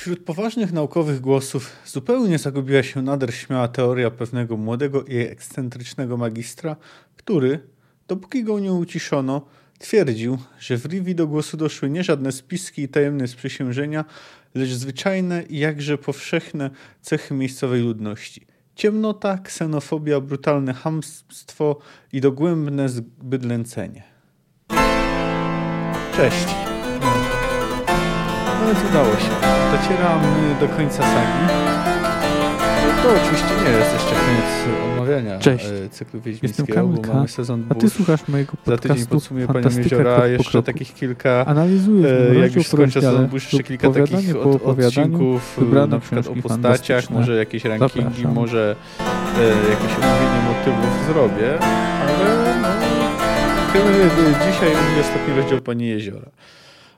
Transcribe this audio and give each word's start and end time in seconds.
Wśród 0.00 0.24
poważnych 0.24 0.72
naukowych 0.72 1.20
głosów 1.20 1.72
zupełnie 1.86 2.38
zagubiła 2.38 2.82
się 2.82 3.02
nader 3.02 3.34
śmiała 3.34 3.68
teoria 3.68 4.10
pewnego 4.10 4.56
młodego 4.56 5.04
i 5.04 5.16
ekscentrycznego 5.16 6.16
magistra, 6.16 6.76
który, 7.16 7.60
dopóki 8.08 8.44
go 8.44 8.60
nie 8.60 8.72
uciszono, 8.72 9.46
twierdził, 9.78 10.38
że 10.58 10.76
w 10.76 10.84
Rivi 10.84 11.14
do 11.14 11.26
głosu 11.26 11.56
doszły 11.56 11.90
nie 11.90 12.04
żadne 12.04 12.32
spiski 12.32 12.82
i 12.82 12.88
tajemne 12.88 13.28
sprzysiężenia, 13.28 14.04
lecz 14.54 14.70
zwyczajne 14.70 15.42
i 15.42 15.58
jakże 15.58 15.98
powszechne 15.98 16.70
cechy 17.02 17.34
miejscowej 17.34 17.82
ludności. 17.82 18.46
Ciemnota, 18.74 19.38
ksenofobia, 19.38 20.20
brutalne 20.20 20.74
hamstwo 20.74 21.78
i 22.12 22.20
dogłębne 22.20 22.88
zbydlęcenie. 22.88 24.02
Cześć. 26.16 26.69
Więc 28.70 28.90
udało 28.90 29.12
się. 29.16 29.30
Docieramy 29.76 30.54
do 30.60 30.68
końca 30.68 31.02
sagi. 31.02 31.52
To 33.02 33.08
oczywiście 33.22 33.54
nie 33.64 33.70
jest 33.70 33.92
jeszcze 33.92 34.10
koniec 34.10 34.78
omawiania 34.96 35.38
Cześć. 35.38 35.64
e, 35.66 35.88
cyklu 35.88 36.16
Jestem 36.16 36.32
wiedźmińskiego, 36.32 36.74
Kamil 36.74 36.96
bo 36.96 37.02
K. 37.02 37.14
mamy 37.14 37.28
sezon 37.28 37.64
A 37.68 37.74
ty 37.74 37.90
słuchasz 37.90 38.28
mojego 38.28 38.52
Za 38.52 38.56
podcastu 38.72 38.88
tydzień 38.88 39.06
podsumuję 39.06 39.46
Panią 39.46 39.54
Fantastyka 39.62 39.82
Jeziora, 39.96 40.04
krok 40.14 40.20
po 40.26 40.26
jeszcze 40.26 40.50
kroku. 40.50 40.66
takich 40.66 40.94
kilka 40.94 41.44
Analizuję 41.46 42.08
E, 42.30 42.34
jak 42.34 42.54
już 42.54 42.66
skończę 42.66 43.00
sezon, 43.00 43.28
jeszcze 43.32 43.56
lub 43.56 43.66
kilka 43.66 43.90
takich 43.90 44.36
od, 44.36 44.62
odcinków, 44.62 45.58
e, 45.82 45.86
na 45.86 45.98
przykład 45.98 46.26
o 46.26 46.34
postaciach, 46.42 47.10
może 47.10 47.36
jakieś 47.36 47.64
rankingi, 47.64 48.08
Zapraszam. 48.08 48.34
może 48.34 48.76
e, 49.38 49.42
jakieś 49.70 49.92
omówienie 50.04 50.40
motywów 50.48 51.06
zrobię, 51.06 51.58
ale 52.00 52.36
no, 52.62 52.68
chyba 53.72 53.88
e, 53.88 54.52
dzisiaj 54.52 54.68
omówię 54.68 55.00
ostatni 55.00 55.34
rozdział 55.36 55.60
Pani 55.60 55.88
Jeziora. 55.88 56.30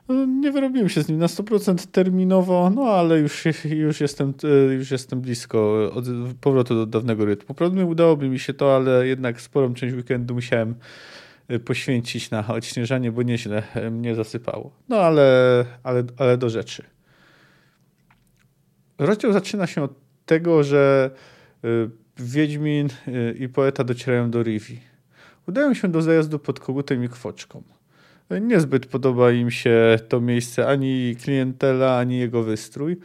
E, 0.09 0.27
Nie 0.27 0.51
wyrobiłem 0.51 0.89
się 0.89 1.03
z 1.03 1.09
nim 1.09 1.17
na 1.17 1.27
100% 1.27 1.87
terminowo, 1.91 2.69
no 2.75 2.81
ale 2.83 3.19
już, 3.19 3.43
już, 3.65 4.01
jestem, 4.01 4.33
e, 4.43 4.73
już 4.73 4.91
jestem 4.91 5.21
blisko 5.21 5.91
od 5.93 6.05
powrotu 6.41 6.75
do 6.75 6.85
dawnego 6.85 7.25
rytmu. 7.25 7.55
Prawdopodobnie 7.55 7.91
udałoby 7.91 8.29
mi 8.29 8.39
się 8.39 8.53
to, 8.53 8.75
ale 8.75 9.07
jednak 9.07 9.41
sporą 9.41 9.73
część 9.73 9.95
weekendu 9.95 10.33
musiałem 10.33 10.75
e, 11.47 11.59
poświęcić 11.59 12.31
na 12.31 12.47
odśnieżanie, 12.47 13.11
bo 13.11 13.23
nieźle 13.23 13.63
e, 13.73 13.89
mnie 13.89 14.15
zasypało. 14.15 14.71
No 14.89 14.97
ale, 14.97 15.65
ale, 15.83 16.03
ale 16.17 16.37
do 16.37 16.49
rzeczy. 16.49 16.83
Rozdział 18.97 19.33
zaczyna 19.33 19.67
się 19.67 19.83
od 19.83 19.91
tego, 20.25 20.63
że 20.63 21.11
Wiedźmin 22.17 22.89
i 23.39 23.49
poeta 23.49 23.83
docierają 23.83 24.31
do 24.31 24.43
Rivi. 24.43 24.79
Udają 25.47 25.73
się 25.73 25.87
do 25.87 26.01
zajazdu 26.01 26.39
pod 26.39 26.59
kogutem 26.59 27.03
i 27.03 27.09
kwoczką. 27.09 27.63
Niezbyt 28.29 28.85
podoba 28.85 29.31
im 29.31 29.51
się 29.51 29.99
to 30.09 30.21
miejsce, 30.21 30.67
ani 30.67 31.15
klientela, 31.23 31.97
ani 31.97 32.19
jego 32.19 32.43
wystrój. 32.43 32.97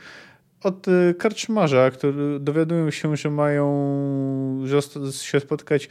Od 0.62 0.88
y, 0.88 1.14
karczmarza, 1.18 1.90
który 1.90 2.40
dowiadują 2.40 2.90
się, 2.90 3.16
że 3.16 3.30
mają 3.30 4.64
się 5.22 5.40
spotkać 5.40 5.88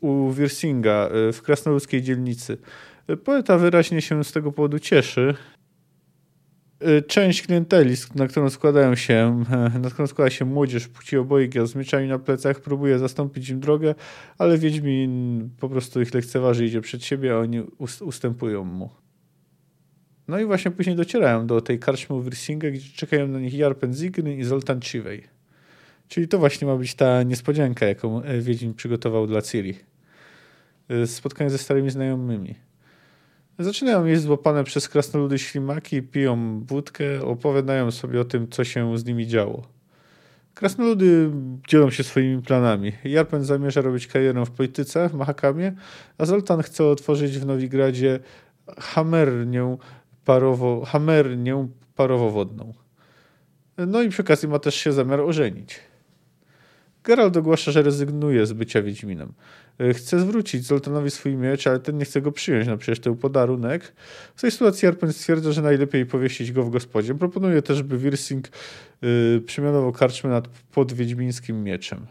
u 0.00 0.30
Wirsinga 0.30 1.08
y, 1.28 1.32
w 1.32 1.42
krasnoludzkiej 1.42 2.02
dzielnicy. 2.02 2.58
Poeta 3.24 3.58
wyraźnie 3.58 4.02
się 4.02 4.24
z 4.24 4.32
tego 4.32 4.52
powodu 4.52 4.78
cieszy, 4.78 5.34
część 7.06 7.42
klienteli, 7.42 7.94
na 8.14 8.28
którą 8.28 8.50
składają 8.50 8.94
się, 8.94 9.44
na 9.82 9.90
którą 9.90 10.06
składa 10.06 10.30
się 10.30 10.44
młodzież 10.44 10.88
płci 10.88 11.16
obojga 11.16 11.66
z 11.66 11.74
mieczami 11.74 12.08
na 12.08 12.18
plecach, 12.18 12.60
próbuje 12.60 12.98
zastąpić 12.98 13.48
im 13.48 13.60
drogę, 13.60 13.94
ale 14.38 14.58
Wiedźmin 14.58 15.50
po 15.60 15.68
prostu 15.68 16.00
ich 16.00 16.14
lekceważy, 16.14 16.66
idzie 16.66 16.80
przed 16.80 17.04
siebie, 17.04 17.34
a 17.34 17.38
oni 17.38 17.60
ust- 17.60 18.02
ustępują 18.02 18.64
mu. 18.64 18.90
No 20.28 20.40
i 20.40 20.44
właśnie 20.44 20.70
później 20.70 20.96
docierają 20.96 21.46
do 21.46 21.60
tej 21.60 21.78
karczmy 21.78 22.22
Wirsinga, 22.22 22.70
gdzie 22.70 22.92
czekają 22.96 23.28
na 23.28 23.40
nich 23.40 23.54
Jarpen 23.54 23.94
Zigny 23.94 24.36
i 24.36 24.44
Zoltan 24.44 24.80
Chiwej. 24.80 25.24
Czyli 26.08 26.28
to 26.28 26.38
właśnie 26.38 26.66
ma 26.66 26.76
być 26.76 26.94
ta 26.94 27.22
niespodzianka, 27.22 27.86
jaką 27.86 28.22
e, 28.22 28.40
Wiedźmin 28.40 28.74
przygotował 28.74 29.26
dla 29.26 29.42
Ciri. 29.42 29.74
Y, 30.90 31.06
Spotkanie 31.06 31.50
ze 31.50 31.58
starymi 31.58 31.90
znajomymi. 31.90 32.54
Zaczynają 33.58 34.04
jeść 34.04 34.22
złapane 34.22 34.64
przez 34.64 34.88
krasnoludy 34.88 35.38
ślimaki, 35.38 36.02
piją 36.02 36.64
wódkę, 36.64 37.22
opowiadają 37.22 37.90
sobie 37.90 38.20
o 38.20 38.24
tym, 38.24 38.48
co 38.48 38.64
się 38.64 38.98
z 38.98 39.04
nimi 39.04 39.26
działo. 39.26 39.62
Krasnoludy 40.54 41.30
dzielą 41.68 41.90
się 41.90 42.04
swoimi 42.04 42.42
planami. 42.42 42.92
Jarpen 43.04 43.44
zamierza 43.44 43.80
robić 43.80 44.06
karierę 44.06 44.46
w 44.46 44.50
polityce 44.50 45.08
w 45.08 45.14
Mahakamie, 45.14 45.72
a 46.18 46.24
Zoltan 46.24 46.62
chce 46.62 46.84
otworzyć 46.84 47.38
w 47.38 47.46
Nowigradzie 47.46 48.20
hamernię, 48.78 49.76
parowo, 50.24 50.84
hamernię 50.84 51.68
parowowodną. 51.94 52.72
No 53.78 54.02
i 54.02 54.08
przy 54.08 54.22
okazji 54.22 54.48
ma 54.48 54.58
też 54.58 54.74
się 54.74 54.92
zamiar 54.92 55.20
ożenić. 55.20 55.80
Geralt 57.04 57.36
ogłasza, 57.36 57.72
że 57.72 57.82
rezygnuje 57.82 58.46
z 58.46 58.52
bycia 58.52 58.82
Wiedźminem. 58.82 59.32
E, 59.78 59.94
Chce 59.94 60.20
zwrócić 60.20 60.66
Zoltanowi 60.66 61.10
swój 61.10 61.36
miecz, 61.36 61.66
ale 61.66 61.80
ten 61.80 61.98
nie 61.98 62.04
chce 62.04 62.20
go 62.20 62.32
przyjąć 62.32 62.66
na 62.66 62.76
przecież 62.76 63.00
ten 63.00 63.16
podarunek. 63.16 63.92
W 64.34 64.40
tej 64.40 64.50
sytuacji 64.50 64.86
Jarpen 64.86 65.12
stwierdza, 65.12 65.52
że 65.52 65.62
najlepiej 65.62 66.06
powiesić 66.06 66.52
go 66.52 66.62
w 66.62 66.70
gospodzie. 66.70 67.14
Proponuje 67.14 67.62
też, 67.62 67.82
by 67.82 67.98
Wirsing 67.98 68.48
y, 69.04 69.42
przemianował 69.46 69.92
karczmę 69.92 70.30
nad 70.30 70.48
pod 70.48 70.92
wiedźmińskim 70.92 71.64
mieczem. 71.64 72.06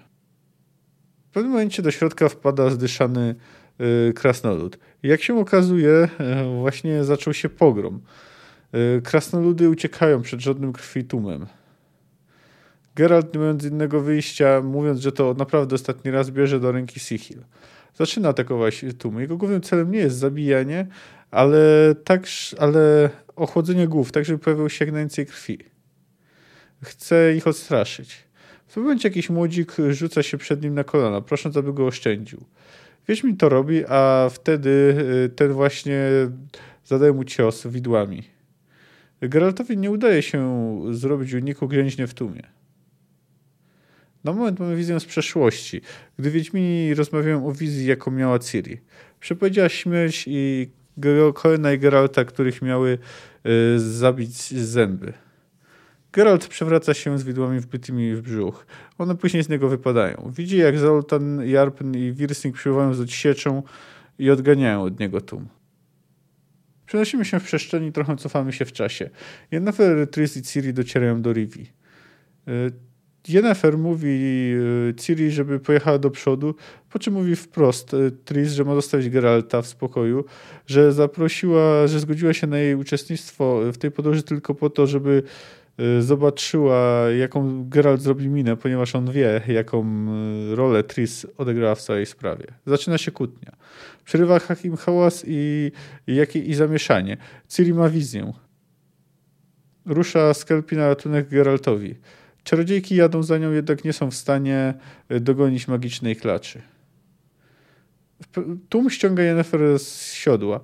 W 1.30 1.34
pewnym 1.34 1.52
momencie 1.52 1.82
do 1.82 1.92
środka 1.92 2.30
wpada 2.30 2.70
zdyszany 2.70 3.36
y, 4.10 4.14
krasnolud. 4.14 4.80
Jak 5.04 5.22
się 5.22 5.40
okazuje, 5.40 5.90
y, 5.92 6.10
właśnie 6.60 7.04
zaczął 7.04 7.34
się 7.34 7.50
pogrom. 7.50 8.02
Krasnoludy 9.04 9.70
uciekają 9.70 10.22
przed 10.22 10.40
żadnym 10.40 10.74
krwitumem. 10.74 11.46
Geralt, 12.96 13.34
nie 13.34 13.40
mając 13.40 13.64
innego 13.64 14.02
wyjścia, 14.02 14.62
mówiąc, 14.62 15.00
że 15.00 15.12
to 15.12 15.34
naprawdę 15.34 15.76
ostatni 15.76 16.12
raz 16.12 16.32
bierze 16.32 16.60
do 16.60 16.72
ręki 16.72 17.00
Sihil. 17.00 17.44
Zaczyna 17.96 18.30
atakować 18.30 18.86
tłumy. 18.98 19.22
Jego 19.22 19.38
głównym 19.38 19.62
celem 19.62 19.92
nie 19.92 20.00
jest 20.00 20.18
zabijanie, 20.18 20.88
ale, 21.32 21.96
tak, 22.04 22.24
ale 22.58 23.10
ochłodzenie 23.36 23.88
głów, 23.88 24.12
tak 24.12 24.26
żeby 24.26 24.40
pojawiło 24.40 24.70
się 24.70 24.86
jak 24.86 24.94
najwięcej 24.94 25.26
krwi. 25.26 25.60
Chce 26.84 27.36
ich 27.36 27.48
odstraszyć. 27.48 28.16
W 28.68 28.74
tym 28.74 28.84
momencie 28.84 29.10
jakiś 29.10 29.30
młodzik 29.30 29.76
rzuca 29.90 30.24
się 30.24 30.38
przed 30.38 30.64
nim 30.64 30.74
na 30.74 30.84
kolana, 30.84 31.22
prosząc, 31.22 31.58
aby 31.58 31.74
go 31.74 31.88
oszczędził. 31.88 32.46
Wiedźmin 33.08 33.38
to 33.38 33.50
robi, 33.50 33.86
a 33.86 34.30
wtedy 34.34 34.96
y, 35.26 35.30
ten 35.30 35.54
właśnie 35.54 36.10
zadaje 36.86 37.14
mu 37.14 37.24
cios 37.24 37.68
widłami. 37.68 38.24
Geraltowi 39.22 39.78
nie 39.78 39.92
udaje 39.92 40.22
się 40.22 40.82
zrobić 40.92 41.34
uniku 41.34 41.68
grzęźnie 41.68 42.08
w 42.08 42.14
tłumie. 42.14 42.44
Na 44.24 44.34
moment 44.34 44.60
mamy 44.60 44.76
wizję 44.76 45.00
z 45.00 45.06
przeszłości, 45.06 45.82
gdy 46.20 46.32
Wiedźmini 46.32 46.94
rozmawiają 46.94 47.48
o 47.48 47.52
wizji, 47.52 47.86
jaką 47.86 48.12
miała 48.12 48.40
Ciri. 48.40 48.82
Przepowiedziała 49.20 49.70
śmierć 49.70 50.26
i 50.28 50.70
Coena 51.34 51.74
i 51.74 51.80
Geralta, 51.80 52.26
których 52.26 52.62
miały 52.62 52.98
y, 53.46 53.80
zabić 53.80 54.36
zęby. 54.52 55.14
Geralt 56.14 56.48
przewraca 56.48 56.94
się 56.94 57.20
z 57.20 57.24
widłami 57.24 57.60
wbytymi 57.60 58.16
w 58.16 58.22
brzuch. 58.22 58.66
One 58.98 59.16
później 59.16 59.44
z 59.44 59.50
niego 59.50 59.70
wypadają. 59.70 60.32
Widzi, 60.36 60.58
jak 60.58 60.80
Zoltan, 60.80 61.48
Jarpen 61.48 61.96
i 61.96 62.12
Wirsing 62.12 62.56
przybywają 62.56 62.94
z 62.94 63.00
odsieczą 63.00 63.64
i 64.20 64.30
odganiają 64.30 64.84
od 64.84 65.00
niego 65.00 65.22
tłum. 65.22 65.48
Przenosimy 66.86 67.26
się 67.26 67.40
w 67.40 67.44
przestrzeni, 67.44 67.92
trochę 67.92 68.16
cofamy 68.18 68.54
się 68.54 68.66
w 68.66 68.72
czasie. 68.72 69.10
Yennefer, 69.52 70.08
Tris 70.12 70.38
i 70.38 70.42
Ciri 70.42 70.74
docierają 70.74 71.22
do 71.22 71.34
Rivi. 71.34 71.72
Y, 72.48 72.72
Yennefer 73.28 73.78
mówi 73.78 74.08
y, 74.90 74.94
Ciri, 74.98 75.32
żeby 75.32 75.60
pojechała 75.60 75.98
do 75.98 76.12
przodu, 76.12 76.56
po 76.90 77.00
czym 77.00 77.14
mówi 77.14 77.36
wprost 77.36 77.94
y, 77.94 78.12
Tris, 78.12 78.52
że 78.52 78.64
ma 78.64 78.76
zostawić 78.76 79.10
Geralta 79.10 79.62
w 79.62 79.68
spokoju, 79.68 80.26
że 80.68 80.92
zaprosiła, 80.92 81.88
że 81.88 82.00
zgodziła 82.00 82.34
się 82.34 82.48
na 82.48 82.58
jej 82.58 82.76
uczestnictwo 82.76 83.62
w 83.74 83.78
tej 83.78 83.92
podróży 83.92 84.24
tylko 84.24 84.56
po 84.56 84.70
to, 84.70 84.88
żeby 84.88 85.24
y, 85.80 86.02
zobaczyła, 86.02 87.10
jaką 87.20 87.70
Geralt 87.70 88.02
zrobi 88.02 88.28
minę, 88.28 88.58
ponieważ 88.58 88.96
on 88.96 89.12
wie, 89.12 89.42
jaką 89.48 90.06
rolę 90.56 90.84
Tris 90.84 91.26
odegrała 91.38 91.76
w 91.76 91.82
całej 91.82 92.06
sprawie. 92.06 92.46
Zaczyna 92.66 92.98
się 92.98 93.12
kłótnia. 93.12 93.52
Przerywa 94.06 94.40
Hakim 94.40 94.78
hałas 94.78 95.24
i, 95.28 95.72
i, 96.08 96.50
i 96.50 96.56
zamieszanie. 96.56 97.18
Ciri 97.48 97.74
ma 97.74 97.90
wizję. 97.90 98.34
Rusza 99.86 100.34
Skelpi 100.34 100.76
na 100.76 100.88
ratunek 100.88 101.30
Geraltowi. 101.30 101.96
Czarodziejki 102.44 102.96
jadą 102.96 103.24
za 103.24 103.38
nią, 103.38 103.52
jednak 103.52 103.84
nie 103.84 103.94
są 103.94 104.12
w 104.12 104.16
stanie 104.16 104.74
y, 105.12 105.20
dogonić 105.20 105.68
magicznej 105.68 106.16
klaczy. 106.16 106.62
Tłum 108.70 108.90
ściąga 108.90 109.24
Yennefer 109.24 109.80
z 109.80 110.14
siodła. 110.14 110.60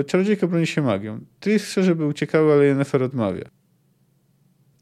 Y, 0.00 0.04
Czarodziejka 0.04 0.46
broni 0.46 0.66
się 0.66 0.82
magią. 0.82 1.20
Tris 1.40 1.64
chce, 1.64 1.82
żeby 1.82 2.06
uciekały, 2.06 2.52
ale 2.52 2.64
Yennefer 2.64 3.02
odmawia. 3.02 3.44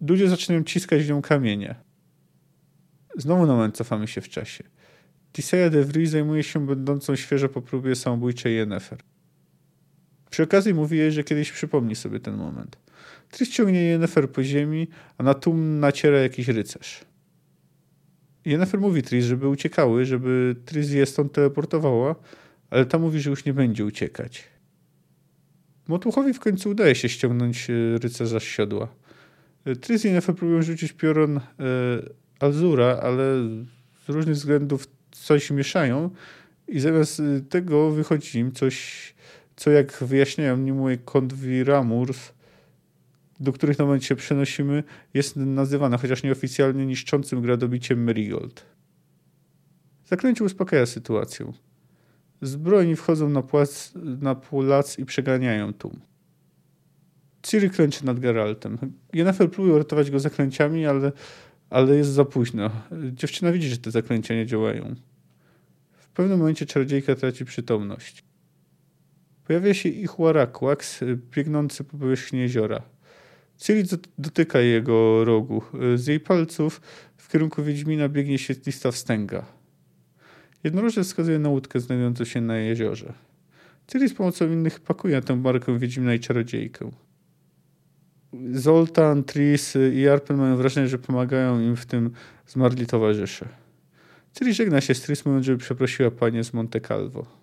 Ludzie 0.09 0.29
zaczynają 0.29 0.65
ciskać 0.65 1.03
w 1.03 1.09
nią 1.09 1.23
kamienie. 1.23 1.75
Znowu 3.17 3.47
na 3.47 3.53
moment 3.53 3.77
cofamy 3.77 4.09
się 4.09 4.21
w 4.21 4.29
czasie. 4.29 4.65
Tisea 5.33 5.71
de 5.71 5.85
Vries 5.85 6.11
zajmuje 6.11 6.43
się 6.43 6.67
będącą 6.67 7.17
świeżo 7.17 7.49
po 7.49 7.63
próbie 7.63 7.97
samobójczej 7.97 8.57
Yennefer. 8.57 8.99
Przy 10.31 10.43
okazji 10.43 10.75
mówi 10.75 10.99
jej, 10.99 11.13
że 11.13 11.25
kiedyś 11.25 11.53
przypomni 11.53 11.97
sobie 11.97 12.21
ten 12.21 12.37
moment. 12.37 12.77
Tris 13.31 13.51
ciągnie 13.51 13.83
Yennefer 13.83 14.31
po 14.31 14.43
ziemi, 14.43 14.89
a 15.19 15.23
na 15.23 15.35
tłum 15.35 15.81
naciera 15.81 16.19
jakiś 16.19 16.49
rycerz. 16.49 17.01
Yennefer 18.45 18.81
mówi 18.81 19.03
Tris, 19.03 19.25
żeby 19.25 19.49
uciekały, 19.49 20.05
żeby 20.05 20.57
Tris 20.65 20.91
je 20.91 21.07
stąd 21.07 21.33
teleportowała, 21.33 22.15
ale 22.71 22.87
ta 22.87 22.99
mówi, 22.99 23.21
że 23.21 23.31
już 23.31 23.45
nie 23.45 23.55
będzie 23.55 23.85
uciekać. 23.85 24.45
Motuchowi 25.89 26.35
w 26.35 26.41
końcu 26.41 26.71
udaje 26.71 26.95
się 26.95 27.09
ściągnąć 27.09 27.71
e, 27.71 27.99
rycerza 27.99 28.41
z 28.41 28.43
siodła. 28.43 28.89
E, 29.65 29.77
Tris 29.77 30.05
i 30.05 30.09
Yennefer 30.09 30.35
próbują 30.35 30.63
rzucić 30.63 30.93
piorun 30.93 31.37
e, 31.37 31.41
Azura, 32.41 33.01
ale 33.03 33.25
z 34.07 34.09
różnych 34.09 34.35
względów 34.35 34.89
coś 35.11 35.51
mieszają 35.51 36.11
i 36.69 36.81
zamiast 36.81 37.23
tego 37.49 37.91
wychodzi 37.91 38.39
im 38.39 38.53
coś, 38.53 39.15
co 39.57 39.71
jak 39.71 39.93
wyjaśniają 40.05 40.57
Nimue 40.57 40.97
Kondwiramurs, 41.05 42.33
do 43.41 43.53
których 43.53 43.79
na 43.79 43.85
moment 43.85 44.05
się 44.05 44.17
przenosimy, 44.17 44.85
jest 45.15 45.37
nazywane, 45.37 45.99
chociaż 45.99 46.23
nieoficjalnie, 46.23 46.87
niszczącym 46.87 47.43
gradobiciem 47.43 48.05
Marigold. 48.05 48.67
Zaklęcie 50.05 50.45
uspokaja 50.45 50.87
sytuację. 50.87 51.53
Zbrojni 52.43 52.97
wchodzą 52.97 53.29
na, 53.29 53.43
płac, 53.43 53.93
na 54.21 54.37
i 54.99 55.05
przeganiają 55.05 55.73
tłum. 55.73 56.01
Ciri 57.43 57.71
klęczy 57.71 58.07
nad 58.07 58.21
Geraltem. 58.21 58.79
Yennefer 59.13 59.51
próbuje 59.51 59.75
uratować 59.75 60.11
go 60.11 60.21
zaklęciami, 60.21 60.87
ale, 60.87 61.13
ale 61.71 61.97
jest 61.97 62.11
za 62.11 62.25
późno. 62.25 62.71
Dziewczyna 63.13 63.53
widzi, 63.53 63.69
że 63.69 63.79
te 63.79 63.91
zaklęcia 63.91 64.35
nie 64.35 64.47
działają. 64.47 64.95
W 65.93 66.09
pewnym 66.09 66.39
momencie 66.39 66.67
czarodziejka 66.67 67.15
traci 67.15 67.45
przytomność. 67.45 68.25
Pojawia 69.47 69.75
się 69.75 69.89
ich 69.89 70.11
Warakłaks, 70.19 71.01
biegnący 71.37 71.85
po 71.85 71.99
powierzchni 71.99 72.39
jeziora. 72.39 72.83
Ciri 73.61 73.85
dotyka 74.19 74.61
jego 74.61 75.25
rogu. 75.25 75.63
Z 75.95 76.07
jej 76.07 76.21
palców 76.21 76.81
w 77.17 77.29
kierunku 77.29 77.63
Wiedźmina 77.63 78.09
biegnie 78.09 78.39
świetlista 78.39 78.91
wstęga. 78.91 79.47
Jednorożec 80.65 81.07
wskazuje 81.07 81.39
na 81.39 81.49
łódkę 81.49 81.81
znajdującą 81.81 82.25
się 82.25 82.41
na 82.41 82.57
jeziorze. 82.57 83.13
Ciri 83.87 84.09
z 84.09 84.15
pomocą 84.15 84.53
innych 84.53 84.81
pakuje 84.81 85.21
tę 85.21 85.37
markę 85.37 85.79
Wiedźmina 85.79 86.15
i 86.15 86.21
Czarodziejkę. 86.21 86.91
Zoltan, 88.53 89.25
Tris 89.25 89.75
i 89.95 90.09
Arpen 90.09 90.37
mają 90.37 90.57
wrażenie, 90.57 90.89
że 90.89 90.99
pomagają 90.99 91.61
im 91.61 91.77
w 91.77 91.87
tym 91.87 92.11
zmarli 92.47 92.87
towarzysze. 92.87 93.49
Ciri 94.39 94.55
żegna 94.55 94.81
się 94.81 94.95
z 94.95 95.03
Tris, 95.03 95.27
mówiąc, 95.27 95.47
żeby 95.47 95.59
przeprosiła 95.59 96.11
panię 96.11 96.45
z 96.45 96.53
Monte 96.53 96.81
Calvo. 96.81 97.40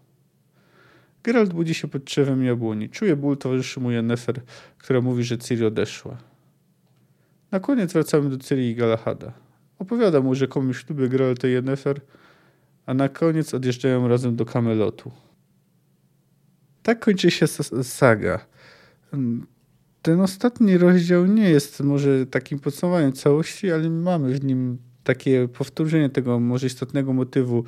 Geralt 1.27 1.53
budzi 1.53 1.73
się 1.73 1.87
pod 1.87 2.03
drzewem 2.03 2.43
jabłoni. 2.43 2.89
Czuje 2.89 3.15
ból, 3.15 3.37
towarzyszy 3.37 3.79
mu 3.79 3.91
Yennefer, 3.91 4.41
która 4.77 5.01
mówi, 5.01 5.23
że 5.23 5.37
Ciri 5.37 5.65
odeszła. 5.65 6.17
Na 7.51 7.59
koniec 7.59 7.93
wracamy 7.93 8.29
do 8.29 8.37
Ciri 8.37 8.69
i 8.69 8.75
Galahada. 8.75 9.33
Opowiada 9.79 10.21
mu, 10.21 10.35
że 10.35 10.47
komuś 10.47 10.85
ślubie 10.85 11.09
Geralt 11.09 11.43
i 11.43 11.47
Yennefer, 11.47 12.01
a 12.85 12.93
na 12.93 13.09
koniec 13.09 13.53
odjeżdżają 13.53 14.07
razem 14.07 14.35
do 14.35 14.45
Kamelotu. 14.45 15.11
Tak 16.83 16.99
kończy 16.99 17.31
się 17.31 17.47
saga. 17.83 18.45
Ten 20.01 20.21
ostatni 20.21 20.77
rozdział 20.77 21.25
nie 21.25 21.49
jest 21.49 21.79
może 21.79 22.25
takim 22.25 22.59
podsumowaniem 22.59 23.13
całości, 23.13 23.71
ale 23.71 23.89
mamy 23.89 24.33
w 24.33 24.43
nim 24.43 24.77
takie 25.03 25.47
powtórzenie 25.47 26.09
tego 26.09 26.39
może 26.39 26.67
istotnego 26.67 27.13
motywu 27.13 27.63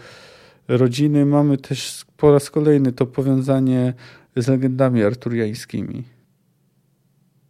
rodziny. 0.70 1.26
Mamy 1.26 1.58
też 1.58 2.06
po 2.18 2.32
raz 2.32 2.50
kolejny 2.50 2.92
to 2.92 3.06
powiązanie 3.06 3.94
z 4.36 4.48
legendami 4.48 5.04
arturiańskimi. 5.04 6.04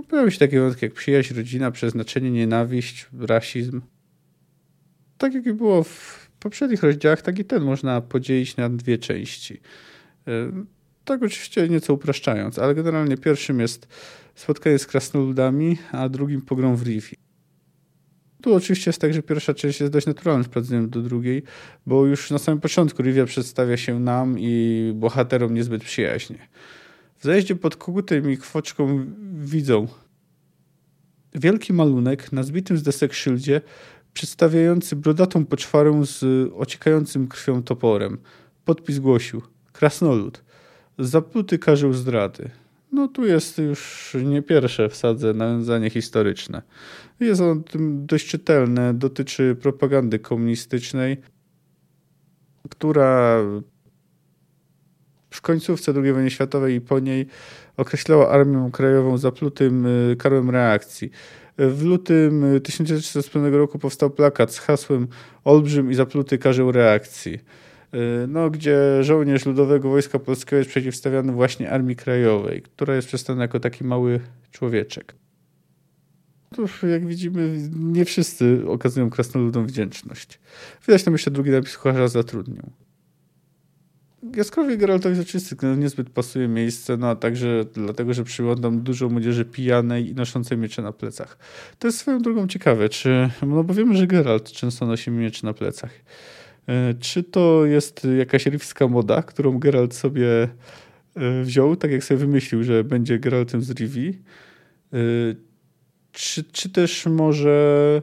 Pojawiły 0.07 0.31
się 0.31 0.39
takie 0.39 0.61
wątki 0.61 0.85
jak 0.85 0.93
przyjaźń, 0.93 1.33
rodzina, 1.33 1.71
przeznaczenie, 1.71 2.31
nienawiść, 2.31 3.07
rasizm. 3.19 3.81
Tak 5.17 5.33
jak 5.33 5.45
i 5.45 5.53
było 5.53 5.83
w 5.83 6.29
poprzednich 6.39 6.83
rozdziałach, 6.83 7.21
tak 7.21 7.39
i 7.39 7.45
ten 7.45 7.63
można 7.63 8.01
podzielić 8.01 8.57
na 8.57 8.69
dwie 8.69 8.97
części. 8.97 9.61
E, 10.27 10.51
tak 11.05 11.23
oczywiście 11.23 11.69
nieco 11.69 11.93
upraszczając, 11.93 12.59
ale 12.59 12.75
generalnie 12.75 13.17
pierwszym 13.17 13.59
jest 13.59 13.87
spotkanie 14.35 14.79
z 14.79 14.87
krasnoludami, 14.87 15.77
a 15.91 16.09
drugim 16.09 16.41
pogrom 16.41 16.75
w 16.75 16.83
Rivi. 16.83 17.28
Tu 18.41 18.55
oczywiście 18.55 18.89
jest 18.89 19.01
tak, 19.01 19.13
że 19.13 19.23
pierwsza 19.23 19.53
część 19.53 19.79
jest 19.79 19.93
dość 19.93 20.07
naturalnym 20.07 20.43
wprowadzeniem 20.43 20.89
do 20.89 21.01
drugiej, 21.01 21.43
bo 21.85 22.05
już 22.05 22.31
na 22.31 22.37
samym 22.37 22.61
początku 22.61 23.03
Rivia 23.03 23.25
przedstawia 23.25 23.77
się 23.77 23.99
nam 23.99 24.35
i 24.39 24.91
bohaterom 24.95 25.53
niezbyt 25.53 25.83
przyjaźnie. 25.83 26.47
W 27.17 27.23
zajeździe 27.23 27.55
pod 27.55 27.75
kogutem 27.75 28.31
i 28.31 28.37
kwoczką 28.37 29.05
widzą 29.33 29.87
wielki 31.35 31.73
malunek 31.73 32.31
na 32.31 32.43
zbitym 32.43 32.77
z 32.77 32.83
desek 32.83 33.13
szyldzie 33.13 33.61
przedstawiający 34.13 34.95
brodatą 34.95 35.45
poczwarę 35.45 36.01
z 36.05 36.49
ociekającym 36.55 37.27
krwią 37.27 37.63
toporem. 37.63 38.17
Podpis 38.65 38.99
głosił 38.99 39.41
Krasnolud. 39.71 40.43
Zapluty 40.99 41.59
karzeł 41.59 41.93
zdrady. 41.93 42.49
No 42.91 43.07
tu 43.07 43.25
jest 43.25 43.57
już 43.57 44.15
nie 44.23 44.41
pierwsze 44.41 44.89
w 44.89 44.95
sadze 44.95 45.33
nawiązanie 45.33 45.89
historyczne. 45.89 46.61
Jest 47.19 47.41
on 47.41 47.63
dość 48.05 48.27
czytelne, 48.27 48.93
dotyczy 48.93 49.55
propagandy 49.61 50.19
komunistycznej, 50.19 51.17
która 52.69 53.39
w 55.29 55.41
końcówce 55.41 55.93
II 55.95 56.13
wojny 56.13 56.31
światowej 56.31 56.75
i 56.75 56.81
po 56.81 56.99
niej 56.99 57.27
określała 57.77 58.29
Armię 58.29 58.69
Krajową 58.73 59.17
zaplutym 59.17 59.85
y, 59.85 60.15
karłem 60.15 60.49
reakcji. 60.49 61.11
W 61.57 61.83
lutym 61.83 62.45
1945 62.63 63.53
roku 63.53 63.79
powstał 63.79 64.09
plakat 64.09 64.53
z 64.53 64.59
hasłem 64.59 65.07
Olbrzym 65.43 65.91
i 65.91 65.95
zapluty 65.95 66.37
karzeł 66.37 66.71
reakcji. 66.71 67.39
Y, 67.93 68.27
no, 68.27 68.49
gdzie 68.49 69.03
żołnierz 69.03 69.45
Ludowego 69.45 69.89
Wojska 69.89 70.19
Polskiego 70.19 70.57
jest 70.57 70.69
przeciwstawiany 70.69 71.31
właśnie 71.31 71.71
Armii 71.71 71.95
Krajowej, 71.95 72.61
która 72.61 72.95
jest 72.95 73.07
przedstawiona 73.07 73.43
jako 73.43 73.59
taki 73.59 73.83
mały 73.83 74.19
człowieczek. 74.51 75.15
Jak 76.91 77.07
widzimy, 77.07 77.69
nie 77.75 78.05
wszyscy 78.05 78.63
okazują 78.67 79.09
krasnoludom 79.09 79.67
wdzięczność. 79.67 80.39
Widać 80.87 81.03
tam 81.03 81.13
jeszcze 81.13 81.31
drugi 81.31 81.51
napis 81.51 81.77
kucharza 81.77 82.07
zatrudnią. 82.07 82.71
Jaskrowi 84.35 84.77
Geraltowi 84.77 85.15
Zaczysty 85.15 85.55
no, 85.61 85.75
niezbyt 85.75 86.09
pasuje 86.09 86.47
miejsce, 86.47 86.97
no 86.97 87.09
a 87.09 87.15
także 87.15 87.65
dlatego, 87.73 88.13
że 88.13 88.23
przyglądam 88.23 88.81
dużo 88.81 89.09
młodzieży 89.09 89.45
pijanej 89.45 90.09
i 90.09 90.15
noszącej 90.15 90.57
miecze 90.57 90.81
na 90.81 90.91
plecach. 90.91 91.37
To 91.79 91.87
jest 91.87 91.97
swoją 91.97 92.21
drogą 92.21 92.47
ciekawe, 92.47 92.89
czy, 92.89 93.29
no 93.47 93.63
bo 93.63 93.73
wiemy, 93.73 93.97
że 93.97 94.07
Geralt 94.07 94.51
często 94.51 94.85
nosi 94.85 95.11
miecze 95.11 95.47
na 95.47 95.53
plecach. 95.53 95.91
E, 96.69 96.93
czy 96.93 97.23
to 97.23 97.65
jest 97.65 98.07
jakaś 98.17 98.45
rifska 98.45 98.87
moda, 98.87 99.21
którą 99.21 99.59
Geralt 99.59 99.93
sobie 99.93 100.49
e, 101.15 101.43
wziął, 101.43 101.75
tak 101.75 101.91
jak 101.91 102.03
sobie 102.03 102.17
wymyślił, 102.17 102.63
że 102.63 102.83
będzie 102.83 103.19
Geraltem 103.19 103.61
z 103.61 103.71
Rivi? 103.71 104.19
E, 104.93 104.97
czy, 106.11 106.43
czy 106.43 106.69
też 106.69 107.05
może, 107.05 108.01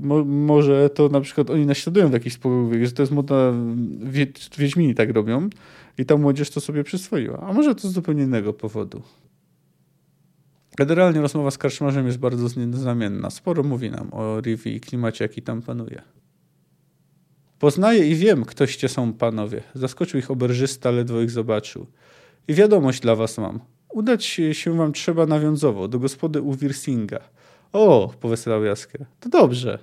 mo, 0.00 0.24
może 0.24 0.90
to 0.90 1.08
na 1.08 1.20
przykład 1.20 1.50
oni 1.50 1.66
naśladują 1.66 2.08
w 2.08 2.12
jakiś 2.12 2.32
sposób, 2.32 2.72
że 2.82 2.92
to 2.92 3.02
jest 3.02 3.12
moda, 3.12 3.52
wie, 4.02 4.26
Wiedźmini 4.58 4.94
tak 4.94 5.10
robią 5.10 5.50
i 5.98 6.04
ta 6.04 6.16
młodzież 6.16 6.50
to 6.50 6.60
sobie 6.60 6.84
przyswoiła. 6.84 7.40
A 7.40 7.52
może 7.52 7.74
to 7.74 7.88
z 7.88 7.92
zupełnie 7.92 8.22
innego 8.22 8.52
powodu. 8.52 9.02
Generalnie 10.76 11.20
rozmowa 11.20 11.50
z 11.50 11.58
karczmarzem 11.58 12.06
jest 12.06 12.18
bardzo 12.18 12.48
znamienna. 12.72 13.30
Sporo 13.30 13.62
mówi 13.62 13.90
nam 13.90 14.08
o 14.12 14.40
Rivi 14.40 14.76
i 14.76 14.80
klimacie, 14.80 15.24
jaki 15.24 15.42
tam 15.42 15.62
panuje. 15.62 16.02
Poznaję 17.60 18.08
i 18.08 18.14
wiem, 18.14 18.44
ktoście 18.44 18.88
są 18.88 19.12
panowie. 19.12 19.62
Zaskoczył 19.74 20.20
ich 20.20 20.30
oberżysta, 20.30 20.90
ledwo 20.90 21.20
ich 21.20 21.30
zobaczył. 21.30 21.86
I 22.48 22.54
wiadomość 22.54 23.00
dla 23.00 23.16
was 23.16 23.38
mam. 23.38 23.60
Udać 23.92 24.24
się 24.52 24.76
wam 24.76 24.92
trzeba 24.92 25.26
nawiązowo, 25.26 25.88
do 25.88 25.98
gospody 25.98 26.42
u 26.42 26.54
Wirsinga. 26.54 27.20
O, 27.72 28.12
poweselał 28.20 28.64
Jaskier. 28.64 29.06
To 29.20 29.28
dobrze. 29.28 29.78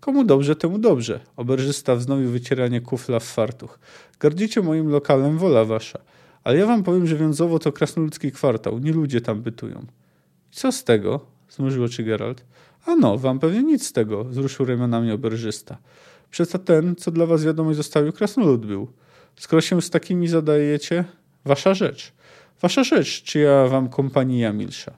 Komu 0.00 0.24
dobrze, 0.24 0.56
temu 0.56 0.78
dobrze. 0.78 1.20
Oberżysta 1.36 1.96
wznowił 1.96 2.30
wycieranie 2.30 2.80
kufla 2.80 3.20
w 3.20 3.24
fartuch. 3.24 3.78
Gardzicie 4.20 4.62
moim 4.62 4.88
lokalem, 4.88 5.38
wola 5.38 5.64
wasza. 5.64 5.98
Ale 6.44 6.58
ja 6.58 6.66
wam 6.66 6.82
powiem, 6.82 7.06
że 7.06 7.16
wiązowo 7.16 7.58
to 7.58 7.72
krasnoludzki 7.72 8.32
kwartał. 8.32 8.78
Nie 8.78 8.92
ludzie 8.92 9.20
tam 9.20 9.42
bytują. 9.42 9.86
I 10.52 10.56
co 10.56 10.72
z 10.72 10.84
tego? 10.84 11.20
Zmrużył 11.50 11.84
oczy 11.84 12.02
Geralt. 12.02 12.44
A 12.86 12.96
no, 12.96 13.18
wam 13.18 13.38
pewnie 13.38 13.62
nic 13.62 13.86
z 13.86 13.92
tego, 13.92 14.24
wzruszył 14.24 14.66
ramionami 14.66 15.12
oberżysta. 15.12 15.78
Przez 16.32 16.56
ten, 16.64 16.96
co 16.96 17.10
dla 17.10 17.26
was 17.26 17.44
wiadomość 17.44 17.76
zostawił, 17.76 18.12
krasnolud 18.12 18.66
był. 18.66 18.88
Skoro 19.36 19.60
się 19.60 19.82
z 19.82 19.90
takimi 19.90 20.28
zadajecie, 20.28 21.04
wasza 21.44 21.74
rzecz. 21.74 22.12
Wasza 22.62 22.84
rzecz, 22.84 23.22
czy 23.22 23.38
ja 23.38 23.66
wam 23.66 23.88
kompania 23.88 24.52
milsza. 24.52 24.92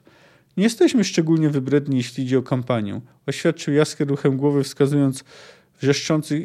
Nie 0.57 0.63
jesteśmy 0.63 1.03
szczególnie 1.03 1.49
wybredni, 1.49 1.97
jeśli 1.97 2.23
idzie 2.23 2.39
o 2.39 2.43
kampanię, 2.43 3.01
oświadczył 3.27 3.73
Jaskier 3.73 4.07
ruchem 4.07 4.37
głowy, 4.37 4.63
wskazując 4.63 5.23
wrzeszczących 5.81 6.43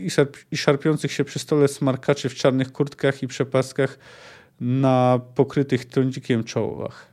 i 0.50 0.56
szarpiących 0.56 1.12
się 1.12 1.24
przy 1.24 1.38
stole 1.38 1.68
smarkaczy 1.68 2.28
w 2.28 2.34
czarnych 2.34 2.72
kurtkach 2.72 3.22
i 3.22 3.28
przepaskach 3.28 3.98
na 4.60 5.20
pokrytych 5.34 5.84
trądzikiem 5.84 6.44
czołach. 6.44 7.06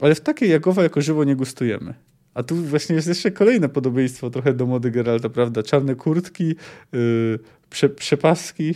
ale 0.00 0.14
w 0.14 0.20
takie 0.20 0.46
Jagowa 0.46 0.82
jako 0.82 1.00
żywo 1.00 1.24
nie 1.24 1.36
gustujemy. 1.36 1.94
A 2.34 2.42
tu 2.42 2.56
właśnie 2.56 2.96
jest 2.96 3.08
jeszcze 3.08 3.30
kolejne 3.30 3.68
podobieństwo 3.68 4.30
trochę 4.30 4.54
do 4.54 4.66
mody 4.66 4.90
Geralta, 4.90 5.28
prawda? 5.28 5.62
Czarne 5.62 5.94
kurtki, 5.94 6.54
yy, 6.92 7.38
prze, 7.70 7.88
przepaski. 7.88 8.74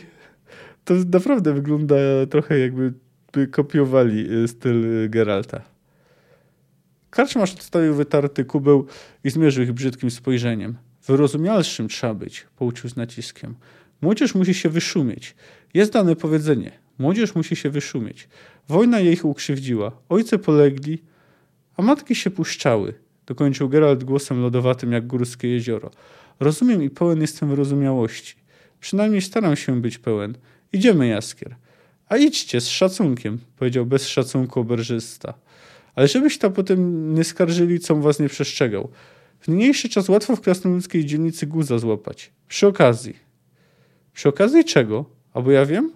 To 0.84 0.94
naprawdę 1.12 1.52
wygląda 1.52 1.94
trochę 2.30 2.58
jakby 2.58 2.94
kopiowali 3.50 4.32
y, 4.32 4.48
styl 4.48 5.10
Geralta. 5.10 5.62
Karczmasz 7.10 7.54
odstawił 7.54 7.94
wytarty 7.94 8.44
kubeł 8.44 8.86
i 9.24 9.30
zmierzył 9.30 9.64
ich 9.64 9.72
brzydkim 9.72 10.10
spojrzeniem. 10.10 10.76
Wyrozumialszym 11.06 11.88
trzeba 11.88 12.14
być, 12.14 12.46
pouczył 12.56 12.90
z 12.90 12.96
naciskiem. 12.96 13.54
Młodzież 14.00 14.34
musi 14.34 14.54
się 14.54 14.68
wyszumieć. 14.68 15.34
Jest 15.74 15.92
dane 15.92 16.16
powiedzenie. 16.16 16.72
Młodzież 16.98 17.34
musi 17.34 17.56
się 17.56 17.70
wyszumieć. 17.70 18.28
Wojna 18.68 19.00
jej 19.00 19.12
ich 19.12 19.24
ukrzywdziła. 19.24 19.92
Ojce 20.08 20.38
polegli, 20.38 21.02
a 21.76 21.82
matki 21.82 22.14
się 22.14 22.30
puszczały. 22.30 22.94
Dokończył 23.26 23.68
Geralt 23.68 24.04
głosem 24.04 24.40
lodowatym 24.40 24.92
jak 24.92 25.06
górskie 25.06 25.48
jezioro. 25.48 25.90
Rozumiem 26.40 26.82
i 26.82 26.90
pełen 26.90 27.20
jestem 27.20 27.48
wyrozumiałości. 27.48 28.34
Przynajmniej 28.80 29.22
staram 29.22 29.56
się 29.56 29.80
być 29.80 29.98
pełen. 29.98 30.34
Idziemy, 30.72 31.06
Jaskier. 31.06 31.56
A 32.08 32.16
idźcie 32.16 32.60
z 32.60 32.68
szacunkiem, 32.68 33.38
powiedział 33.56 33.86
bez 33.86 34.08
szacunku 34.08 34.60
oberżysta. 34.60 35.34
Ale 35.94 36.08
żebyś 36.08 36.38
tam 36.38 36.52
potem 36.52 37.14
nie 37.14 37.24
skarżyli, 37.24 37.80
co 37.80 37.96
was 37.96 38.20
nie 38.20 38.28
przestrzegał. 38.28 38.88
W 39.40 39.48
niniejszy 39.48 39.88
czas 39.88 40.08
łatwo 40.08 40.36
w 40.36 40.40
krasnoludzkiej 40.40 41.06
dzielnicy 41.06 41.46
guza 41.46 41.78
złapać. 41.78 42.30
Przy 42.48 42.66
okazji. 42.66 43.16
Przy 44.12 44.28
okazji 44.28 44.64
czego? 44.64 45.04
Albo 45.32 45.50
ja 45.50 45.66
wiem? 45.66 45.92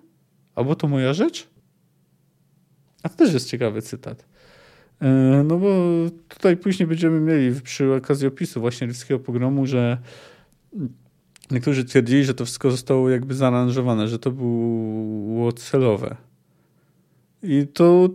Albo 0.54 0.74
to 0.74 0.88
moja 0.88 1.14
rzecz? 1.14 1.48
A 3.02 3.08
to 3.08 3.16
też 3.16 3.34
jest 3.34 3.48
ciekawy 3.48 3.82
cytat. 3.82 4.24
E, 5.00 5.42
no 5.44 5.58
bo 5.58 5.68
tutaj 6.28 6.56
później 6.56 6.86
będziemy 6.86 7.20
mieli 7.20 7.60
przy 7.60 7.94
okazji 7.94 8.26
opisu 8.26 8.60
właśnie 8.60 8.86
ryskiego 8.86 9.20
pogromu, 9.20 9.66
że 9.66 9.98
niektórzy 11.50 11.84
twierdzili, 11.84 12.24
że 12.24 12.34
to 12.34 12.44
wszystko 12.44 12.70
zostało 12.70 13.10
jakby 13.10 13.34
zaaranżowane, 13.34 14.08
że 14.08 14.18
to 14.18 14.30
było 14.30 15.52
celowe. 15.52 16.16
I 17.42 17.66
to 17.72 18.08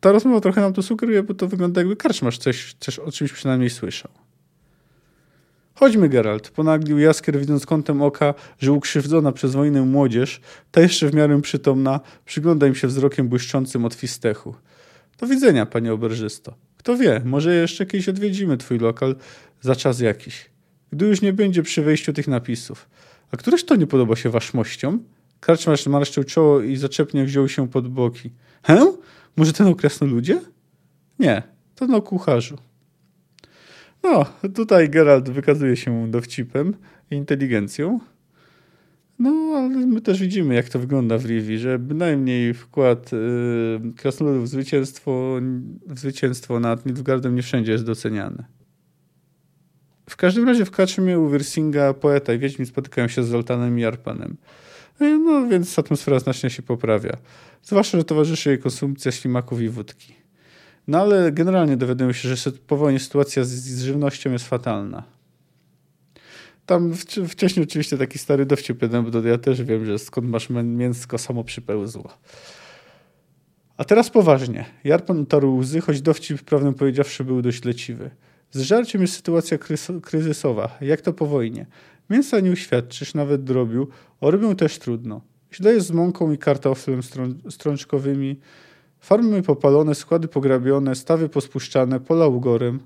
ta 0.00 0.12
rozmowa 0.12 0.40
trochę 0.40 0.60
nam 0.60 0.72
to 0.72 0.82
sugeruje, 0.82 1.22
bo 1.22 1.34
to 1.34 1.48
wygląda 1.48 1.80
jakby 1.80 1.96
karczmasz 1.96 2.38
coś, 2.38 2.76
coś 2.80 2.98
o 2.98 3.12
czymś 3.12 3.32
przynajmniej 3.32 3.70
słyszał. 3.70 4.10
Chodźmy, 5.74 6.08
Geralt, 6.08 6.50
ponaglił 6.50 6.98
Jaskier, 6.98 7.38
widząc 7.38 7.66
kątem 7.66 8.02
oka, 8.02 8.34
że 8.58 8.72
ukrzywdzona 8.72 9.32
przez 9.32 9.52
wojnę 9.52 9.82
młodzież, 9.82 10.40
ta 10.70 10.80
jeszcze 10.80 11.08
w 11.08 11.14
miarę 11.14 11.40
przytomna, 11.40 12.00
przygląda 12.24 12.66
im 12.66 12.74
się 12.74 12.88
wzrokiem 12.88 13.28
błyszczącym 13.28 13.84
od 13.84 13.94
fistechu. 13.94 14.54
Do 15.20 15.26
widzenia, 15.26 15.66
panie 15.66 15.92
oberżysto. 15.92 16.54
Kto 16.76 16.96
wie, 16.96 17.22
może 17.24 17.54
jeszcze 17.54 17.86
kiedyś 17.86 18.08
odwiedzimy 18.08 18.56
twój 18.56 18.78
lokal 18.78 19.16
za 19.60 19.76
czas 19.76 20.00
jakiś. 20.00 20.50
Gdy 20.92 21.06
już 21.06 21.22
nie 21.22 21.32
będzie 21.32 21.62
przy 21.62 21.82
wejściu 21.82 22.12
tych 22.12 22.28
napisów. 22.28 22.88
A 23.32 23.36
któreś 23.36 23.64
to 23.64 23.76
nie 23.76 23.86
podoba 23.86 24.16
się 24.16 24.30
waszmościom? 24.30 25.04
Karczmarz 25.40 25.86
marszczył 25.86 26.24
czoło 26.24 26.60
i 26.60 26.76
zaczepnie 26.76 27.24
wziął 27.24 27.48
się 27.48 27.68
pod 27.68 27.88
boki. 27.88 28.30
Hę? 28.62 28.92
Może 29.36 29.52
ten 29.52 29.66
o 29.66 29.74
krasnoludzie? 29.74 30.40
Nie, 31.18 31.42
ten 31.74 31.94
o 31.94 32.02
kucharzu. 32.02 32.58
No, 34.02 34.24
tutaj 34.54 34.90
Geralt 34.90 35.30
wykazuje 35.30 35.76
się 35.76 36.10
dowcipem 36.10 36.76
i 37.10 37.14
inteligencją. 37.14 38.00
No, 39.20 39.30
ale 39.56 39.86
my 39.86 40.00
też 40.00 40.20
widzimy, 40.20 40.54
jak 40.54 40.68
to 40.68 40.78
wygląda 40.78 41.18
w 41.18 41.24
Rivi, 41.24 41.58
że 41.58 41.78
bynajmniej 41.78 42.54
wkład 42.54 43.12
yy, 43.12 43.92
krasnoludów 43.96 44.44
w 44.44 44.48
zwycięstwo, 44.48 45.40
w 45.86 45.98
zwycięstwo 45.98 46.60
nad 46.60 46.86
Nilfgaardem 46.86 47.34
nie 47.34 47.42
wszędzie 47.42 47.72
jest 47.72 47.84
doceniany. 47.84 48.44
W 50.10 50.16
każdym 50.16 50.46
razie 50.46 50.64
w 50.64 50.70
Kaczmie 50.70 51.18
u 51.18 51.30
Wirsinga 51.30 51.94
poeta 51.94 52.32
i 52.32 52.38
wiedźmi 52.38 52.66
spotykają 52.66 53.08
się 53.08 53.24
z 53.24 53.28
Zoltanem 53.28 53.78
i 53.78 53.84
Arpanem. 53.84 54.36
No 55.00 55.48
więc 55.48 55.78
atmosfera 55.78 56.18
znacznie 56.18 56.50
się 56.50 56.62
poprawia. 56.62 57.16
Zwłaszcza, 57.62 57.98
że 57.98 58.04
towarzyszy 58.04 58.50
jej 58.50 58.58
konsumpcja 58.58 59.12
ślimaków 59.12 59.60
i 59.60 59.68
wódki. 59.68 60.14
No 60.88 61.00
ale 61.00 61.32
generalnie 61.32 61.76
dowiadują 61.76 62.12
się, 62.12 62.36
że 62.36 62.52
po 62.52 62.76
wojnie 62.76 63.00
sytuacja 63.00 63.44
z, 63.44 63.48
z 63.48 63.82
żywnością 63.82 64.32
jest 64.32 64.48
fatalna. 64.48 65.19
Tam 66.70 66.94
wcześniej 67.28 67.64
oczywiście 67.64 67.98
taki 67.98 68.18
stary 68.18 68.46
dowcip 68.46 68.82
jeden, 68.82 69.10
bo 69.10 69.20
ja 69.20 69.38
też 69.38 69.62
wiem, 69.62 69.86
że 69.86 69.98
skąd 69.98 70.28
masz 70.28 70.50
mięsko 70.50 71.18
samo 71.18 71.44
przypełzło. 71.44 72.08
A 73.76 73.84
teraz 73.84 74.10
poważnie. 74.10 74.64
Jarpan 74.84 75.18
utarł 75.18 75.56
łzy, 75.56 75.80
choć 75.80 76.02
dowcip, 76.02 76.42
prawdę 76.42 76.74
powiedziawszy, 76.74 77.24
był 77.24 77.42
dość 77.42 77.64
leciwy. 77.64 78.10
Z 78.50 78.60
żarciem 78.60 79.00
jest 79.00 79.14
sytuacja 79.14 79.58
kryzysowa. 80.02 80.78
Jak 80.80 81.00
to 81.00 81.12
po 81.12 81.26
wojnie? 81.26 81.66
Mięsa 82.10 82.40
nie 82.40 82.50
uświadczysz, 82.50 83.14
nawet 83.14 83.44
drobiu. 83.44 83.88
O 84.20 84.30
rybę 84.30 84.56
też 84.56 84.78
trudno. 84.78 85.20
Źle 85.54 85.74
jest 85.74 85.86
z 85.86 85.90
mąką 85.90 86.32
i 86.32 86.38
kartoflem 86.38 87.00
strączkowymi. 87.50 88.40
Farmy 89.00 89.42
popalone, 89.42 89.94
składy 89.94 90.28
pograbione, 90.28 90.94
stawy 90.94 91.28
pospuszczane, 91.28 92.00
pola 92.00 92.26
ugorem. 92.26 92.80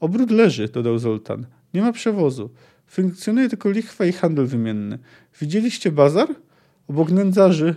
Obrót 0.00 0.30
leży, 0.30 0.68
dodał 0.68 0.98
Zoltan. 0.98 1.46
Nie 1.74 1.82
ma 1.82 1.92
przewozu. 1.92 2.50
Funkcjonuje 2.88 3.48
tylko 3.48 3.70
lichwa 3.70 4.04
i 4.04 4.12
handel 4.12 4.46
wymienny. 4.46 4.98
Widzieliście 5.40 5.92
bazar? 5.92 6.28
Obok 6.88 7.10
nędzarzy 7.10 7.74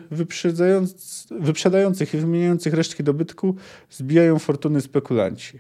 wyprzedających 1.32 2.14
i 2.14 2.18
wymieniających 2.18 2.74
resztki 2.74 3.04
dobytku 3.04 3.56
zbijają 3.90 4.40
fortuny 4.40 4.82
spekulanci. 4.82 5.60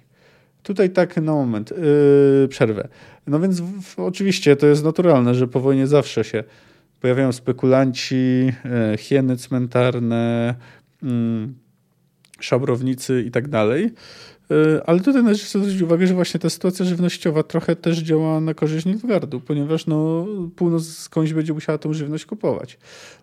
Tutaj 0.63 0.89
tak 0.89 1.17
na 1.17 1.31
moment, 1.31 1.71
yy, 2.41 2.47
przerwę. 2.47 2.87
No 3.27 3.39
więc 3.39 3.61
w, 3.61 3.99
oczywiście 3.99 4.55
to 4.55 4.67
jest 4.67 4.83
naturalne, 4.83 5.35
że 5.35 5.47
po 5.47 5.59
wojnie 5.59 5.87
zawsze 5.87 6.23
się 6.23 6.43
pojawiają 6.99 7.31
spekulanci, 7.31 8.15
yy, 8.15 8.97
hieny 8.97 9.37
cmentarne, 9.37 10.55
yy, 11.03 11.09
szabrownicy 12.39 13.23
i 13.27 13.31
tak 13.31 13.47
dalej. 13.47 13.91
E, 14.51 14.81
ale 14.85 14.99
tutaj 14.99 15.23
należy 15.23 15.45
zwrócić 15.45 15.81
uwagę, 15.81 16.07
że 16.07 16.13
właśnie 16.13 16.39
ta 16.39 16.49
sytuacja 16.49 16.85
żywnościowa 16.85 17.43
trochę 17.43 17.75
też 17.75 17.97
działa 17.97 18.41
na 18.41 18.53
korzyść 18.53 18.85
Nilfgaardu, 18.85 19.39
ponieważ 19.41 19.87
no, 19.87 20.25
północ 20.55 20.87
skądś 20.87 21.33
będzie 21.33 21.53
musiała 21.53 21.77
tą 21.77 21.93
żywność 21.93 22.25
kupować. 22.25 22.77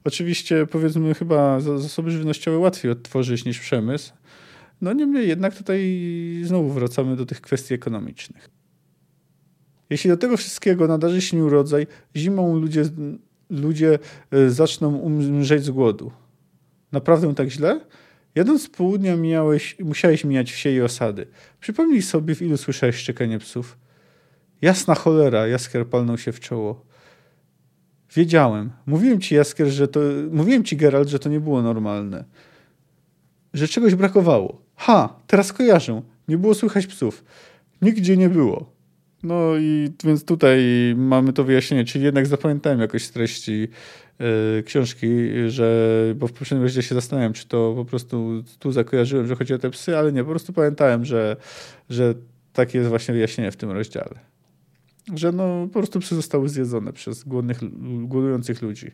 Oczywiście 0.05 0.67
powiedzmy 0.67 1.15
chyba 1.15 1.61
zasoby 1.61 2.11
żywnościowe 2.11 2.59
łatwiej 2.59 2.91
odtworzyć 2.91 3.45
niż 3.45 3.59
przemysł. 3.61 4.13
No 4.81 4.93
niemniej 4.93 5.29
jednak 5.29 5.57
tutaj 5.57 6.03
znowu 6.45 6.69
wracamy 6.69 7.17
do 7.17 7.27
tych 7.27 7.41
kwestii 7.41 7.75
ekonomicznych. 7.75 8.51
Jeśli 9.91 10.11
do 10.11 10.17
tego 10.17 10.37
wszystkiego 10.37 10.87
nadarzy 10.87 11.21
się 11.21 11.45
urodzaj, 11.45 11.87
zimą 12.17 12.57
ludzie, 12.57 12.83
ludzie 13.51 13.99
e, 14.31 14.51
zaczną 14.51 14.97
umrzeć 14.97 15.65
z 15.65 15.71
głodu. 15.71 16.13
Naprawdę 16.93 17.35
tak 17.35 17.49
źle? 17.49 17.81
Jadąc 18.35 18.63
z 18.63 18.69
południa 18.69 19.17
mijałeś, 19.17 19.77
musiałeś 19.81 20.25
mijać 20.25 20.53
wsie 20.53 20.71
i 20.71 20.81
osady. 20.81 21.27
Przypomnij 21.61 22.03
sobie, 22.03 22.35
w 22.35 22.43
ilu 22.43 22.57
słyszałeś 22.57 22.97
szczekanie 22.97 23.39
psów. 23.39 23.79
Jasna 24.63 24.95
cholera, 24.95 25.47
Jaskier 25.47 25.87
palnął 25.87 26.19
się 26.19 26.33
w 26.33 26.41
czoło. 26.41 26.85
Wiedziałem. 28.17 28.71
Mówiłem 28.87 29.21
ci, 29.21 29.35
Jaskier, 29.35 29.67
że 29.67 29.89
to... 29.89 30.01
Mówiłem 30.31 30.65
ci, 30.65 30.77
Geralt, 30.77 31.09
że 31.09 31.19
to 31.19 31.29
nie 31.29 31.41
było 31.41 31.63
normalne. 31.63 32.25
Że 33.55 33.69
czegoś 33.69 33.95
brakowało. 33.95 34.63
Ha, 34.77 35.21
teraz 35.27 35.53
kojarzę. 35.53 36.03
Nie 36.29 36.39
było 36.39 36.55
słychać 36.55 36.87
psów. 36.87 37.25
Nigdzie 37.83 38.17
nie 38.17 38.29
było. 38.29 38.78
No 39.23 39.57
i 39.57 39.89
więc 40.05 40.25
tutaj 40.25 40.61
mamy 40.97 41.33
to 41.33 41.45
wyjaśnienie, 41.45 41.85
czyli 41.85 42.05
jednak 42.05 42.27
zapamiętałem 42.27 42.81
jakoś 42.81 43.09
treści 43.09 43.69
yy, 44.19 44.63
książki, 44.63 45.09
że, 45.49 45.93
bo 46.17 46.27
w 46.27 46.33
poprzednim 46.33 46.63
razie 46.63 46.83
się 46.83 46.95
zastanawiałem, 46.95 47.33
czy 47.33 47.49
to 47.49 47.73
po 47.77 47.85
prostu 47.85 48.43
tu 48.59 48.73
zakojarzyłem, 48.73 49.27
że 49.27 49.37
chodzi 49.37 49.55
o 49.55 49.59
te 49.59 49.71
psy, 49.71 49.97
ale 49.99 50.13
nie, 50.13 50.25
po 50.25 50.31
prostu 50.31 50.53
pamiętałem, 50.53 51.05
że, 51.05 51.37
że 51.91 52.15
takie 52.53 52.79
jest 52.79 52.91
właśnie 52.91 53.15
wyjaśnienie 53.15 53.51
w 53.51 53.57
tym 53.57 53.71
rozdziale. 53.71 54.19
Że 55.15 55.33
no 55.33 55.67
po 55.67 55.79
prostu 55.79 56.01
psy 56.01 56.15
zostały 56.15 56.49
zjedzone 56.49 56.93
przez 56.93 57.25
głodnych, 57.25 57.59
głodujących 58.07 58.63
ludzi. 58.63 58.91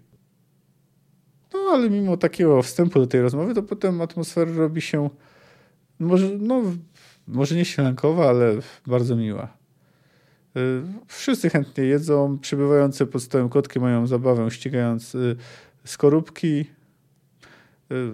No 1.55 1.59
ale 1.73 1.91
mimo 1.91 2.17
takiego 2.17 2.63
wstępu 2.63 2.99
do 2.99 3.07
tej 3.07 3.21
rozmowy, 3.21 3.55
to 3.55 3.63
potem 3.63 4.01
atmosfera 4.01 4.53
robi 4.53 4.81
się 4.81 5.11
może, 5.99 6.31
no, 6.39 6.63
może 7.29 7.55
nie 7.55 7.65
śniadankowa, 7.65 8.29
ale 8.29 8.55
bardzo 8.87 9.17
miła. 9.17 9.64
Y, 10.57 10.83
wszyscy 11.07 11.51
chętnie 11.51 11.85
jedzą, 11.85 12.39
przybywające 12.39 13.07
pod 13.07 13.23
stołem 13.23 13.49
kotki 13.49 13.81
mają 13.81 14.07
zabawę 14.07 14.51
ścigając 14.51 15.15
y, 15.15 15.37
skorupki. 15.85 16.65
Y, 17.93 18.11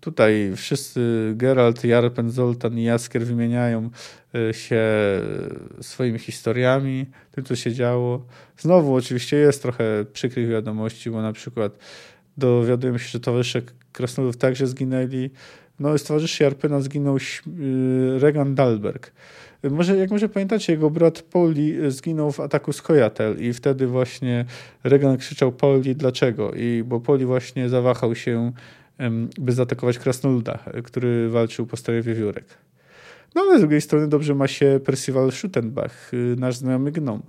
tutaj 0.00 0.52
wszyscy, 0.56 1.32
Geralt, 1.36 1.84
Jarpen, 1.84 2.30
Zoltan 2.30 2.78
i 2.78 2.82
Jaskier 2.82 3.26
wymieniają 3.26 3.90
się 4.52 4.82
swoimi 5.80 6.18
historiami, 6.18 7.06
tym 7.30 7.44
co 7.44 7.56
się 7.56 7.72
działo. 7.72 8.26
Znowu 8.58 8.94
oczywiście 8.94 9.36
jest 9.36 9.62
trochę 9.62 10.04
przykrych 10.12 10.48
wiadomości, 10.48 11.10
bo 11.10 11.22
na 11.22 11.32
przykład 11.32 11.78
dowiadujemy 12.36 12.98
się, 12.98 13.08
że 13.08 13.20
towarzysze 13.20 13.62
krasnoludów 13.92 14.36
także 14.36 14.66
zginęli. 14.66 15.30
no, 15.80 15.98
z 15.98 16.04
towarzyszy 16.04 16.44
Jarpena 16.44 16.80
zginął 16.80 17.18
Regan 18.18 18.54
Dalberg. 18.54 19.12
Może, 19.70 19.96
jak 19.96 20.10
może 20.10 20.28
pamiętacie, 20.28 20.72
jego 20.72 20.90
brat 20.90 21.22
Pauli 21.22 21.76
zginął 21.88 22.32
w 22.32 22.40
ataku 22.40 22.72
z 22.72 22.82
Kojatel 22.82 23.42
i 23.42 23.52
wtedy 23.52 23.86
właśnie 23.86 24.44
Regan 24.84 25.16
krzyczał 25.16 25.52
Pauli 25.52 25.96
dlaczego? 25.96 26.52
I 26.54 26.84
bo 26.86 27.00
Pauli 27.00 27.24
właśnie 27.24 27.68
zawahał 27.68 28.14
się, 28.14 28.52
by 29.38 29.52
zaatakować 29.52 29.98
Krasnoluda, 29.98 30.58
który 30.84 31.28
walczył 31.28 31.66
po 31.66 31.76
stronie 31.76 32.02
wiewiórek. 32.02 32.44
No 33.34 33.42
ale 33.42 33.58
z 33.58 33.60
drugiej 33.60 33.80
strony 33.80 34.08
dobrze 34.08 34.34
ma 34.34 34.48
się 34.48 34.80
Percival 34.84 35.32
Schuttenbach, 35.32 36.10
nasz 36.36 36.56
znajomy 36.56 36.92
gnom. 36.92 37.22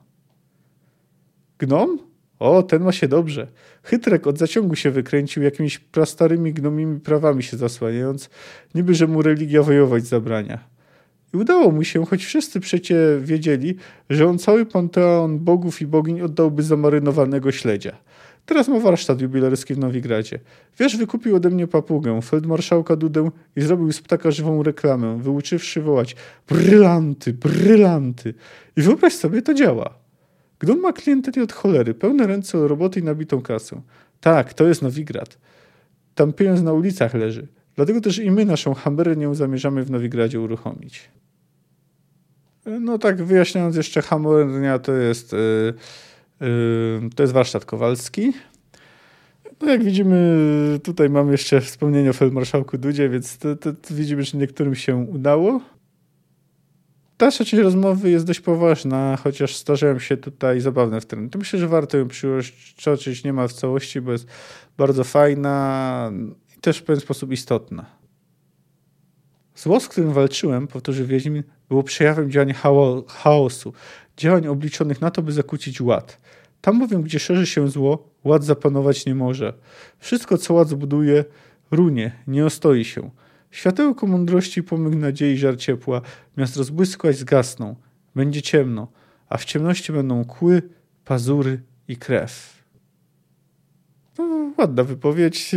Gnom? 1.59 1.99
O, 2.39 2.63
ten 2.63 2.83
ma 2.83 2.91
się 2.91 3.07
dobrze. 3.07 3.47
Chytrek 3.83 4.27
od 4.27 4.37
zaciągu 4.37 4.75
się 4.75 4.91
wykręcił, 4.91 5.43
jakimiś 5.43 5.79
prastarymi 5.79 6.53
gnomimi 6.53 6.99
prawami 6.99 7.43
się 7.43 7.57
zasłaniając, 7.57 8.29
niby 8.75 8.95
że 8.95 9.07
mu 9.07 9.21
religia 9.21 9.63
wojować 9.63 10.03
zabrania. 10.03 10.70
I 11.33 11.37
udało 11.37 11.71
mu 11.71 11.83
się, 11.83 12.05
choć 12.05 12.25
wszyscy 12.25 12.59
przecie 12.59 12.97
wiedzieli, 13.21 13.75
że 14.09 14.27
on 14.27 14.39
cały 14.39 14.65
panteon 14.65 15.39
bogów 15.39 15.81
i 15.81 15.87
bogiń 15.87 16.21
oddałby 16.21 16.63
za 16.63 16.77
marynowanego 16.77 17.51
śledzia. 17.51 17.97
Teraz 18.45 18.67
ma 18.67 18.79
warsztat 18.79 19.21
jubilerski 19.21 19.73
w 19.73 19.77
Nowigradzie. 19.77 20.39
Wiesz, 20.79 20.97
wykupił 20.97 21.35
ode 21.35 21.49
mnie 21.49 21.67
papugę, 21.67 22.21
feldmarszałka 22.21 22.95
Dudę 22.95 23.29
i 23.55 23.61
zrobił 23.61 23.91
z 23.91 24.01
ptaka 24.01 24.31
żywą 24.31 24.63
reklamę, 24.63 25.19
wyuczywszy 25.21 25.81
wołać 25.81 26.15
brylanty, 26.47 27.33
brylanty. 27.33 28.33
I 28.77 28.81
wyobraź 28.81 29.13
sobie, 29.13 29.41
to 29.41 29.53
działa. 29.53 29.93
Gdon 30.59 30.79
ma 30.79 30.93
klienteli 30.93 31.41
od 31.41 31.53
cholery, 31.53 31.93
pełne 31.93 32.27
ręce 32.27 32.67
roboty 32.67 32.99
i 32.99 33.03
nabitą 33.03 33.41
kasę. 33.41 33.81
Tak, 34.21 34.53
to 34.53 34.67
jest 34.67 34.81
Nowigrad. 34.81 35.37
Tam 36.15 36.33
pieniądz 36.33 36.61
na 36.61 36.73
ulicach 36.73 37.13
leży. 37.13 37.47
Dlatego 37.75 38.01
też 38.01 38.19
i 38.19 38.31
my 38.31 38.45
naszą 38.45 38.73
Hambernię 38.73 39.35
zamierzamy 39.35 39.83
w 39.83 39.91
Nowigradzie 39.91 40.39
uruchomić. 40.39 41.09
No 42.65 42.97
tak 42.97 43.23
wyjaśniając 43.23 43.75
jeszcze, 43.75 44.01
Hamornia 44.01 44.79
to 44.79 44.93
jest, 44.93 45.33
yy, 45.33 45.73
yy, 46.41 47.09
to 47.15 47.23
jest 47.23 47.33
warsztat 47.33 47.65
Kowalski. 47.65 48.33
No 49.61 49.69
jak 49.69 49.83
widzimy, 49.83 50.79
tutaj 50.83 51.09
mamy 51.09 51.31
jeszcze 51.31 51.61
wspomnienie 51.61 52.09
o 52.09 52.13
feldmarszałku 52.13 52.77
Dudzie, 52.77 53.09
więc 53.09 53.37
to, 53.37 53.55
to, 53.55 53.73
to 53.73 53.93
widzimy, 53.93 54.23
że 54.23 54.37
niektórym 54.37 54.75
się 54.75 54.95
udało. 54.95 55.61
Dalsza 57.17 57.45
część 57.45 57.63
rozmowy 57.63 58.09
jest 58.09 58.25
dość 58.25 58.39
poważna, 58.39 59.17
chociaż 59.23 59.57
zdarzają 59.57 59.99
się 59.99 60.17
tutaj 60.17 60.61
zabawne 60.61 61.01
wtręty. 61.01 61.29
To 61.29 61.39
myślę, 61.39 61.59
że 61.59 61.67
warto 61.67 61.97
ją 61.97 62.07
przytoczyć 62.07 63.23
niemal 63.23 63.47
w 63.47 63.53
całości, 63.53 64.01
bo 64.01 64.11
jest 64.11 64.27
bardzo 64.77 65.03
fajna 65.03 66.11
i 66.57 66.61
też 66.61 66.77
w 66.77 66.83
pewien 66.83 67.01
sposób 67.01 67.31
istotna. 67.31 67.85
Zło, 69.55 69.79
z 69.79 69.87
którym 69.87 70.13
walczyłem, 70.13 70.67
powtórzył 70.67 71.05
Wiedźmin, 71.05 71.43
było 71.71 71.83
przejawem 71.83 72.31
działania 72.31 72.53
chaosu, 73.07 73.73
działań 74.17 74.47
obliczonych 74.47 75.01
na 75.01 75.11
to, 75.11 75.21
by 75.21 75.31
zakłócić 75.31 75.81
ład. 75.81 76.21
Tam 76.61 76.79
bowiem, 76.79 77.01
gdzie 77.01 77.19
szerzy 77.19 77.45
się 77.45 77.67
zło, 77.67 78.09
ład 78.23 78.43
zapanować 78.43 79.05
nie 79.05 79.15
może. 79.15 79.53
Wszystko, 79.99 80.37
co 80.37 80.53
ład 80.53 80.69
zbuduje, 80.69 81.25
runie, 81.71 82.11
nie 82.27 82.45
ostoi 82.45 82.85
się. 82.85 83.09
Światełko 83.51 84.07
mądrości, 84.07 84.63
pomyk 84.63 84.95
nadziei, 84.95 85.37
żar 85.37 85.57
ciepła, 85.57 86.01
miast 86.37 86.57
rozbłyskać 86.57 87.17
zgasną. 87.17 87.75
Będzie 88.15 88.41
ciemno, 88.41 88.87
a 89.29 89.37
w 89.37 89.45
ciemności 89.45 89.93
będą 89.93 90.25
kły, 90.25 90.61
pazury 91.05 91.61
i 91.87 91.97
krew. 91.97 92.63
No, 94.17 94.51
ładna 94.57 94.83
wypowiedź 94.83 95.55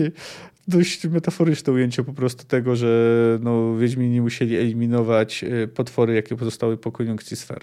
dość 0.68 1.06
metaforyczne 1.06 1.72
ujęcie 1.72 2.04
po 2.04 2.12
prostu 2.12 2.44
tego, 2.44 2.76
że 2.76 3.38
no, 3.42 3.76
Wiedźmini 3.76 4.20
musieli 4.20 4.56
eliminować 4.56 5.44
e, 5.44 5.68
potwory, 5.68 6.14
jakie 6.14 6.36
pozostały 6.36 6.76
po 6.76 6.92
koniunkcji 6.92 7.36
sfer. 7.36 7.60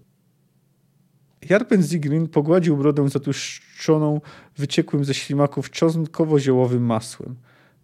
Jarpen 1.50 1.84
Zigrin 1.84 2.27
pogładził 2.27 2.77
brodę 2.77 3.10
zatłuszczoną 3.10 4.22
wyciekłym 4.57 5.05
ze 5.05 5.14
ślimaków 5.14 5.70
czosnkowo-ziołowym 5.70 6.81
masłem. 6.81 7.35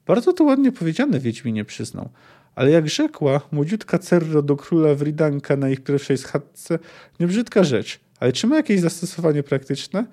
Bardzo 0.05 0.33
to 0.33 0.43
ładnie 0.43 0.71
powiedziane, 0.71 1.19
Wiedźminie 1.19 1.65
przyznał. 1.65 2.09
Ale 2.55 2.71
jak 2.71 2.89
rzekła 2.89 3.41
młodziutka 3.51 3.99
Cerro 3.99 4.41
do 4.41 4.55
króla 4.55 4.95
Wridanka 4.95 5.57
na 5.57 5.69
ich 5.69 5.83
pierwszej 5.83 6.17
schadzce, 6.17 6.79
niebrzydka 7.19 7.63
rzecz. 7.63 7.99
Ale 8.19 8.33
czy 8.33 8.47
ma 8.47 8.55
jakieś 8.55 8.79
zastosowanie 8.79 9.43
praktyczne? 9.43 10.05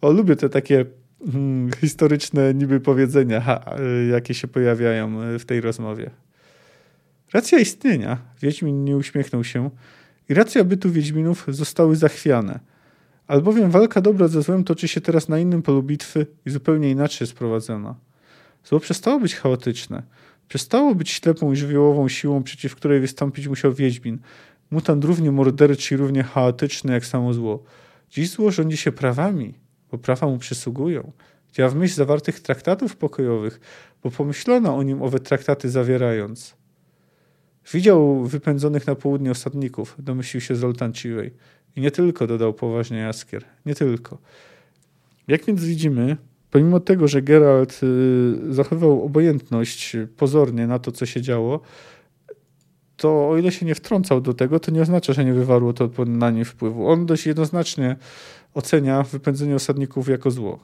O, 0.00 0.12
lubię 0.12 0.36
te 0.36 0.48
takie 0.48 0.84
Hmm, 1.30 1.70
historyczne 1.72 2.54
niby 2.54 2.80
powiedzenia, 2.80 3.40
ha, 3.40 3.64
jakie 4.10 4.34
się 4.34 4.48
pojawiają 4.48 5.22
e, 5.22 5.38
w 5.38 5.44
tej 5.44 5.60
rozmowie. 5.60 6.10
Racja 7.32 7.58
istnienia, 7.58 8.18
Wiedźmin 8.42 8.84
nie 8.84 8.96
uśmiechnął 8.96 9.44
się, 9.44 9.70
i 10.28 10.34
racja 10.34 10.64
bytu 10.64 10.90
Wiedźminów 10.90 11.44
zostały 11.48 11.96
zachwiane. 11.96 12.60
Albowiem 13.26 13.70
walka 13.70 14.00
dobra 14.00 14.28
ze 14.28 14.42
złem 14.42 14.64
toczy 14.64 14.88
się 14.88 15.00
teraz 15.00 15.28
na 15.28 15.38
innym 15.38 15.62
polu 15.62 15.82
bitwy 15.82 16.26
i 16.46 16.50
zupełnie 16.50 16.90
inaczej 16.90 17.18
jest 17.20 17.34
prowadzona. 17.34 17.94
Zło 18.64 18.80
przestało 18.80 19.20
być 19.20 19.34
chaotyczne. 19.34 20.02
Przestało 20.48 20.94
być 20.94 21.10
ślepą 21.10 21.52
i 21.52 21.56
żywiołową 21.56 22.08
siłą, 22.08 22.42
przeciw 22.42 22.74
której 22.74 23.00
wystąpić 23.00 23.48
musiał 23.48 23.72
Wiedźmin. 23.72 24.18
Mutant 24.70 25.04
równie 25.04 25.32
morderczy 25.32 25.94
i 25.94 25.96
równie 25.96 26.22
chaotyczny 26.22 26.92
jak 26.92 27.06
samo 27.06 27.34
zło. 27.34 27.62
Dziś 28.10 28.30
zło 28.30 28.50
rządzi 28.50 28.76
się 28.76 28.92
prawami, 28.92 29.54
bo 29.92 29.98
prawa 29.98 30.26
mu 30.26 30.38
przysługują. 30.38 31.12
Działa 31.52 31.70
w 31.70 31.74
myśl 31.74 31.94
zawartych 31.94 32.40
traktatów 32.40 32.96
pokojowych, 32.96 33.60
bo 34.02 34.10
pomyślono 34.10 34.76
o 34.76 34.82
nim 34.82 35.02
owe 35.02 35.18
traktaty 35.18 35.70
zawierając. 35.70 36.56
Widział 37.72 38.24
wypędzonych 38.24 38.86
na 38.86 38.94
południe 38.94 39.30
osadników, 39.30 39.96
domyślił 39.98 40.40
się 40.40 40.56
Zoltan 40.56 40.92
Ciwej. 40.92 41.30
I 41.76 41.80
nie 41.80 41.90
tylko, 41.90 42.26
dodał 42.26 42.54
poważnie 42.54 42.98
Jaskier. 42.98 43.44
Nie 43.66 43.74
tylko. 43.74 44.18
Jak 45.28 45.44
więc 45.44 45.64
widzimy, 45.64 46.16
pomimo 46.50 46.80
tego, 46.80 47.08
że 47.08 47.22
Geralt 47.22 47.80
y, 47.82 48.54
zachowywał 48.54 49.04
obojętność 49.04 49.96
pozornie 50.16 50.66
na 50.66 50.78
to, 50.78 50.92
co 50.92 51.06
się 51.06 51.22
działo, 51.22 51.60
to 52.96 53.28
o 53.28 53.36
ile 53.36 53.52
się 53.52 53.66
nie 53.66 53.74
wtrącał 53.74 54.20
do 54.20 54.34
tego, 54.34 54.60
to 54.60 54.70
nie 54.70 54.82
oznacza, 54.82 55.12
że 55.12 55.24
nie 55.24 55.32
wywarło 55.32 55.72
to 55.72 55.90
na 56.06 56.30
nie 56.30 56.44
wpływu. 56.44 56.88
On 56.88 57.06
dość 57.06 57.26
jednoznacznie 57.26 57.96
ocenia 58.54 59.02
wypędzenie 59.02 59.54
osadników 59.54 60.08
jako 60.08 60.30
zło. 60.30 60.58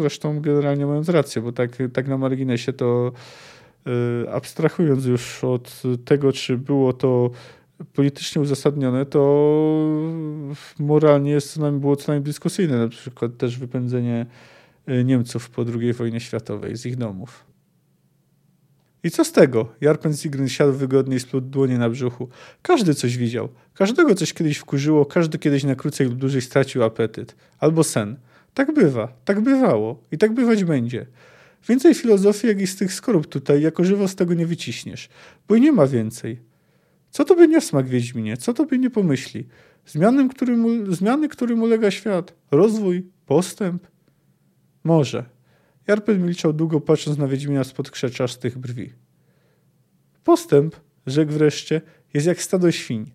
Zresztą 0.00 0.40
generalnie 0.40 0.86
mając 0.86 1.08
rację, 1.08 1.42
bo 1.42 1.52
tak, 1.52 1.70
tak 1.92 2.08
na 2.08 2.18
marginesie 2.18 2.72
to 2.72 3.12
yy, 3.86 3.92
abstrahując 4.32 5.04
już 5.04 5.44
od 5.44 5.82
tego, 6.04 6.32
czy 6.32 6.58
było 6.58 6.92
to 6.92 7.30
politycznie 7.94 8.42
uzasadnione, 8.42 9.06
to 9.06 9.20
moralnie 10.78 11.30
jest 11.30 11.52
co 11.52 11.60
najmniej, 11.60 11.80
było 11.80 11.96
co 11.96 12.12
najmniej 12.12 12.24
dyskusyjne. 12.24 12.78
Na 12.78 12.88
przykład 12.88 13.36
też 13.36 13.58
wypędzenie 13.58 14.26
y, 14.88 15.04
Niemców 15.04 15.50
po 15.50 15.64
II 15.80 15.92
wojnie 15.92 16.20
światowej 16.20 16.76
z 16.76 16.86
ich 16.86 16.96
domów. 16.96 17.45
I 19.02 19.10
co 19.10 19.24
z 19.24 19.32
tego? 19.32 19.68
Jarpen 19.80 20.16
Sigryn 20.16 20.48
siadł 20.48 20.72
wygodnie 20.72 21.16
i 21.16 21.20
splótł 21.20 21.46
dłonie 21.46 21.78
na 21.78 21.90
brzuchu. 21.90 22.28
Każdy 22.62 22.94
coś 22.94 23.16
widział. 23.16 23.48
Każdego 23.74 24.14
coś 24.14 24.32
kiedyś 24.32 24.58
wkurzyło, 24.58 25.06
każdy 25.06 25.38
kiedyś 25.38 25.64
na 25.64 25.74
krócej 25.74 26.06
lub 26.06 26.16
dłużej 26.16 26.42
stracił 26.42 26.82
apetyt. 26.82 27.36
Albo 27.58 27.84
sen. 27.84 28.16
Tak 28.54 28.74
bywa, 28.74 29.08
tak 29.24 29.40
bywało 29.40 30.02
i 30.12 30.18
tak 30.18 30.32
bywać 30.32 30.64
będzie. 30.64 31.06
Więcej 31.68 31.94
filozofii, 31.94 32.46
jak 32.46 32.60
i 32.60 32.66
z 32.66 32.76
tych 32.76 32.92
skorup 32.92 33.26
tutaj, 33.26 33.62
jako 33.62 33.84
żywo 33.84 34.08
z 34.08 34.14
tego 34.14 34.34
nie 34.34 34.46
wyciśniesz, 34.46 35.08
bo 35.48 35.54
i 35.54 35.60
nie 35.60 35.72
ma 35.72 35.86
więcej. 35.86 36.40
Co 37.10 37.24
to 37.24 37.34
by 37.34 37.48
nie 37.48 37.60
smak 37.60 37.88
Wiedźminie? 37.88 38.36
Co 38.36 38.54
to 38.54 38.64
by 38.64 38.78
nie 38.78 38.90
pomyśli? 38.90 39.48
Zmiany, 39.86 40.28
którym, 40.28 40.94
zmiany, 40.94 41.28
którym 41.28 41.62
ulega 41.62 41.90
świat. 41.90 42.34
Rozwój, 42.50 43.06
postęp. 43.26 43.86
Może. 44.84 45.35
Jarpen 45.86 46.22
milczał 46.22 46.52
długo, 46.52 46.80
patrząc 46.80 47.18
na 47.18 47.28
Wiedźmina 47.28 47.64
spod 47.64 47.90
krzeczastych 47.90 48.58
brwi. 48.58 48.92
Postęp, 50.24 50.76
rzekł 51.06 51.32
wreszcie, 51.32 51.80
jest 52.14 52.26
jak 52.26 52.42
stado 52.42 52.72
świń. 52.72 53.12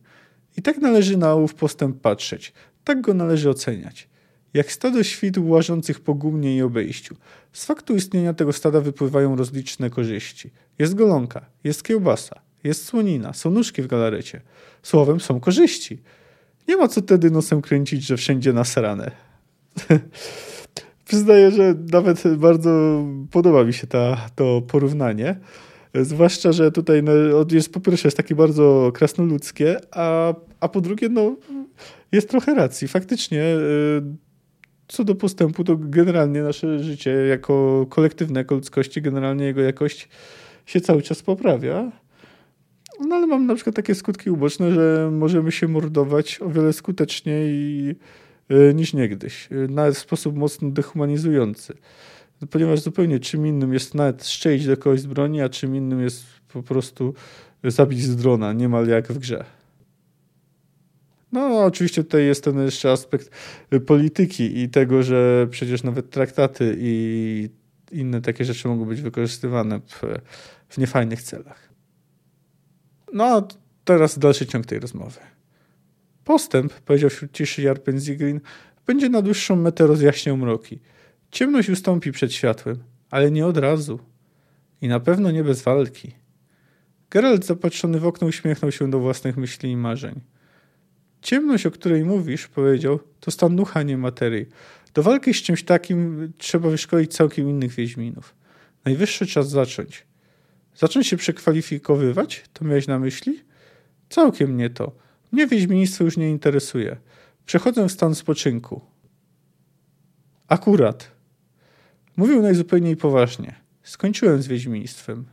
I 0.58 0.62
tak 0.62 0.78
należy 0.78 1.18
na 1.18 1.34
ołów 1.34 1.54
postęp 1.54 2.02
patrzeć. 2.02 2.54
Tak 2.84 3.02
go 3.02 3.14
należy 3.14 3.50
oceniać. 3.50 4.10
Jak 4.54 4.72
stado 4.72 5.04
świt 5.04 5.38
łażących 5.38 6.00
po 6.00 6.14
gumnie 6.14 6.58
i 6.58 6.62
obejściu. 6.62 7.16
Z 7.54 7.66
faktu 7.66 7.96
istnienia 7.96 8.34
tego 8.34 8.54
stada 8.54 8.82
wypływają 8.82 9.36
rozliczne 9.36 9.90
korzyści. 9.90 10.50
Jest 10.80 10.96
golonka, 10.96 11.46
jest 11.64 11.84
kiełbasa, 11.84 12.42
jest 12.64 12.86
słonina, 12.86 13.34
są 13.34 13.52
nóżki 13.52 13.82
w 13.82 13.88
galarecie. 13.88 14.42
Słowem 14.84 15.20
są 15.20 15.40
korzyści. 15.40 16.02
Nie 16.68 16.78
ma 16.78 16.88
co 16.88 17.02
wtedy 17.02 17.32
nosem 17.32 17.62
kręcić, 17.62 18.04
że 18.04 18.18
wszędzie 18.18 18.54
nasrane. 18.54 19.12
Przyznaję, 21.12 21.52
że 21.52 21.76
nawet 21.92 22.38
bardzo 22.38 23.04
podoba 23.32 23.64
mi 23.64 23.74
się 23.74 23.88
ta, 23.88 24.18
to 24.36 24.62
porównanie. 24.62 25.40
Zwłaszcza, 25.96 26.52
że 26.52 26.72
tutaj 26.72 27.04
no, 27.04 27.12
jest 27.52 27.74
po 27.74 27.80
pierwsze 27.80 28.08
jest 28.08 28.18
takie 28.18 28.36
bardzo 28.36 28.92
krasnoludzkie, 28.94 29.80
a, 29.92 30.34
a 30.60 30.70
po 30.70 30.82
drugie 30.82 31.10
no, 31.10 31.36
jest 32.12 32.30
trochę 32.30 32.56
racji. 32.56 32.88
Faktycznie 32.88 33.44
y, 33.44 34.02
co 34.88 35.04
do 35.04 35.16
postępu, 35.16 35.64
to 35.64 35.78
generalnie 35.80 36.44
nasze 36.44 36.80
życie 36.80 37.12
jako 37.12 37.86
kolektywne, 37.90 38.40
jako 38.40 38.56
ludzkości, 38.56 39.02
generalnie 39.02 39.46
jego 39.46 39.62
jakość 39.62 40.10
się 40.66 40.82
cały 40.82 41.02
czas 41.02 41.22
poprawia. 41.22 41.92
No 43.00 43.16
ale 43.16 43.28
mam 43.28 43.46
na 43.46 43.56
przykład 43.56 43.76
takie 43.76 43.96
skutki 43.96 44.30
uboczne, 44.30 44.72
że 44.72 45.10
możemy 45.12 45.52
się 45.52 45.68
mordować 45.68 46.42
o 46.42 46.50
wiele 46.50 46.74
skuteczniej 46.74 47.90
e, 47.90 47.96
niż 48.74 48.94
niegdyś. 48.94 49.50
E, 49.52 49.56
nawet 49.56 49.96
w 49.96 50.00
sposób 50.00 50.36
mocno 50.36 50.72
dehumanizujący. 50.72 51.74
Ponieważ 52.50 52.80
zupełnie 52.80 53.20
czym 53.20 53.48
innym 53.48 53.74
jest 53.74 53.96
nawet 53.96 54.24
strzelić 54.24 54.66
do 54.66 54.78
kogoś 54.78 55.00
z 55.00 55.06
broni, 55.06 55.42
a 55.42 55.50
czym 55.50 55.76
innym 55.76 56.02
jest 56.02 56.26
po 56.54 56.64
prostu 56.64 57.14
zabić 57.64 58.04
z 58.04 58.16
drona, 58.16 58.54
niemal 58.54 58.88
jak 58.88 59.12
w 59.12 59.20
grze. 59.20 59.46
No, 61.32 61.64
oczywiście 61.64 62.04
tutaj 62.04 62.26
jest 62.26 62.44
ten 62.44 62.66
jeszcze 62.66 62.92
aspekt 62.92 63.30
polityki 63.86 64.60
i 64.60 64.70
tego, 64.70 65.04
że 65.04 65.48
przecież 65.52 65.84
nawet 65.84 66.10
traktaty 66.10 66.76
i 66.80 67.50
inne 67.92 68.22
takie 68.22 68.46
rzeczy 68.46 68.68
mogą 68.68 68.86
być 68.86 69.02
wykorzystywane 69.02 69.80
w, 69.80 70.02
w 70.70 70.78
niefajnych 70.78 71.24
celach. 71.24 71.70
No, 73.14 73.48
teraz 73.86 74.20
dalszy 74.20 74.46
ciąg 74.46 74.66
tej 74.66 74.80
rozmowy. 74.80 75.20
Postęp, 76.32 76.74
powiedział 76.74 77.10
wśród 77.10 77.32
ciszy 77.32 77.62
Jarpen 77.62 78.00
Zigrin, 78.00 78.42
będzie 78.88 79.10
na 79.10 79.22
dłuższą 79.22 79.56
metę 79.56 79.88
rozjaśniał 79.88 80.38
mroki. 80.38 80.80
Ciemność 81.32 81.70
ustąpi 81.70 82.12
przed 82.12 82.34
światłem, 82.34 82.84
ale 83.10 83.32
nie 83.32 83.46
od 83.46 83.58
razu. 83.58 84.00
I 84.82 84.88
na 84.88 85.00
pewno 85.00 85.32
nie 85.32 85.44
bez 85.44 85.62
walki. 85.62 86.12
Geralt 87.10 87.46
zapatrzony 87.46 88.00
w 88.00 88.06
okno 88.06 88.28
uśmiechnął 88.28 88.72
się 88.72 88.92
do 88.92 89.00
własnych 89.00 89.38
myśli 89.38 89.72
i 89.72 89.78
marzeń. 89.78 90.22
Ciemność, 91.22 91.66
o 91.66 91.72
której 91.72 92.04
mówisz, 92.04 92.48
powiedział, 92.48 93.00
to 93.20 93.32
stan 93.32 93.56
ducha, 93.56 93.84
nie 93.84 93.98
materii. 93.98 94.46
Do 94.94 95.04
walki 95.04 95.34
z 95.34 95.38
czymś 95.38 95.64
takim 95.64 96.32
trzeba 96.38 96.70
wyszkolić 96.70 97.14
całkiem 97.14 97.50
innych 97.50 97.72
wiedźminów. 97.72 98.36
Najwyższy 98.86 99.28
czas 99.28 99.50
zacząć. 99.50 100.06
Zacząć 100.76 101.08
się 101.08 101.18
przekwalifikowywać? 101.18 102.44
To 102.54 102.66
miałeś 102.66 102.88
na 102.88 103.00
myśli? 103.00 103.40
Całkiem 104.10 104.58
nie 104.58 104.70
to. 104.70 105.11
Mnie 105.32 105.48
wiedźmiństwo 105.48 106.04
już 106.04 106.18
nie 106.18 106.30
interesuje. 106.30 106.98
Przechodzę 107.46 107.88
w 107.88 107.92
stan 107.92 108.16
spoczynku. 108.16 108.82
Akurat. 110.48 111.12
Mówił 112.18 112.42
najzupełniej 112.42 112.98
poważnie. 112.98 113.56
Skończyłem 113.84 114.42
z 114.42 114.48
wiedźmiństwem. 114.48 115.26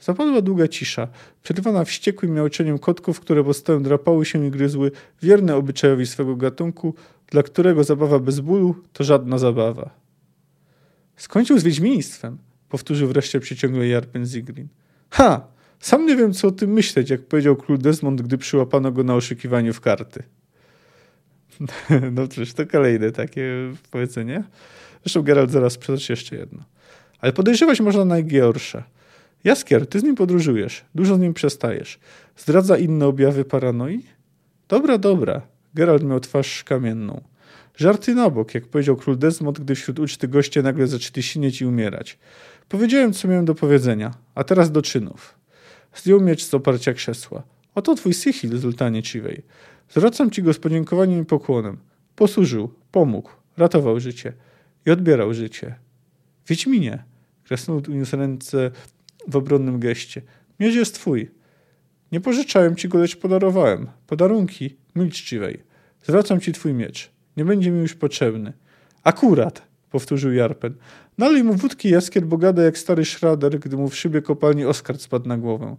Zapadła 0.00 0.42
długa 0.42 0.68
cisza, 0.68 1.08
przerywana 1.42 1.84
wściekłym 1.84 2.34
miałczeniem 2.34 2.78
kotków, 2.78 3.20
które 3.20 3.44
postałem 3.44 3.82
drapały 3.82 4.24
się 4.24 4.46
i 4.46 4.50
gryzły, 4.50 4.90
wierne 5.22 5.56
obyczajowi 5.56 6.06
swego 6.06 6.36
gatunku, 6.36 6.94
dla 7.26 7.42
którego 7.42 7.84
zabawa 7.84 8.18
bez 8.18 8.40
bólu 8.40 8.74
to 8.92 9.04
żadna 9.04 9.38
zabawa. 9.38 9.90
Skończył 11.16 11.58
z 11.58 11.64
wiedźmiństwem, 11.64 12.38
powtórzył 12.68 13.08
wreszcie 13.08 13.40
przyciągle 13.40 13.88
Jarpen 13.88 14.26
Zigrin. 14.26 14.68
Ha! 15.10 15.46
Sam 15.80 16.06
nie 16.06 16.16
wiem, 16.16 16.32
co 16.32 16.48
o 16.48 16.50
tym 16.50 16.72
myśleć, 16.72 17.10
jak 17.10 17.22
powiedział 17.22 17.56
król 17.56 17.78
Desmond, 17.78 18.22
gdy 18.22 18.38
przyłapano 18.38 18.92
go 18.92 19.04
na 19.04 19.14
oszukiwaniu 19.14 19.72
w 19.72 19.80
karty. 19.80 20.22
No 22.12 22.28
cóż, 22.28 22.52
to 22.52 22.66
kolejne 22.66 23.12
takie 23.12 23.72
powiedzenie. 23.90 24.44
Zresztą 25.04 25.22
Geralt 25.22 25.50
zaraz 25.50 25.78
przytoczy 25.78 26.12
jeszcze 26.12 26.36
jedno. 26.36 26.64
Ale 27.20 27.32
podejrzewać 27.32 27.80
można 27.80 28.04
najgorsze– 28.04 28.82
Jaskier, 29.44 29.86
ty 29.86 30.00
z 30.00 30.02
nim 30.02 30.14
podróżujesz, 30.14 30.84
dużo 30.94 31.16
z 31.16 31.20
nim 31.20 31.34
przestajesz. 31.34 31.98
Zdradza 32.36 32.76
inne 32.76 33.06
objawy 33.06 33.44
paranoi? 33.44 34.02
Dobra, 34.68 34.98
dobra. 34.98 35.42
Geralt 35.74 36.02
miał 36.02 36.20
twarz 36.20 36.64
kamienną. 36.64 37.20
Żarty 37.76 38.14
na 38.14 38.30
bok, 38.30 38.54
jak 38.54 38.66
powiedział 38.66 38.96
król 38.96 39.18
Desmond, 39.18 39.60
gdy 39.60 39.74
wśród 39.74 39.98
uczty 39.98 40.28
goście 40.28 40.62
nagle 40.62 40.86
zaczęli 40.86 41.22
sinieć 41.22 41.60
i 41.60 41.66
umierać. 41.66 42.18
Powiedziałem, 42.68 43.12
co 43.12 43.28
miałem 43.28 43.44
do 43.44 43.54
powiedzenia, 43.54 44.14
a 44.34 44.44
teraz 44.44 44.72
do 44.72 44.82
czynów. 44.82 45.34
Zdjął 45.94 46.20
miecz 46.20 46.44
z 46.44 46.54
oparcia 46.54 46.92
krzesła. 46.92 47.42
Oto 47.74 47.94
twój 47.94 48.14
Sihil, 48.14 48.58
Zultanie 48.58 49.02
Ciwej. 49.02 49.42
Zwracam 49.88 50.30
ci 50.30 50.42
go 50.42 50.52
z 50.52 50.58
podziękowaniem 50.58 51.22
i 51.22 51.24
pokłonem. 51.24 51.78
Posłużył, 52.16 52.74
pomógł, 52.92 53.30
ratował 53.56 54.00
życie 54.00 54.32
i 54.86 54.90
odbierał 54.90 55.34
życie. 55.34 55.74
Wiedźminie, 56.48 57.04
kresnął 57.44 57.82
uniósł 57.88 58.16
ręce 58.16 58.70
w 59.28 59.36
obronnym 59.36 59.80
geście. 59.80 60.22
Miecz 60.60 60.74
jest 60.74 60.94
twój. 60.94 61.30
Nie 62.12 62.20
pożyczałem 62.20 62.76
ci 62.76 62.88
go, 62.88 62.98
lecz 62.98 63.16
podarowałem. 63.16 63.86
Podarunki, 64.06 64.76
milcz 64.96 65.22
ciwej. 65.22 65.62
Zwracam 66.02 66.40
ci 66.40 66.52
twój 66.52 66.74
miecz. 66.74 67.10
Nie 67.36 67.44
będzie 67.44 67.70
mi 67.70 67.80
już 67.80 67.94
potrzebny. 67.94 68.52
Akurat, 69.04 69.62
powtórzył 69.90 70.32
Jarpen. 70.32 70.74
Nalej 71.18 71.44
mu 71.44 71.54
wódki 71.54 71.90
jaskier, 71.90 72.26
bo 72.26 72.36
gada 72.38 72.62
jak 72.62 72.78
stary 72.78 73.04
szrader, 73.04 73.58
gdy 73.58 73.76
mu 73.76 73.88
w 73.88 73.96
szybie 73.96 74.22
kopalni 74.22 74.64
Oskar 74.64 74.98
spadł 74.98 75.28
na 75.28 75.38
głowę. 75.38 75.76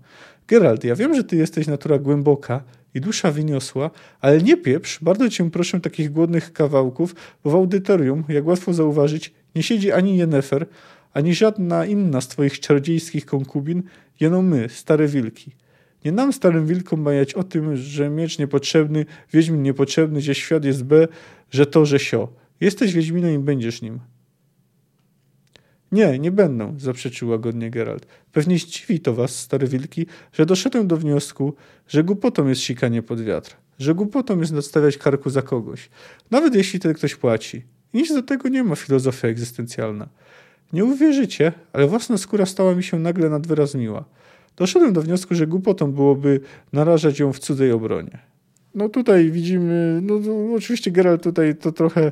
Geralt, 0.47 0.83
ja 0.83 0.95
wiem, 0.95 1.15
że 1.15 1.23
ty 1.23 1.35
jesteś 1.35 1.67
natura 1.67 1.99
głęboka 1.99 2.63
i 2.93 3.01
dusza 3.01 3.31
wyniosła, 3.31 3.91
ale 4.21 4.41
nie 4.41 4.57
pieprz, 4.57 4.99
bardzo 5.03 5.29
cię 5.29 5.51
proszę 5.51 5.79
takich 5.79 6.11
głodnych 6.11 6.53
kawałków, 6.53 7.15
bo 7.43 7.49
w 7.49 7.55
audytorium, 7.55 8.23
jak 8.29 8.45
łatwo 8.45 8.73
zauważyć, 8.73 9.33
nie 9.55 9.63
siedzi 9.63 9.91
ani 9.91 10.17
Jennefer, 10.17 10.65
ani 11.13 11.35
żadna 11.35 11.85
inna 11.85 12.21
z 12.21 12.27
twoich 12.27 12.59
czarodziejskich 12.59 13.25
konkubin, 13.25 13.83
jeno 14.19 14.41
my, 14.41 14.69
stare 14.69 15.07
wilki. 15.07 15.51
Nie 16.05 16.11
nam, 16.11 16.33
starym 16.33 16.65
wilkom, 16.65 17.03
bajać 17.03 17.33
o 17.33 17.43
tym, 17.43 17.75
że 17.75 18.09
miecz 18.09 18.39
niepotrzebny, 18.39 19.05
wiedźmin 19.33 19.63
niepotrzebny, 19.63 20.21
że 20.21 20.35
świat 20.35 20.65
jest 20.65 20.83
B, 20.83 21.07
że 21.51 21.65
to, 21.65 21.85
że 21.85 21.99
sio. 21.99 22.40
Jesteś 22.61 22.93
wiedźminem 22.93 23.35
i 23.35 23.39
będziesz 23.39 23.81
nim. 23.81 23.99
Nie, 25.91 26.19
nie 26.19 26.31
będą, 26.31 26.79
zaprzeczył 26.79 27.29
łagodnie 27.29 27.69
Geralt. 27.69 28.05
Pewnie 28.31 28.59
zdziwi 28.59 28.99
to 28.99 29.13
was, 29.13 29.39
stare 29.39 29.67
wilki, 29.67 30.05
że 30.33 30.45
doszedłem 30.45 30.87
do 30.87 30.97
wniosku, 30.97 31.53
że 31.87 32.03
głupotą 32.03 32.47
jest 32.47 32.61
sikanie 32.61 33.01
pod 33.01 33.21
wiatr, 33.21 33.55
że 33.79 33.95
głupotą 33.95 34.39
jest 34.39 34.51
nadstawiać 34.51 34.97
karku 34.97 35.29
za 35.29 35.41
kogoś, 35.41 35.89
nawet 36.31 36.55
jeśli 36.55 36.79
ten 36.79 36.93
ktoś 36.93 37.15
płaci. 37.15 37.63
Nic 37.93 38.13
do 38.13 38.23
tego 38.23 38.49
nie 38.49 38.63
ma 38.63 38.75
filozofia 38.75 39.27
egzystencjalna. 39.27 40.09
Nie 40.73 40.85
uwierzycie, 40.85 41.51
ale 41.73 41.87
własna 41.87 42.17
skóra 42.17 42.45
stała 42.45 42.75
mi 42.75 42.83
się 42.83 42.99
nagle 42.99 43.29
nadwyraz 43.29 43.75
miła. 43.75 44.05
Doszedłem 44.55 44.93
do 44.93 45.01
wniosku, 45.01 45.35
że 45.35 45.47
głupotą 45.47 45.91
byłoby 45.91 46.39
narażać 46.73 47.19
ją 47.19 47.33
w 47.33 47.39
cudzej 47.39 47.71
obronie. 47.71 48.19
No 48.75 48.89
tutaj 48.89 49.31
widzimy, 49.31 49.99
no, 50.03 50.19
no 50.19 50.53
oczywiście 50.55 50.91
Geralt 50.91 51.23
tutaj 51.23 51.55
to 51.55 51.71
trochę 51.71 52.11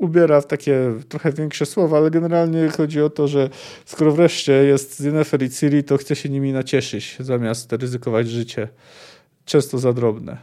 ubiera 0.00 0.40
w 0.40 0.46
takie 0.46 0.94
trochę 1.08 1.32
większe 1.32 1.66
słowa, 1.66 1.98
ale 1.98 2.10
generalnie 2.10 2.68
chodzi 2.68 3.02
o 3.02 3.10
to, 3.10 3.28
że 3.28 3.50
skoro 3.84 4.12
wreszcie 4.12 4.52
jest 4.52 5.00
Yennefer 5.00 5.42
i 5.42 5.50
Ciri, 5.50 5.84
to 5.84 5.96
chce 5.96 6.16
się 6.16 6.28
nimi 6.28 6.52
nacieszyć, 6.52 7.16
zamiast 7.20 7.72
ryzykować 7.72 8.28
życie. 8.28 8.68
Często 9.44 9.78
za 9.78 9.92
drobne. 9.92 10.38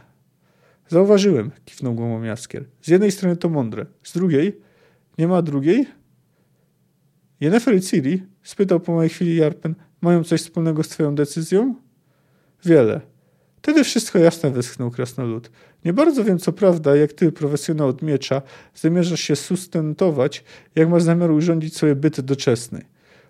Zauważyłem, 0.88 1.50
kiwnął 1.64 1.94
głową 1.94 2.22
Jaskier. 2.22 2.64
Z 2.82 2.88
jednej 2.88 3.12
strony 3.12 3.36
to 3.36 3.48
mądre, 3.48 3.86
z 4.02 4.12
drugiej 4.12 4.60
nie 5.18 5.28
ma 5.28 5.42
drugiej? 5.42 5.86
Jennifer 7.40 7.74
i 7.74 7.80
Ciri? 7.80 8.22
spytał 8.42 8.80
po 8.80 8.92
mojej 8.92 9.10
chwili 9.10 9.36
Jarpen. 9.36 9.74
Mają 10.00 10.24
coś 10.24 10.40
wspólnego 10.40 10.82
z 10.82 10.88
twoją 10.88 11.14
decyzją? 11.14 11.74
Wiele. 12.64 13.00
Wtedy 13.62 13.84
wszystko 13.84 14.18
jasne, 14.18 14.50
wyschnął 14.50 14.90
krasnolud. 14.90 15.50
Nie 15.84 15.92
bardzo 15.92 16.24
wiem, 16.24 16.38
co 16.38 16.52
prawda, 16.52 16.96
jak 16.96 17.12
ty, 17.12 17.32
profesjonał 17.32 17.88
od 17.88 18.02
miecza, 18.02 18.42
zamierzasz 18.74 19.20
się 19.20 19.36
sustentować, 19.36 20.44
jak 20.74 20.88
masz 20.88 21.02
zamiar 21.02 21.30
urządzić 21.30 21.76
sobie 21.76 21.94
byt 21.96 22.20
doczesny. 22.20 22.84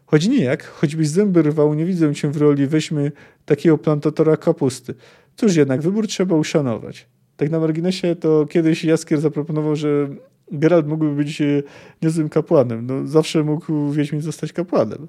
Choć 0.06 0.28
nijak, 0.28 0.64
choćbyś 0.64 1.08
zęby 1.08 1.42
rwał, 1.42 1.74
nie 1.74 1.84
widzę 1.84 2.14
cię 2.14 2.30
w 2.30 2.36
roli 2.36 2.66
weźmy 2.66 3.12
takiego 3.44 3.78
plantatora 3.78 4.36
kapusty. 4.36 4.94
Cóż 5.36 5.56
jednak, 5.56 5.82
wybór 5.82 6.06
trzeba 6.06 6.36
uszanować. 6.36 7.06
Tak 7.36 7.50
na 7.50 7.60
marginesie 7.60 8.16
to 8.16 8.46
kiedyś 8.46 8.84
Jaskier 8.84 9.20
zaproponował, 9.20 9.76
że 9.76 10.08
Geralt 10.52 10.86
mógłby 10.86 11.14
być 11.14 11.40
e, 11.40 11.62
niezłym 12.02 12.28
kapłanem. 12.28 12.86
No, 12.86 13.06
zawsze 13.06 13.44
mógł 13.44 13.90
Wiedźmin 13.92 14.20
zostać 14.20 14.52
kapłanem. 14.52 15.08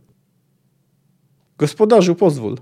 Gospodarzu, 1.57 2.15
pozwól. 2.15 2.57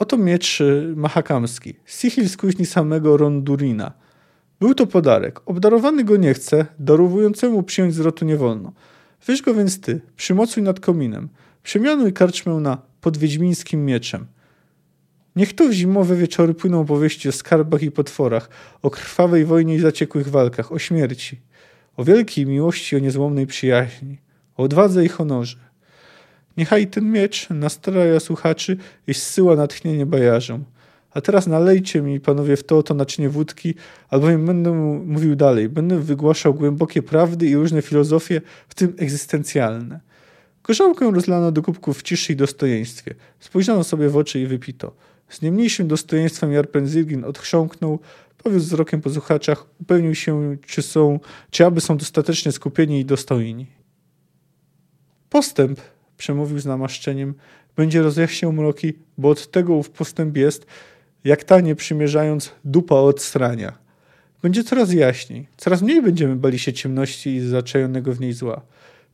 Oto 0.00 0.16
miecz 0.16 0.60
e, 0.60 0.64
mahakamski. 0.96 1.74
Sihil 1.84 2.28
z 2.28 2.36
kuźni 2.36 2.66
samego 2.66 3.16
Rondurina. 3.16 3.92
Był 4.60 4.74
to 4.74 4.86
podarek. 4.86 5.40
Obdarowany 5.46 6.04
go 6.04 6.16
nie 6.16 6.34
chce, 6.34 6.66
darowującemu 6.78 7.62
przyjąć 7.62 7.94
zwrotu 7.94 8.24
nie 8.24 8.36
wolno. 8.36 8.72
Weź 9.26 9.42
go 9.42 9.54
więc 9.54 9.80
ty, 9.80 10.00
przymocuj 10.16 10.62
nad 10.62 10.80
kominem. 10.80 11.28
Przemianuj 11.62 12.12
karczmę 12.12 12.54
na 12.54 12.78
podwiedźmińskim 13.00 13.84
mieczem. 13.84 14.26
Niech 15.36 15.54
tu 15.54 15.68
w 15.68 15.72
zimowe 15.72 16.16
wieczory 16.16 16.54
płyną 16.54 16.84
powieści 16.84 17.28
o 17.28 17.32
skarbach 17.32 17.82
i 17.82 17.90
potworach, 17.90 18.48
o 18.82 18.90
krwawej 18.90 19.44
wojnie 19.44 19.74
i 19.74 19.78
zaciekłych 19.78 20.28
walkach, 20.28 20.72
o 20.72 20.78
śmierci 20.78 21.40
o 22.00 22.04
wielkiej 22.04 22.46
miłości, 22.46 22.96
o 22.96 22.98
niezłomnej 22.98 23.46
przyjaźni, 23.46 24.18
o 24.56 24.62
odwadze 24.62 25.04
i 25.04 25.08
honorze. 25.08 25.56
Niechaj 26.60 26.86
ten 26.86 27.12
miecz 27.12 27.50
nastraja 27.50 28.20
słuchaczy 28.20 28.76
i 29.06 29.14
zsyła 29.14 29.56
natchnienie 29.56 30.06
bajarzom. 30.06 30.64
A 31.10 31.20
teraz 31.20 31.46
nalejcie 31.46 32.02
mi, 32.02 32.20
panowie, 32.20 32.56
w 32.56 32.64
to 32.64 32.78
oto 32.78 32.94
naczynie 32.94 33.28
wódki, 33.28 33.74
albowiem 34.08 34.46
będę 34.46 34.72
mówił 35.06 35.36
dalej. 35.36 35.68
Będę 35.68 35.98
wygłaszał 35.98 36.54
głębokie 36.54 37.02
prawdy 37.02 37.46
i 37.46 37.56
różne 37.56 37.82
filozofie, 37.82 38.40
w 38.68 38.74
tym 38.74 38.94
egzystencjalne. 38.98 40.00
Gorzałkę 40.64 41.10
rozlano 41.10 41.52
do 41.52 41.62
kubków 41.62 41.98
w 41.98 42.02
ciszy 42.02 42.32
i 42.32 42.36
dostojeństwie. 42.36 43.14
Spojrzano 43.40 43.84
sobie 43.84 44.08
w 44.08 44.16
oczy 44.16 44.40
i 44.40 44.46
wypito. 44.46 44.92
Z 45.28 45.42
nie 45.42 45.52
mniejszym 45.52 45.88
dostojeństwem 45.88 46.52
Jarpenzirgin 46.52 47.24
odchrząknął, 47.24 47.98
powiódł 48.42 48.64
wzrokiem 48.64 49.00
po 49.00 49.10
słuchaczach, 49.10 49.66
upewnił 49.80 50.14
się, 50.14 50.56
czy 50.66 50.82
są, 50.82 51.20
czy 51.50 51.66
aby 51.66 51.80
są 51.80 51.96
dostatecznie 51.96 52.52
skupieni 52.52 53.00
i 53.00 53.04
dostojni. 53.04 53.66
Postęp, 55.30 55.80
przemówił 56.20 56.58
z 56.58 56.66
namaszczeniem, 56.66 57.34
będzie 57.76 58.02
rozjaśniał 58.02 58.52
mroki, 58.52 58.92
bo 59.18 59.28
od 59.28 59.50
tego 59.50 59.74
ów 59.74 59.90
postęp 59.90 60.36
jest, 60.36 60.66
jak 61.24 61.44
tanie 61.44 61.74
przymierzając 61.74 62.52
dupa 62.64 62.94
od 62.94 63.22
strania. 63.22 63.78
Będzie 64.42 64.64
coraz 64.64 64.92
jaśniej, 64.92 65.46
coraz 65.56 65.82
mniej 65.82 66.02
będziemy 66.02 66.36
bali 66.36 66.58
się 66.58 66.72
ciemności 66.72 67.30
i 67.30 67.40
zaczajonego 67.40 68.12
w 68.12 68.20
niej 68.20 68.32
zła. 68.32 68.62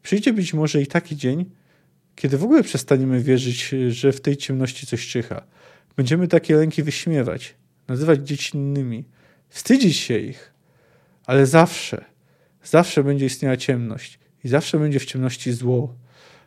Przyjdzie 0.03 0.33
być 0.33 0.55
może 0.55 0.83
i 0.83 0.87
taki 0.87 1.17
dzień, 1.17 1.45
kiedy 2.17 2.39
w 2.39 2.45
ogóle 2.45 2.63
przestaniemy 2.63 3.21
wierzyć, 3.21 3.75
że 3.89 4.13
w 4.13 4.21
tej 4.21 4.37
ciemności 4.37 4.87
coś 4.87 5.09
czyha. 5.09 5.43
Będziemy 5.97 6.29
takie 6.29 6.57
lęki 6.57 6.83
wyśmiewać, 6.83 7.55
nazywać 7.89 8.29
dziecinnymi, 8.29 9.05
wstydzić 9.49 9.97
się 9.97 10.19
ich. 10.19 10.53
Ale 11.27 11.47
zawsze, 11.47 12.05
zawsze 12.65 13.05
będzie 13.05 13.27
istniała 13.27 13.57
ciemność 13.57 14.19
i 14.45 14.49
zawsze 14.49 14.79
będzie 14.79 15.01
w 15.01 15.05
ciemności 15.05 15.53
zło. 15.53 16.06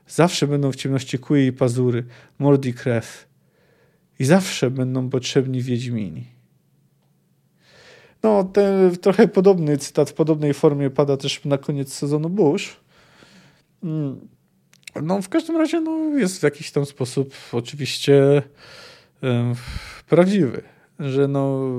Zawsze 0.10 0.48
będą 0.48 0.72
w 0.72 0.76
ciemności 0.76 1.20
kły 1.20 1.46
i 1.46 1.52
pazury, 1.52 2.06
mord 2.40 2.66
i 2.66 2.74
krew. 2.74 3.28
I 4.20 4.26
zawsze 4.26 4.72
będą 4.72 5.10
potrzebni 5.10 5.62
wiedźmini. 5.62 6.28
No, 8.24 8.44
ten 8.44 8.98
trochę 8.98 9.28
podobny 9.28 9.78
cytat 9.78 10.10
w 10.10 10.14
podobnej 10.14 10.54
formie 10.54 10.90
pada 10.90 11.18
też 11.18 11.46
na 11.46 11.58
koniec 11.58 11.94
sezonu 11.94 12.30
Bush. 12.30 12.78
Mm. 13.84 14.28
No, 15.04 15.22
w 15.22 15.30
każdym 15.30 15.58
razie 15.58 15.82
no, 15.82 16.18
jest 16.18 16.40
w 16.40 16.44
jakiś 16.44 16.72
tam 16.72 16.86
sposób 16.86 17.34
oczywiście 17.52 18.42
prawdziwy, 20.10 20.62
że 21.00 21.28
no 21.28 21.70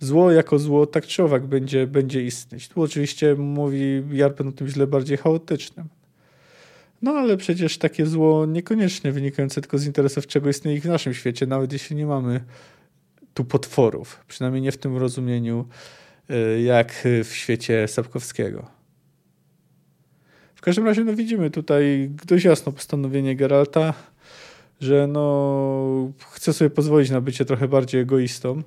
zło 0.00 0.32
jako 0.32 0.58
zło 0.58 0.86
tak 0.86 1.06
czy 1.06 1.22
owak 1.22 1.46
będzie, 1.46 1.86
będzie 1.86 2.24
istnieć. 2.24 2.68
Tu 2.68 2.82
oczywiście 2.82 3.34
mówi 3.34 4.02
Jarpen 4.12 4.48
o 4.48 4.52
tym 4.52 4.68
źle 4.68 4.86
bardziej 4.86 5.16
chaotycznym. 5.16 5.88
No 7.02 7.10
ale 7.12 7.36
przecież 7.36 7.78
takie 7.78 8.06
zło 8.06 8.46
niekoniecznie 8.46 9.12
wynikające 9.12 9.60
tylko 9.60 9.78
z 9.78 9.86
interesów, 9.86 10.26
czego 10.26 10.48
istnieje 10.48 10.80
w 10.80 10.84
naszym 10.84 11.14
świecie, 11.14 11.46
nawet 11.46 11.72
jeśli 11.72 11.96
nie 11.96 12.06
mamy 12.06 12.44
tu 13.34 13.44
potworów. 13.44 14.24
Przynajmniej 14.28 14.62
nie 14.62 14.72
w 14.72 14.78
tym 14.78 14.96
rozumieniu, 14.96 15.68
y, 16.30 16.60
jak 16.62 16.92
w 17.24 17.30
świecie 17.32 17.88
Sapkowskiego. 17.88 18.66
W 20.54 20.60
każdym 20.60 20.86
razie 20.86 21.04
no 21.04 21.14
widzimy 21.14 21.50
tutaj 21.50 22.10
dość 22.26 22.44
jasno 22.44 22.72
postanowienie 22.72 23.36
Geralta, 23.36 23.94
że 24.80 25.06
no 25.06 26.12
chce 26.30 26.52
sobie 26.52 26.70
pozwolić 26.70 27.10
na 27.10 27.20
bycie 27.20 27.44
trochę 27.44 27.68
bardziej 27.68 28.00
egoistą. 28.00 28.62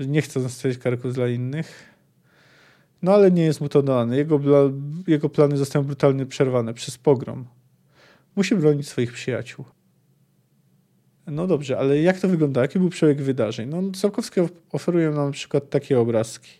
Nie 0.00 0.22
chce 0.22 0.40
zostawić 0.40 0.78
karku 0.78 1.08
dla 1.08 1.28
innych. 1.28 1.95
No 3.02 3.14
ale 3.14 3.30
nie 3.30 3.42
jest 3.42 3.60
mu 3.60 3.68
to 3.68 3.82
dane. 3.82 4.16
Jego, 4.16 4.40
jego 5.06 5.28
plany 5.28 5.56
zostają 5.56 5.84
brutalnie 5.84 6.26
przerwane 6.26 6.74
przez 6.74 6.98
pogrom. 6.98 7.44
Musi 8.36 8.54
bronić 8.54 8.88
swoich 8.88 9.12
przyjaciół. 9.12 9.64
No 11.26 11.46
dobrze, 11.46 11.78
ale 11.78 12.00
jak 12.00 12.20
to 12.20 12.28
wygląda? 12.28 12.62
Jaki 12.62 12.78
był 12.78 12.88
przebieg 12.88 13.22
wydarzeń? 13.22 13.68
No, 13.68 13.82
Sapkowski 13.94 14.40
oferuje 14.72 15.10
nam 15.10 15.26
na 15.26 15.32
przykład 15.32 15.70
takie 15.70 16.00
obrazki. 16.00 16.50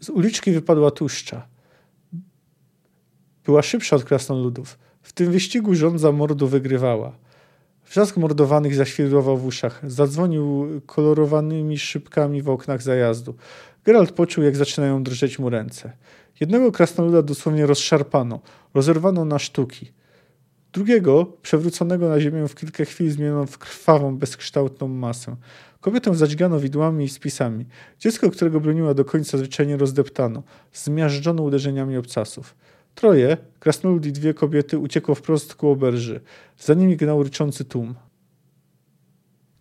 Z 0.00 0.08
uliczki 0.08 0.52
wypadła 0.52 0.90
tłuszcza. 0.90 1.46
Była 3.44 3.62
szybsza 3.62 3.96
od 3.96 4.04
krasnoludów. 4.04 4.78
W 5.02 5.12
tym 5.12 5.32
wyścigu 5.32 5.74
rządza 5.74 6.12
mordu 6.12 6.48
wygrywała. 6.48 7.12
Wrzask 7.86 8.16
mordowanych 8.16 8.74
zaświrował 8.74 9.38
w 9.38 9.46
uszach. 9.46 9.90
Zadzwonił 9.90 10.68
kolorowanymi 10.86 11.78
szybkami 11.78 12.42
w 12.42 12.48
oknach 12.48 12.82
zajazdu. 12.82 13.34
Geralt 13.84 14.12
poczuł, 14.12 14.44
jak 14.44 14.56
zaczynają 14.56 15.02
drżeć 15.02 15.38
mu 15.38 15.50
ręce. 15.50 15.92
Jednego 16.40 16.72
krasnoluda 16.72 17.22
dosłownie 17.22 17.66
rozszarpano, 17.66 18.40
rozerwano 18.74 19.24
na 19.24 19.38
sztuki. 19.38 19.92
Drugiego, 20.72 21.24
przewróconego 21.42 22.08
na 22.08 22.20
ziemię 22.20 22.48
w 22.48 22.54
kilka 22.54 22.84
chwil, 22.84 23.10
zmieniono 23.10 23.46
w 23.46 23.58
krwawą, 23.58 24.16
bezkształtną 24.16 24.88
masę. 24.88 25.36
Kobietę 25.80 26.14
zadźgano 26.14 26.60
widłami 26.60 27.04
i 27.04 27.08
spisami. 27.08 27.66
Dziecko, 27.98 28.30
którego 28.30 28.60
broniła 28.60 28.94
do 28.94 29.04
końca, 29.04 29.38
zwyczajnie 29.38 29.76
rozdeptano. 29.76 30.42
Zmiażdżono 30.72 31.42
uderzeniami 31.42 31.96
obcasów. 31.96 32.54
Troje, 32.94 33.36
krasnolud 33.60 34.06
i 34.06 34.12
dwie 34.12 34.34
kobiety, 34.34 34.78
uciekło 34.78 35.14
wprost 35.14 35.54
ku 35.54 35.68
oberży. 35.68 36.20
Za 36.58 36.74
nimi 36.74 36.96
gnał 36.96 37.22
ryczący 37.22 37.64
tłum. 37.64 37.94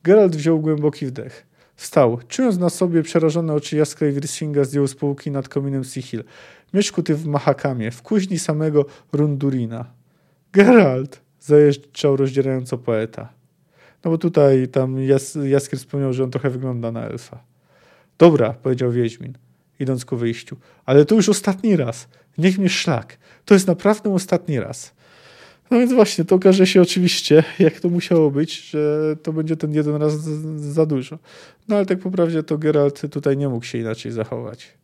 Geralt 0.04 0.36
wziął 0.36 0.60
głęboki 0.60 1.06
wdech. 1.06 1.53
Wstał. 1.76 2.20
Czując 2.28 2.58
na 2.58 2.70
sobie 2.70 3.04
przerażone 3.04 3.54
oczy 3.54 3.78
Jaskra 3.78 4.08
i 4.08 4.12
Wirsinga 4.12 4.64
zdjął 4.64 4.88
z 4.88 4.96
półki 4.96 5.32
nad 5.32 5.50
kominem 5.50 5.84
Sihil. 5.84 6.24
Miecz 6.74 6.92
kuty 6.92 7.16
w 7.16 7.26
mahakamie, 7.26 7.92
w 7.92 8.02
kuźni 8.02 8.40
samego 8.40 8.86
Rundurina. 9.14 9.86
Geralt! 10.54 11.22
Zajeżdżał 11.40 12.18
rozdzierająco 12.18 12.78
poeta. 12.78 13.30
No 14.04 14.12
bo 14.12 14.18
tutaj 14.18 14.68
tam 14.68 15.00
Jas 15.00 15.38
Jaskier 15.44 15.80
wspomniał, 15.80 16.14
że 16.14 16.24
on 16.24 16.32
trochę 16.32 16.50
wygląda 16.50 16.92
na 16.92 17.06
elfa. 17.06 17.44
Dobra, 18.18 18.54
powiedział 18.54 18.92
Wiedźmin, 18.92 19.34
idąc 19.80 20.06
ku 20.06 20.18
wyjściu. 20.18 20.58
Ale 20.86 21.06
to 21.06 21.16
już 21.16 21.30
ostatni 21.30 21.76
raz. 21.76 22.08
Niech 22.38 22.58
mnie 22.58 22.70
szlak. 22.70 23.18
To 23.46 23.54
jest 23.54 23.68
naprawdę 23.68 24.14
ostatni 24.14 24.60
raz. 24.60 24.94
No 25.74 25.80
więc 25.80 25.94
właśnie, 25.94 26.26
to 26.26 26.36
okaże 26.36 26.68
się 26.68 26.82
oczywiście, 26.82 27.44
jak 27.60 27.80
to 27.80 27.90
musiało 27.90 28.32
być, 28.32 28.70
że 28.70 29.16
to 29.24 29.34
będzie 29.34 29.58
ten 29.58 29.74
jeden 29.74 29.96
raz 29.96 30.14
za 30.56 30.86
dużo. 30.86 31.20
No 31.68 31.76
ale 31.76 31.86
tak 31.86 32.00
po 32.00 32.12
prawdzie 32.12 32.44
to 32.44 32.58
Geralt 32.58 33.02
tutaj 33.12 33.38
nie 33.38 33.50
mógł 33.50 33.66
się 33.66 33.78
inaczej 33.78 34.12
zachować. 34.12 34.78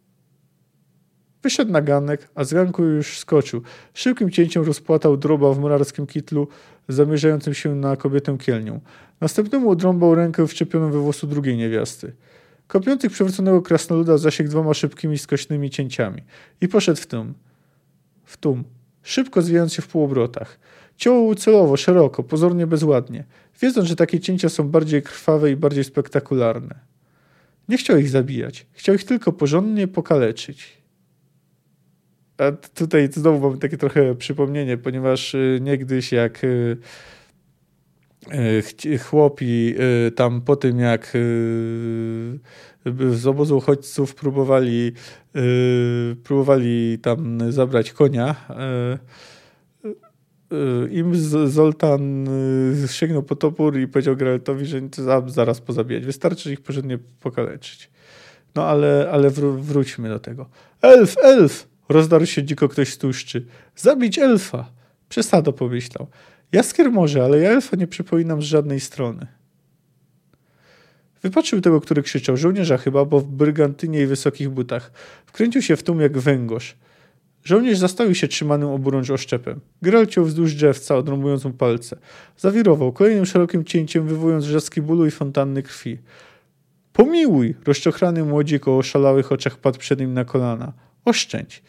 Wyszedł 1.44 1.72
na 1.72 1.82
ganek, 1.82 2.30
a 2.36 2.44
z 2.44 2.54
ganku 2.54 2.84
już 2.84 3.18
skoczył. 3.18 3.62
Szybkim 3.94 4.32
cięciem 4.32 4.64
rozpłatał 4.64 5.18
droba 5.18 5.54
w 5.54 5.60
murarskim 5.60 6.08
kitlu, 6.08 6.48
zamierzającym 6.88 7.54
się 7.54 7.76
na 7.76 7.96
kobietę 7.96 8.38
kielnią. 8.38 8.80
Następnemu 9.22 9.70
odrąbał 9.70 10.16
rękę 10.16 10.48
wczepioną 10.48 10.92
we 10.92 11.00
włosu 11.00 11.28
drugiej 11.28 11.58
niewiasty. 11.58 12.16
Kopiących 12.68 13.12
przewróconego 13.12 13.62
krasnoluda 13.62 14.18
zasięgł 14.18 14.52
dwoma 14.52 14.74
szybkimi, 14.74 15.18
skośnymi 15.18 15.70
cięciami 15.70 16.22
i 16.62 16.68
poszedł 16.68 17.02
w 17.02 17.08
tum. 17.08 17.34
W 18.26 18.38
tum 18.38 18.64
szybko 19.04 19.42
zwijając 19.42 19.74
się 19.74 19.82
w 19.82 19.88
półobrotach. 19.88 20.60
Ciął 21.00 21.36
celowo, 21.36 21.78
szeroko, 21.78 22.24
pozornie 22.24 22.68
bezładnie, 22.68 23.24
wiedząc, 23.62 23.88
że 23.88 23.96
takie 23.96 24.20
cięcia 24.20 24.50
są 24.50 24.70
bardziej 24.70 25.02
krwawe 25.02 25.52
i 25.52 25.56
bardziej 25.56 25.84
spektakularne. 25.84 26.80
Nie 27.70 27.78
chciał 27.78 27.98
ich 27.98 28.10
zabijać, 28.10 28.66
chciał 28.72 28.96
ich 28.96 29.04
tylko 29.04 29.34
porządnie 29.34 29.88
pokaleczyć. 29.88 30.78
A 32.38 32.52
tutaj 32.52 33.10
znowu 33.12 33.50
mam 33.50 33.60
takie 33.60 33.78
trochę 33.78 34.16
przypomnienie, 34.16 34.78
ponieważ 34.78 35.36
y, 35.36 35.60
niegdyś 35.62 36.12
jak 36.12 36.44
y, 36.44 36.78
y, 38.86 38.98
chłopi 38.98 39.76
tam 40.16 40.42
po 40.42 40.56
tym 40.56 40.80
jak 40.80 41.18
z 43.12 43.28
obozu 43.28 43.58
uchodźców 43.58 44.16
próbowali, 44.16 44.92
próbowali 46.24 47.00
tam 47.02 47.52
zabrać 47.52 47.92
konia. 47.92 48.36
Yy, 50.52 50.90
Im 50.92 51.16
Zoltan 51.50 52.28
sięgnął 52.88 53.24
po 53.24 53.36
topór 53.36 53.80
i 53.80 53.88
powiedział 53.88 54.16
Geraltowi, 54.16 54.66
że 54.66 54.82
zaraz 55.28 55.62
pozabijać. 55.62 56.06
Wystarczy 56.06 56.54
ich 56.54 56.62
porządnie 56.62 56.98
pokaleczyć. 57.20 57.90
No 58.56 58.66
ale, 58.66 59.10
ale 59.12 59.30
wróćmy 59.60 60.10
do 60.10 60.20
tego. 60.20 60.50
Elf, 60.82 61.16
elf! 61.24 61.68
Rozdarł 61.90 62.26
się 62.26 62.44
dziko 62.44 62.70
ktoś 62.70 62.94
z 62.94 62.98
tłuszczy. 62.98 63.46
Zabić 63.76 64.20
elfa! 64.20 64.72
Przesado 65.10 65.54
pomyślał. 65.54 66.08
Jaskier 66.52 66.92
może, 66.92 67.24
ale 67.24 67.40
ja 67.40 67.50
elfa 67.50 67.78
nie 67.78 67.88
przypominam 67.88 68.42
z 68.42 68.46
żadnej 68.46 68.80
strony. 68.80 69.28
Wypatrzył 71.22 71.62
tego, 71.62 71.82
który 71.82 72.04
krzyczał, 72.04 72.38
żołnierza 72.38 72.78
chyba, 72.78 73.06
bo 73.06 73.20
w 73.20 73.28
brygantynie 73.28 74.02
i 74.02 74.06
wysokich 74.06 74.50
butach. 74.50 74.92
Wkręcił 75.26 75.62
się 75.62 75.76
w 75.76 75.84
tłum 75.84 76.02
jak 76.02 76.18
węgorz. 76.18 76.78
Żołnierz 77.44 77.78
zastawił 77.78 78.16
się 78.16 78.28
trzymanym 78.28 78.70
oburącz 78.70 79.10
oszczepem. 79.10 79.60
Gral 79.82 80.08
ciął 80.08 80.26
wzdłuż 80.26 80.54
drzewca, 80.54 80.96
odrąbując 80.96 81.46
mu 81.46 81.52
palce. 81.52 81.98
Zawirował, 82.38 82.92
kolejnym 82.94 83.26
szerokim 83.26 83.64
cięciem 83.64 84.08
wywołując 84.08 84.46
wrzaski 84.46 84.82
bólu 84.82 85.06
i 85.06 85.12
fontanny 85.12 85.64
krwi. 85.64 85.98
Pomiłuj! 86.94 87.56
Rozczochrany 87.66 88.24
młodzik 88.24 88.68
o 88.68 88.78
oszalałych 88.78 89.32
oczach 89.32 89.58
padł 89.58 89.80
przed 89.80 90.00
nim 90.00 90.14
na 90.14 90.26
kolana. 90.26 90.74
Oszczędź! 91.06 91.64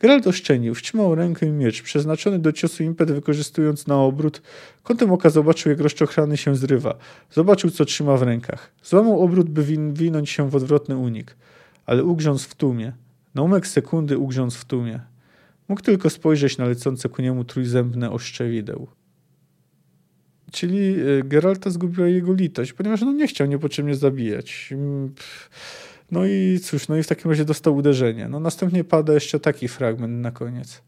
Geralt 0.00 0.26
oszczędził, 0.26 0.74
wtrzymał 0.74 1.14
rękę 1.14 1.46
i 1.46 1.50
miecz, 1.50 1.82
przeznaczony 1.82 2.38
do 2.38 2.52
ciosu 2.52 2.82
impet 2.82 3.12
wykorzystując 3.12 3.86
na 3.86 3.96
obrót. 3.96 4.42
Kątem 4.82 5.12
oka 5.12 5.30
zobaczył, 5.30 5.70
jak 5.70 5.80
rozczochrany 5.80 6.36
się 6.36 6.56
zrywa. 6.56 6.98
Zobaczył, 7.30 7.70
co 7.70 7.84
trzyma 7.84 8.16
w 8.16 8.22
rękach. 8.22 8.72
Złamał 8.82 9.20
obrót, 9.20 9.48
by 9.48 9.62
win 9.62 9.94
winąć 9.94 10.30
się 10.30 10.50
w 10.50 10.56
odwrotny 10.56 10.96
unik. 10.96 11.36
Ale 11.86 12.04
ugrzązł 12.04 12.48
w 12.48 12.54
tłumie. 12.54 12.92
Na 13.34 13.42
umek 13.42 13.66
sekundy 13.66 14.18
ugrzązł 14.18 14.58
w 14.58 14.64
tłumie. 14.64 15.00
Mógł 15.70 15.82
tylko 15.82 16.10
spojrzeć 16.10 16.58
na 16.58 16.64
lecące 16.64 17.08
ku 17.08 17.22
niemu 17.22 17.44
trójzębne 17.44 18.10
oszcze 18.10 18.50
wideł. 18.50 18.86
Czyli 20.52 20.78
y, 20.78 21.22
Geralta 21.24 21.70
zgubiła 21.70 22.06
jego 22.06 22.32
litość, 22.34 22.72
ponieważ 22.72 23.00
no 23.00 23.12
nie 23.12 23.26
chciał 23.26 23.46
niepotrzebnie 23.46 23.94
zabijać. 23.94 24.68
Mm, 24.72 25.14
no 26.10 26.26
i 26.26 26.60
cóż, 26.62 26.88
no 26.88 26.96
i 26.96 27.02
w 27.02 27.06
takim 27.06 27.30
razie 27.30 27.44
dostał 27.44 27.76
uderzenie. 27.76 28.28
No 28.28 28.40
następnie 28.40 28.84
pada 28.84 29.14
jeszcze 29.14 29.40
taki 29.40 29.68
fragment 29.68 30.22
na 30.22 30.30
koniec. 30.30 30.82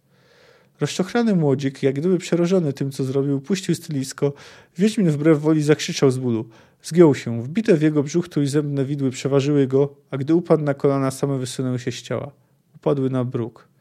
Rozczochrany 0.81 1.35
młodzik, 1.35 1.83
jak 1.83 1.95
gdyby 1.95 2.19
przerażony 2.19 2.73
tym, 2.73 2.91
co 2.91 3.05
zrobił, 3.05 3.41
puścił 3.41 3.75
stylisko. 3.75 4.33
Wiedźmin 4.79 5.11
wbrew 5.11 5.41
woli 5.41 5.63
zakrzyczał 5.63 6.11
z 6.11 6.19
bólu. 6.19 6.49
Zgiął 6.83 7.15
się. 7.15 7.43
Wbite 7.43 7.77
w 7.77 7.83
jego 7.83 8.03
brzuch 8.03 8.27
i 8.43 8.47
zębne 8.47 8.85
widły 8.85 9.11
przeważyły 9.11 9.67
go, 9.67 9.95
a 10.11 10.19
gdy 10.19 10.35
upadł 10.35 10.65
na 10.65 10.75
kolana, 10.75 11.11
same 11.11 11.39
wysunęły 11.39 11.79
się 11.79 11.93
z 11.93 12.03
ciała. 12.03 12.33
Upadły 12.75 13.11
na 13.11 13.25
bruk. 13.25 13.72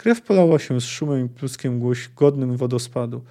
Krew 0.00 0.22
polała 0.22 0.58
się 0.58 0.80
z 0.80 0.84
szumem 0.84 1.26
i 1.26 1.28
pluskiem 1.28 1.80
głoś, 1.80 2.08
godnym 2.16 2.56
wodospadu. 2.56 3.24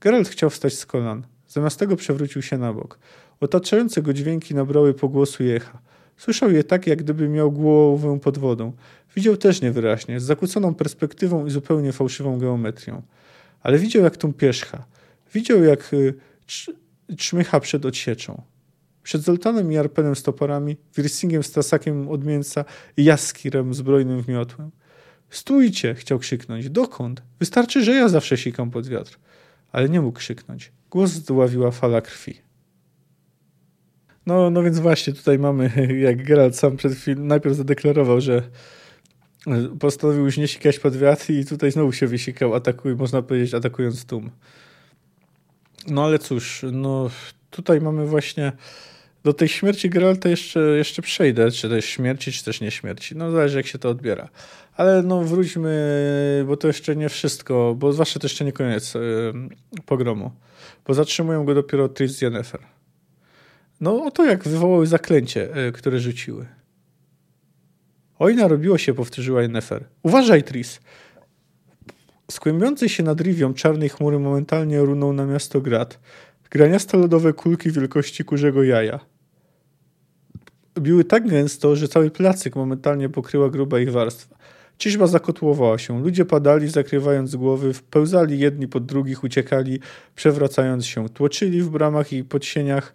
Geralt 0.00 0.28
chciał 0.28 0.50
wstać 0.50 0.74
z 0.74 0.86
kolan. 0.86 1.22
Zamiast 1.48 1.78
tego 1.78 1.96
przewrócił 1.96 2.42
się 2.42 2.58
na 2.58 2.72
bok. 2.72 2.98
Otaczające 3.40 4.02
go 4.02 4.12
dźwięki 4.12 4.54
nabrały 4.54 4.94
pogłosu 4.94 5.44
i 5.44 5.50
echa. 5.50 5.78
Słyszał 6.16 6.50
je 6.50 6.64
tak, 6.64 6.86
jak 6.86 7.02
gdyby 7.02 7.28
miał 7.28 7.52
głowę 7.52 8.20
pod 8.20 8.38
wodą. 8.38 8.72
Widział 9.16 9.36
też 9.36 9.60
niewyraźnie, 9.60 10.20
z 10.20 10.22
zakłóconą 10.22 10.74
perspektywą 10.74 11.46
i 11.46 11.50
zupełnie 11.50 11.92
fałszywą 11.92 12.38
geometrią. 12.38 13.02
Ale 13.62 13.78
widział, 13.78 14.02
jak 14.02 14.16
tą 14.16 14.32
pierzcha. 14.32 14.84
Widział, 15.34 15.62
jak 15.62 15.92
y, 15.94 16.14
czmycha 17.16 17.60
przed 17.60 17.86
odsieczą. 17.86 18.42
Przed 19.02 19.22
Zoltanem 19.22 19.72
i 19.72 19.76
Arpenem 19.76 20.16
z 20.16 20.22
toporami, 20.22 20.76
Wirsingiem 20.96 21.42
z 21.42 21.52
tasakiem 21.52 22.08
od 22.08 22.24
mięsa 22.24 22.64
i 22.96 23.04
Jaskirem 23.04 23.74
zbrojnym 23.74 24.22
w 24.22 24.28
miotłem. 24.28 24.70
Stójcie! 25.32 25.94
chciał 25.94 26.18
krzyknąć. 26.18 26.70
Dokąd? 26.70 27.22
Wystarczy, 27.38 27.84
że 27.84 27.92
ja 27.92 28.08
zawsze 28.08 28.36
sikam 28.36 28.70
pod 28.70 28.88
wiatr. 28.88 29.18
Ale 29.72 29.88
nie 29.88 30.00
mógł 30.00 30.18
krzyknąć. 30.18 30.72
Głos 30.90 31.10
zdławiła 31.10 31.70
fala 31.70 32.00
krwi. 32.00 32.34
No, 34.26 34.50
no 34.50 34.62
więc 34.62 34.78
właśnie 34.78 35.12
tutaj 35.12 35.38
mamy, 35.38 35.70
jak 36.06 36.26
Geralt 36.26 36.56
sam 36.56 36.76
przed 36.76 36.94
chwilą 36.94 37.24
najpierw 37.24 37.56
zadeklarował, 37.56 38.20
że 38.20 38.42
postanowił 39.80 40.24
już 40.24 40.36
nie 40.36 40.48
sikać 40.48 40.78
pod 40.78 40.96
wiatr 40.96 41.30
i 41.30 41.46
tutaj 41.46 41.70
znowu 41.70 41.92
się 41.92 42.06
wysikał, 42.06 42.54
atakuj, 42.54 42.96
można 42.96 43.22
powiedzieć, 43.22 43.54
atakując 43.54 44.04
tłum. 44.04 44.30
No 45.88 46.04
ale 46.04 46.18
cóż, 46.18 46.64
no 46.72 47.10
tutaj 47.50 47.80
mamy 47.80 48.06
właśnie 48.06 48.52
do 49.24 49.32
tej 49.32 49.48
śmierci 49.48 49.90
Geralta 49.90 50.28
jeszcze, 50.28 50.60
jeszcze 50.60 51.02
przejdę, 51.02 51.50
czy 51.50 51.68
jest 51.68 51.88
śmierci, 51.88 52.32
czy 52.32 52.44
też 52.44 52.60
nie 52.60 52.70
śmierci. 52.70 53.16
No 53.16 53.30
zależy 53.30 53.56
jak 53.56 53.66
się 53.66 53.78
to 53.78 53.88
odbiera. 53.88 54.28
Ale 54.76 55.02
no 55.02 55.22
wróćmy, 55.22 56.44
bo 56.46 56.56
to 56.56 56.66
jeszcze 56.66 56.96
nie 56.96 57.08
wszystko, 57.08 57.74
bo 57.78 57.92
zwłaszcza 57.92 58.20
to 58.20 58.26
jeszcze 58.26 58.44
nie 58.44 58.52
koniec 58.52 58.94
yy, 58.94 59.00
pogromu. 59.86 60.30
Bo 60.86 60.94
zatrzymują 60.94 61.44
go 61.44 61.54
dopiero 61.54 61.88
Tris 61.88 62.20
Yennefer. 62.20 62.60
No 63.80 64.04
oto 64.04 64.24
jak 64.24 64.44
wywołały 64.44 64.86
zaklęcie, 64.86 65.48
yy, 65.54 65.72
które 65.72 65.98
rzuciły. 65.98 66.46
Oj, 68.18 68.36
narobiło 68.36 68.78
się, 68.78 68.94
powtórzyła 68.94 69.42
Yennefer. 69.42 69.84
Uważaj, 70.02 70.42
Tris! 70.42 70.80
Skłębiącej 72.30 72.88
się 72.88 73.02
nad 73.02 73.20
Rivią 73.20 73.54
czarnej 73.54 73.88
chmury 73.88 74.18
momentalnie 74.18 74.80
runął 74.80 75.12
na 75.12 75.26
miasto 75.26 75.60
Grad. 75.60 75.98
Graniaste 76.50 76.98
lodowe 76.98 77.32
kulki 77.32 77.70
wielkości 77.70 78.24
kurzego 78.24 78.62
jaja. 78.62 79.00
Biły 80.78 81.04
tak 81.04 81.28
gęsto, 81.28 81.76
że 81.76 81.88
cały 81.88 82.10
placyk 82.10 82.56
momentalnie 82.56 83.08
pokryła 83.08 83.50
gruba 83.50 83.80
ich 83.80 83.92
warstwa. 83.92 84.36
Ciżba 84.82 85.06
zakotłowała 85.06 85.78
się. 85.78 86.02
Ludzie 86.02 86.24
padali, 86.24 86.68
zakrywając 86.68 87.36
głowy, 87.36 87.72
wpełzali 87.72 88.38
jedni 88.38 88.68
pod 88.68 88.86
drugich, 88.86 89.24
uciekali, 89.24 89.80
przewracając 90.14 90.86
się. 90.86 91.08
Tłoczyli 91.08 91.62
w 91.62 91.70
bramach 91.70 92.12
i 92.12 92.24
podsieniach, 92.24 92.94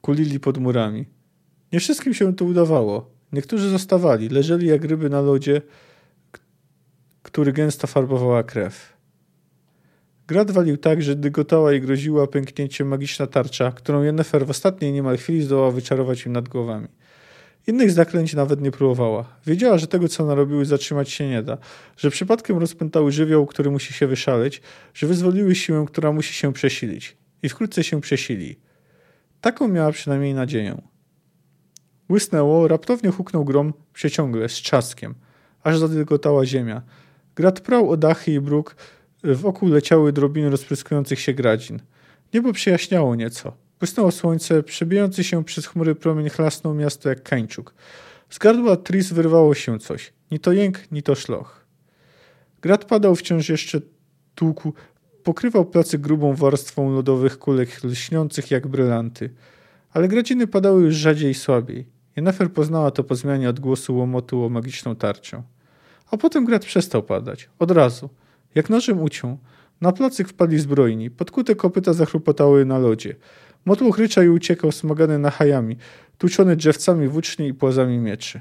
kulili 0.00 0.40
pod 0.40 0.58
murami. 0.58 1.06
Nie 1.72 1.80
wszystkim 1.80 2.14
się 2.14 2.34
to 2.36 2.44
udawało. 2.44 3.10
Niektórzy 3.32 3.68
zostawali, 3.68 4.28
leżeli 4.28 4.66
jak 4.66 4.84
ryby 4.84 5.10
na 5.10 5.20
lodzie, 5.20 5.62
który 7.22 7.52
gęsto 7.52 7.86
farbowała 7.86 8.42
krew. 8.42 8.96
Grad 10.26 10.50
walił 10.50 10.76
tak, 10.76 11.02
że 11.02 11.16
dygotała 11.16 11.72
i 11.72 11.80
groziła 11.80 12.26
pęknięciem 12.26 12.88
magiczna 12.88 13.26
tarcza, 13.26 13.72
którą 13.72 14.02
Yennefer 14.02 14.46
w 14.46 14.50
ostatniej 14.50 14.92
niemal 14.92 15.16
chwili 15.16 15.42
zdołała 15.42 15.70
wyczarować 15.70 16.26
im 16.26 16.32
nad 16.32 16.48
głowami. 16.48 16.88
Innych 17.66 17.90
zaklęć 17.90 18.34
nawet 18.34 18.60
nie 18.60 18.70
próbowała. 18.70 19.24
Wiedziała, 19.46 19.78
że 19.78 19.86
tego, 19.86 20.08
co 20.08 20.26
narobiły, 20.26 20.64
zatrzymać 20.64 21.10
się 21.10 21.28
nie 21.28 21.42
da, 21.42 21.58
że 21.96 22.10
przypadkiem 22.10 22.58
rozpętały 22.58 23.12
żywioł, 23.12 23.46
który 23.46 23.70
musi 23.70 23.92
się 23.92 24.06
wyszaleć, 24.06 24.62
że 24.94 25.06
wyzwoliły 25.06 25.54
siłę, 25.54 25.84
która 25.88 26.12
musi 26.12 26.34
się 26.34 26.52
przesilić. 26.52 27.16
I 27.42 27.48
wkrótce 27.48 27.84
się 27.84 28.00
przesili. 28.00 28.56
Taką 29.40 29.68
miała 29.68 29.92
przynajmniej 29.92 30.34
nadzieję. 30.34 30.82
Łysnęło, 32.10 32.68
raptownie 32.68 33.10
huknął 33.10 33.44
grom, 33.44 33.72
przeciągle, 33.92 34.48
z 34.48 34.52
trzaskiem, 34.52 35.14
aż 35.62 35.78
zadygotała 35.78 36.46
ziemia. 36.46 36.82
Grad 37.34 37.60
prał 37.60 37.90
o 37.90 37.96
dachy 37.96 38.32
i 38.32 38.40
bruk, 38.40 38.76
wokół 39.24 39.68
leciały 39.68 40.12
drobiny 40.12 40.50
rozpryskujących 40.50 41.20
się 41.20 41.34
gradzin. 41.34 41.80
Niebo 42.34 42.52
przyjaśniało 42.52 43.14
nieco. 43.14 43.52
Błysnęło 43.82 44.10
słońce, 44.10 44.62
przebijający 44.62 45.24
się 45.24 45.44
przez 45.44 45.66
chmury 45.66 45.94
promień 45.94 46.28
chlasnął 46.28 46.74
miasto 46.74 47.08
jak 47.08 47.22
kańczuk. 47.22 47.74
Z 48.30 48.38
gardła 48.38 48.76
Tris 48.76 49.12
wyrwało 49.12 49.54
się 49.54 49.78
coś. 49.78 50.12
Ni 50.30 50.40
to 50.40 50.52
jęk, 50.52 50.92
ni 50.92 51.02
to 51.02 51.14
szloch. 51.14 51.66
Grad 52.60 52.84
padał 52.84 53.14
wciąż 53.14 53.48
jeszcze 53.48 53.80
tłuku, 54.34 54.74
pokrywał 55.22 55.64
placy 55.64 55.98
grubą 55.98 56.34
warstwą 56.34 56.94
lodowych 56.94 57.38
kulek 57.38 57.84
lśniących 57.84 58.50
jak 58.50 58.66
brylanty. 58.66 59.30
Ale 59.92 60.08
gradziny 60.08 60.46
padały 60.46 60.82
już 60.82 60.94
rzadziej 60.94 61.30
i 61.30 61.34
słabiej. 61.34 61.86
Jennefer 62.16 62.52
poznała 62.52 62.90
to 62.90 63.04
po 63.04 63.14
zmianie 63.14 63.48
odgłosu 63.48 63.96
łomotu 63.96 64.44
o 64.44 64.48
magiczną 64.48 64.96
tarczą. 64.96 65.42
A 66.10 66.16
potem 66.16 66.44
grad 66.44 66.64
przestał 66.64 67.02
padać. 67.02 67.50
Od 67.58 67.70
razu. 67.70 68.08
Jak 68.54 68.70
nożem 68.70 69.02
uciął. 69.02 69.38
Na 69.80 69.92
placyk 69.92 70.28
wpadli 70.28 70.58
zbrojni. 70.58 71.10
Podkute 71.10 71.54
kopyta 71.54 71.92
zachrupotały 71.92 72.64
na 72.64 72.78
lodzie. 72.78 73.16
Motłoch 73.64 73.98
ryczał 73.98 74.24
i 74.24 74.28
uciekał 74.28 74.72
smagany 74.72 75.18
na 75.18 75.30
hajami, 75.30 75.76
tłuczony 76.18 76.56
drzewcami 76.56 77.08
włóczni 77.08 77.48
i 77.48 77.54
płazami 77.54 77.98
mieczy. 77.98 78.40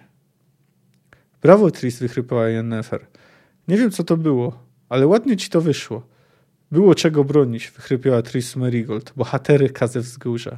Brawo, 1.42 1.72
Tris, 1.72 2.00
wychrypała 2.00 2.50
Yennefer. 2.50 3.06
Nie 3.68 3.78
wiem, 3.78 3.92
co 3.92 4.04
to 4.04 4.18
było, 4.18 4.64
ale 4.90 5.08
ładnie 5.08 5.38
ci 5.38 5.50
to 5.50 5.62
wyszło. 5.62 6.08
Było 6.72 6.96
czego 6.96 7.24
bronić, 7.24 7.72
wychrypiała 7.72 8.22
Tris 8.22 8.56
Marigold, 8.56 9.14
bohatery 9.16 9.70
kaze 9.70 10.00
wzgórza. 10.00 10.58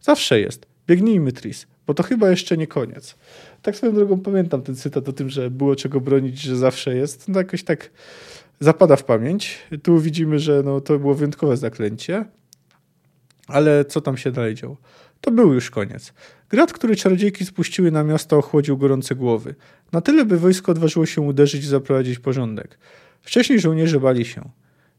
Zawsze 0.00 0.40
jest. 0.40 0.66
Biegnijmy, 0.86 1.32
Tris, 1.32 1.66
bo 1.86 1.94
to 1.94 2.02
chyba 2.02 2.30
jeszcze 2.30 2.56
nie 2.56 2.66
koniec. 2.66 3.14
Tak 3.62 3.76
swoją 3.76 3.94
drogą 3.94 4.20
pamiętam 4.20 4.62
ten 4.62 4.76
cytat 4.76 5.08
o 5.08 5.12
tym, 5.12 5.30
że 5.30 5.50
było 5.50 5.76
czego 5.76 6.00
bronić, 6.00 6.40
że 6.40 6.56
zawsze 6.56 6.96
jest. 6.96 7.28
No 7.28 7.38
jakoś 7.38 7.62
tak 7.62 7.90
zapada 8.60 8.96
w 8.96 9.04
pamięć. 9.04 9.58
Tu 9.82 9.98
widzimy, 9.98 10.38
że 10.38 10.62
no, 10.64 10.80
to 10.80 10.98
było 10.98 11.14
wyjątkowe 11.14 11.56
zaklęcie. 11.56 12.24
Ale 13.46 13.84
co 13.84 14.00
tam 14.00 14.16
się 14.16 14.30
dalej 14.30 14.54
działo? 14.54 14.76
To 15.20 15.30
był 15.30 15.54
już 15.54 15.70
koniec. 15.70 16.12
Grad, 16.48 16.72
który 16.72 16.96
czarodziejki 16.96 17.46
spuściły 17.46 17.90
na 17.90 18.04
miasto, 18.04 18.38
ochłodził 18.38 18.78
gorące 18.78 19.14
głowy. 19.14 19.54
Na 19.92 20.00
tyle, 20.00 20.24
by 20.24 20.38
wojsko 20.38 20.72
odważyło 20.72 21.06
się 21.06 21.20
uderzyć 21.20 21.64
i 21.64 21.66
zaprowadzić 21.66 22.18
porządek. 22.18 22.78
Wcześniej 23.22 23.60
żołnierze 23.60 24.00
bali 24.00 24.24
się. 24.24 24.50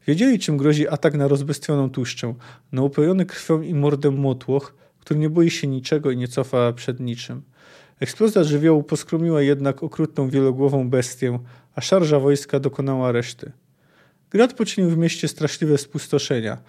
Wiedzieli, 0.08 0.40
czym 0.40 0.58
grozi 0.58 0.88
atak 0.88 1.14
na 1.14 1.28
rozbestwioną 1.28 1.90
tłuszczę, 1.90 2.34
na 2.72 2.82
upojony 2.82 3.26
krwią 3.26 3.62
i 3.62 3.74
mordem 3.74 4.20
motłoch, 4.20 4.76
który 5.00 5.20
nie 5.20 5.30
boi 5.30 5.50
się 5.50 5.68
niczego 5.68 6.12
i 6.12 6.18
nie 6.18 6.28
cofa 6.28 6.74
przed 6.74 7.00
niczym. 7.00 7.42
Eksplozja 8.00 8.44
żywiołu 8.44 8.84
poskromiła 8.84 9.42
jednak 9.42 9.84
okrutną 9.84 10.30
wielogłową 10.30 10.90
bestię, 10.90 11.40
a 11.76 11.82
szarża 11.82 12.20
wojska 12.20 12.60
dokonała 12.60 13.12
reszty. 13.12 13.52
Grad 14.30 14.54
poczynił 14.54 14.90
w 14.90 14.98
mieście 14.98 15.28
straszliwe 15.28 15.78
spustoszenia– 15.78 16.58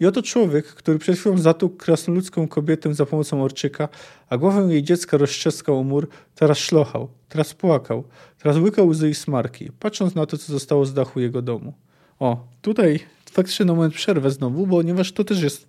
i 0.00 0.06
oto 0.06 0.22
człowiek, 0.22 0.66
który 0.66 0.98
przed 0.98 1.18
chwilą 1.18 1.38
zatukł 1.38 1.76
krasnoludzką 1.76 2.48
kobietę 2.48 2.94
za 2.94 3.06
pomocą 3.06 3.42
orczyka, 3.42 3.88
a 4.28 4.38
głowę 4.38 4.72
jej 4.72 4.82
dziecka 4.82 5.16
roztrzaskał 5.16 5.78
o 5.78 5.82
mur, 5.82 6.08
teraz 6.34 6.58
szlochał, 6.58 7.08
teraz 7.28 7.54
płakał, 7.54 8.04
teraz 8.38 8.56
łykał 8.56 8.88
łzy 8.88 9.10
i 9.10 9.14
smarki, 9.14 9.70
patrząc 9.80 10.14
na 10.14 10.26
to, 10.26 10.38
co 10.38 10.52
zostało 10.52 10.86
z 10.86 10.94
dachu 10.94 11.20
jego 11.20 11.42
domu. 11.42 11.74
O, 12.18 12.46
tutaj 12.62 13.00
faktycznie 13.30 13.66
na 13.66 13.74
moment 13.74 13.94
przerwę 13.94 14.30
znowu, 14.30 14.66
ponieważ 14.66 15.12
to 15.12 15.24
też 15.24 15.42
jest 15.42 15.68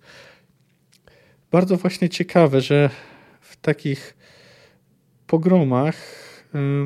bardzo 1.50 1.76
właśnie 1.76 2.08
ciekawe, 2.08 2.60
że 2.60 2.90
w 3.40 3.56
takich 3.56 4.16
pogromach 5.26 5.96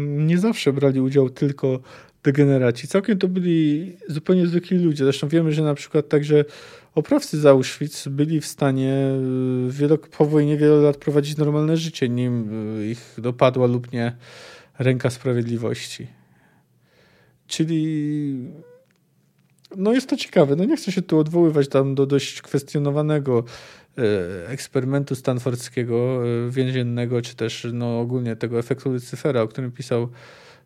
nie 0.01 0.38
zawsze 0.38 0.72
brali 0.72 1.01
udział 1.01 1.30
tylko 1.30 1.80
degeneraci. 2.22 2.88
Całkiem 2.88 3.18
to 3.18 3.28
byli 3.28 3.97
zupełnie 4.09 4.47
zwykli 4.47 4.78
ludzie. 4.78 5.05
Zresztą 5.05 5.28
wiemy, 5.28 5.53
że 5.53 5.62
na 5.62 5.74
przykład 5.74 6.09
także 6.09 6.45
oprawcy 6.95 7.40
z 7.40 7.47
Auschwitz 7.47 8.09
byli 8.09 8.40
w 8.40 8.47
stanie 8.47 9.11
y, 9.93 10.09
po 10.18 10.26
wojnie 10.26 10.57
wiele 10.57 10.76
lat 10.76 10.97
prowadzić 10.97 11.36
normalne 11.36 11.76
życie, 11.76 12.09
nim 12.09 12.51
y, 12.80 12.86
ich 12.86 13.14
dopadła 13.18 13.66
lub 13.66 13.93
nie 13.93 14.16
ręka 14.78 15.11
sprawiedliwości. 15.11 16.07
Czyli 17.47 18.53
no 19.76 19.93
jest 19.93 20.09
to 20.09 20.16
ciekawe. 20.16 20.57
No 20.57 20.64
nie 20.64 20.76
chcę 20.76 20.93
się 20.93 21.03
tu 21.03 21.18
odwoływać 21.18 21.68
tam 21.68 21.95
do 21.95 22.07
dość 22.07 22.43
kwestionowanego 22.43 23.45
e, 23.99 24.49
eksperymentu 24.49 25.14
stanfordzkiego, 25.14 26.20
więziennego, 26.51 27.22
czy 27.22 27.36
też 27.36 27.66
no, 27.72 28.01
ogólnie 28.01 28.36
tego 28.36 28.59
efektu 28.59 28.93
Lucyfera, 28.93 29.43
o 29.43 29.49
którym 29.49 29.72
pisał 29.72 30.09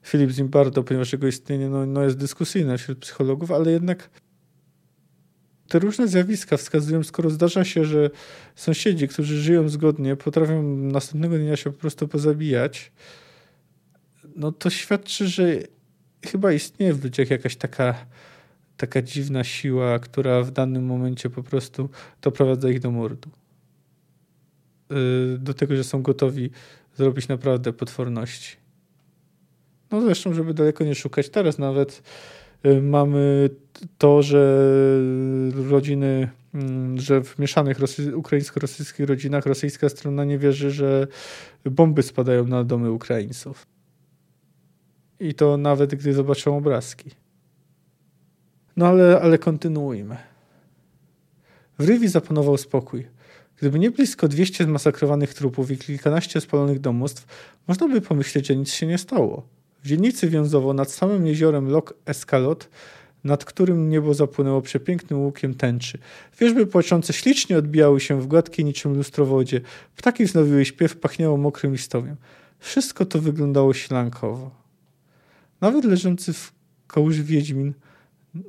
Philip 0.07 0.31
Zimbardo, 0.31 0.83
ponieważ 0.83 1.13
jego 1.13 1.27
istnienie 1.27 1.69
no, 1.69 1.87
no 1.87 2.05
jest 2.05 2.17
dyskusyjne 2.17 2.79
wśród 2.79 2.99
psychologów, 2.99 3.53
ale 3.53 3.71
jednak 3.71 4.11
te 5.69 5.79
różne 5.79 6.09
zjawiska 6.09 6.57
wskazują, 6.57 7.05
skoro 7.05 7.31
zdarza 7.31 7.65
się, 7.65 7.85
że 7.85 8.11
sąsiedzi, 8.55 9.09
którzy 9.09 9.43
żyją 9.43 9.69
zgodnie, 9.69 10.17
potrafią 10.17 10.63
następnego 10.63 11.39
dnia 11.39 11.57
się 11.57 11.73
po 11.73 11.79
prostu 11.81 12.09
pozabijać, 12.09 12.93
no 14.37 14.53
to 14.53 14.71
świadczy, 14.71 15.29
że 15.29 15.59
chyba 16.25 16.53
istnieje 16.53 16.95
w 16.95 17.05
ludziach 17.05 17.31
jakaś 17.31 17.57
taka, 17.57 18.07
taka 18.77 19.03
dziwna 19.03 19.45
siła, 19.45 19.99
która 19.99 20.43
w 20.43 20.51
danym 20.51 20.85
momencie 20.87 21.31
po 21.31 21.43
prostu 21.43 21.89
doprowadza 22.23 22.71
ich 22.71 22.81
do 22.81 22.91
mordu. 22.91 23.31
Y, 24.93 25.39
do 25.39 25.55
tego, 25.55 25.77
że 25.77 25.85
są 25.85 26.03
gotowi 26.03 26.51
zrobić 26.97 27.29
naprawdę 27.29 27.73
potworności. 27.73 28.57
No 29.91 30.01
zresztą, 30.01 30.35
żeby 30.35 30.55
daleko 30.55 30.85
nie 30.85 30.95
szukać, 30.95 31.29
teraz 31.29 31.59
nawet 31.59 32.03
mamy 32.83 33.51
to, 33.99 34.23
że 34.23 34.63
rodziny, 35.71 36.29
mm, 36.55 36.99
że 36.99 37.23
w 37.23 37.39
mieszanych 37.39 37.79
ukraińsko-rosyjskich 38.15 39.07
rodzinach 39.07 39.47
rosyjska 39.47 39.89
strona 39.89 40.25
nie 40.25 40.39
wierzy, 40.39 40.71
że 40.71 41.07
bomby 41.65 42.03
spadają 42.03 42.47
na 42.47 42.65
domy 42.65 42.91
Ukraińców. 42.91 43.67
I 45.21 45.35
to 45.35 45.57
nawet 45.57 45.95
gdy 45.95 46.13
zobaczą 46.13 46.57
obrazki. 46.57 47.11
No 48.77 48.87
ale, 48.87 49.21
ale 49.21 49.39
kontynuujmy. 49.39 50.17
W 51.79 51.89
Rywi 51.89 52.09
zapanował 52.09 52.57
spokój. 52.57 53.07
Gdyby 53.57 53.79
nie 53.79 53.91
blisko 53.91 54.29
200 54.29 54.65
zmasakrowanych 54.65 55.35
trupów 55.35 55.71
i 55.71 55.79
kilkanaście 55.79 56.41
spalonych 56.41 56.81
domostw, 56.81 57.27
można 57.69 57.89
by 57.89 58.01
pomyśleć, 58.01 58.47
że 58.47 58.57
nic 58.57 58.73
się 58.73 58.87
nie 58.87 58.99
stało. 58.99 59.56
W 59.87 59.89
dzielnicy 59.89 60.29
Wiązowo 60.29 60.73
nad 60.73 60.91
samym 60.91 61.27
jeziorem 61.27 61.69
Lok 61.69 61.95
Escalot, 62.07 62.69
nad 63.25 63.45
którym 63.45 63.89
niebo 63.89 64.15
zapłynęło 64.15 64.63
przepięknym 64.63 65.21
łukiem 65.21 65.55
tęczy. 65.55 65.99
Wierzby 66.41 66.67
płaczące 66.67 67.13
ślicznie 67.13 67.59
odbijały 67.59 68.01
się 68.01 68.21
w 68.21 68.27
gładkiej 68.27 68.65
niczym 68.65 68.97
lustrowodzie. 68.97 69.61
Ptaki 69.97 70.25
wznowiły 70.25 70.65
śpiew, 70.65 70.97
pachniało 70.97 71.37
mokrym 71.37 71.73
listowiem. 71.73 72.17
Wszystko 72.59 73.05
to 73.05 73.19
wyglądało 73.19 73.75
ślankowo. 73.75 74.51
Nawet 75.61 75.85
leżący 75.85 76.33
w 76.33 76.53
kołży 76.87 77.23
Wiedźmin, 77.23 77.75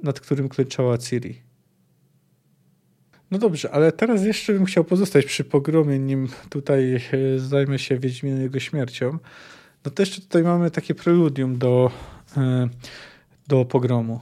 nad 0.04 0.20
którym 0.20 0.50
klęczała 0.50 0.98
Ciri. 0.98 1.42
No 3.32 3.38
dobrze, 3.38 3.72
ale 3.72 3.92
teraz 3.92 4.24
jeszcze 4.24 4.54
bym 4.54 4.66
chciał 4.66 4.84
pozostać 4.84 5.26
przy 5.26 5.44
pogromie, 5.44 6.00
nim 6.00 6.28
tutaj 6.50 6.96
e, 6.96 7.40
zajmę 7.40 7.80
się 7.80 7.98
Wiedźminem 7.98 8.42
jego 8.42 8.60
śmiercią. 8.60 9.18
No 9.88 9.92
to 9.92 10.02
jeszcze 10.02 10.22
tutaj 10.22 10.44
mamy 10.44 10.72
takie 10.72 10.96
preludium 10.96 11.58
do, 11.58 11.92
e, 12.38 12.70
do 13.48 13.66
pogromu. 13.66 14.20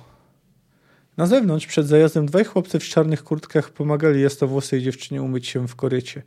Na 1.18 1.28
zewnątrz 1.28 1.68
przed 1.68 1.88
zajazdem 1.88 2.26
dwaj 2.26 2.45
chłopcy 2.45 2.80
w 2.80 2.84
czarnych 2.84 3.24
kurtkach 3.24 3.70
pomagali 3.70 4.22
jasnowłosej 4.22 4.82
dziewczynie 4.82 5.22
umyć 5.22 5.47
się 5.47 5.68
w 5.68 5.76
korycie. 5.76 6.24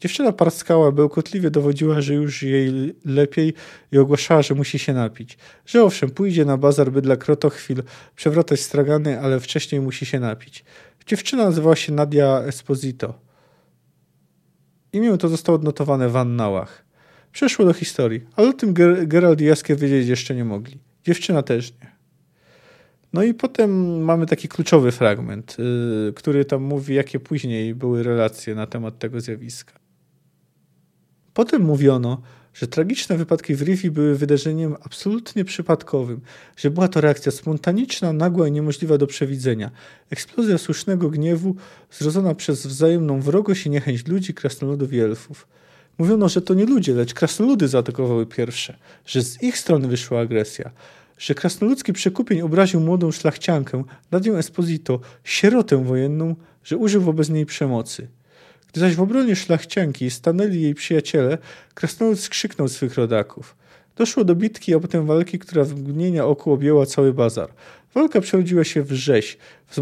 Dziewczyna 0.00 0.32
parskała, 0.32 0.92
bełkotliwie 0.92 1.50
dowodziła, 1.50 2.00
że 2.00 2.14
już 2.14 2.42
jej 2.42 2.94
lepiej 3.04 3.54
i 3.92 3.98
ogłaszała, 3.98 4.42
że 4.42 4.54
musi 4.54 4.78
się 4.78 4.92
napić. 4.92 5.38
Że 5.66 5.84
owszem, 5.84 6.10
pójdzie 6.10 6.44
na 6.44 6.56
bazar, 6.56 6.92
by 6.92 7.02
dla 7.02 7.16
krotochwil 7.16 7.82
przewrotać 8.16 8.60
stragany, 8.60 9.20
ale 9.20 9.40
wcześniej 9.40 9.80
musi 9.80 10.06
się 10.06 10.20
napić. 10.20 10.64
Dziewczyna 11.06 11.44
nazywała 11.44 11.76
się 11.76 11.92
Nadia 11.92 12.42
Esposito. 12.42 13.14
Imię 14.92 15.18
to 15.18 15.28
zostało 15.28 15.56
odnotowane 15.56 16.08
w 16.08 16.16
annałach. 16.16 16.87
Przeszło 17.32 17.64
do 17.64 17.72
historii, 17.72 18.20
ale 18.36 18.48
o 18.48 18.52
tym 18.52 18.74
Gerald 19.06 19.40
i 19.40 19.44
Jaskier 19.44 19.78
wiedzieć 19.78 20.08
jeszcze 20.08 20.34
nie 20.34 20.44
mogli. 20.44 20.78
Dziewczyna 21.04 21.42
też 21.42 21.72
nie. 21.72 21.98
No 23.12 23.22
i 23.22 23.34
potem 23.34 24.00
mamy 24.04 24.26
taki 24.26 24.48
kluczowy 24.48 24.92
fragment, 24.92 25.56
yy, 25.58 26.12
który 26.12 26.44
tam 26.44 26.62
mówi, 26.62 26.94
jakie 26.94 27.20
później 27.20 27.74
były 27.74 28.02
relacje 28.02 28.54
na 28.54 28.66
temat 28.66 28.98
tego 28.98 29.20
zjawiska. 29.20 29.78
Potem 31.34 31.62
mówiono, 31.62 32.22
że 32.54 32.66
tragiczne 32.66 33.16
wypadki 33.16 33.54
w 33.54 33.62
Rivi 33.62 33.90
były 33.90 34.14
wydarzeniem 34.14 34.76
absolutnie 34.82 35.44
przypadkowym, 35.44 36.20
że 36.56 36.70
była 36.70 36.88
to 36.88 37.00
reakcja 37.00 37.32
spontaniczna, 37.32 38.12
nagła 38.12 38.48
i 38.48 38.52
niemożliwa 38.52 38.98
do 38.98 39.06
przewidzenia. 39.06 39.70
Eksplozja 40.10 40.58
słusznego 40.58 41.10
gniewu 41.10 41.56
zrodzona 41.90 42.34
przez 42.34 42.66
wzajemną 42.66 43.20
wrogość 43.20 43.66
i 43.66 43.70
niechęć 43.70 44.06
ludzi, 44.06 44.34
krasnoludów 44.34 44.92
i 44.92 45.00
elfów. 45.00 45.48
Mówiono, 45.98 46.28
że 46.28 46.42
to 46.42 46.54
nie 46.54 46.66
ludzie, 46.66 46.94
lecz 46.94 47.14
krasnoludy 47.14 47.68
zaatakowały 47.68 48.26
pierwsze, 48.26 48.76
że 49.06 49.22
z 49.22 49.42
ich 49.42 49.58
strony 49.58 49.88
wyszła 49.88 50.20
agresja, 50.20 50.70
że 51.18 51.34
krasnoludzki 51.34 51.92
przekupień 51.92 52.40
obraził 52.40 52.80
młodą 52.80 53.12
szlachciankę, 53.12 53.84
Nadię 54.10 54.32
Esposito, 54.32 55.00
sierotę 55.24 55.84
wojenną, 55.84 56.36
że 56.64 56.76
użył 56.76 57.02
wobec 57.02 57.28
niej 57.28 57.46
przemocy. 57.46 58.08
Gdy 58.68 58.80
zaś 58.80 58.94
w 58.94 59.00
obronie 59.00 59.36
szlachcianki 59.36 60.10
stanęli 60.10 60.60
jej 60.60 60.74
przyjaciele, 60.74 61.38
krasnolud 61.74 62.20
skrzyknął 62.20 62.68
swych 62.68 62.94
rodaków. 62.94 63.56
Doszło 63.96 64.24
do 64.24 64.34
bitki, 64.34 64.74
a 64.74 64.80
potem 64.80 65.06
walki, 65.06 65.38
która 65.38 65.64
w 65.64 65.74
mgnienia 65.74 66.26
oku 66.26 66.52
objęła 66.52 66.86
cały 66.86 67.12
bazar. 67.12 67.48
Walka 67.94 68.20
przerodziła 68.20 68.64
się 68.64 68.82
w 68.82 68.92
rzeź, 68.92 69.38
w 69.66 69.78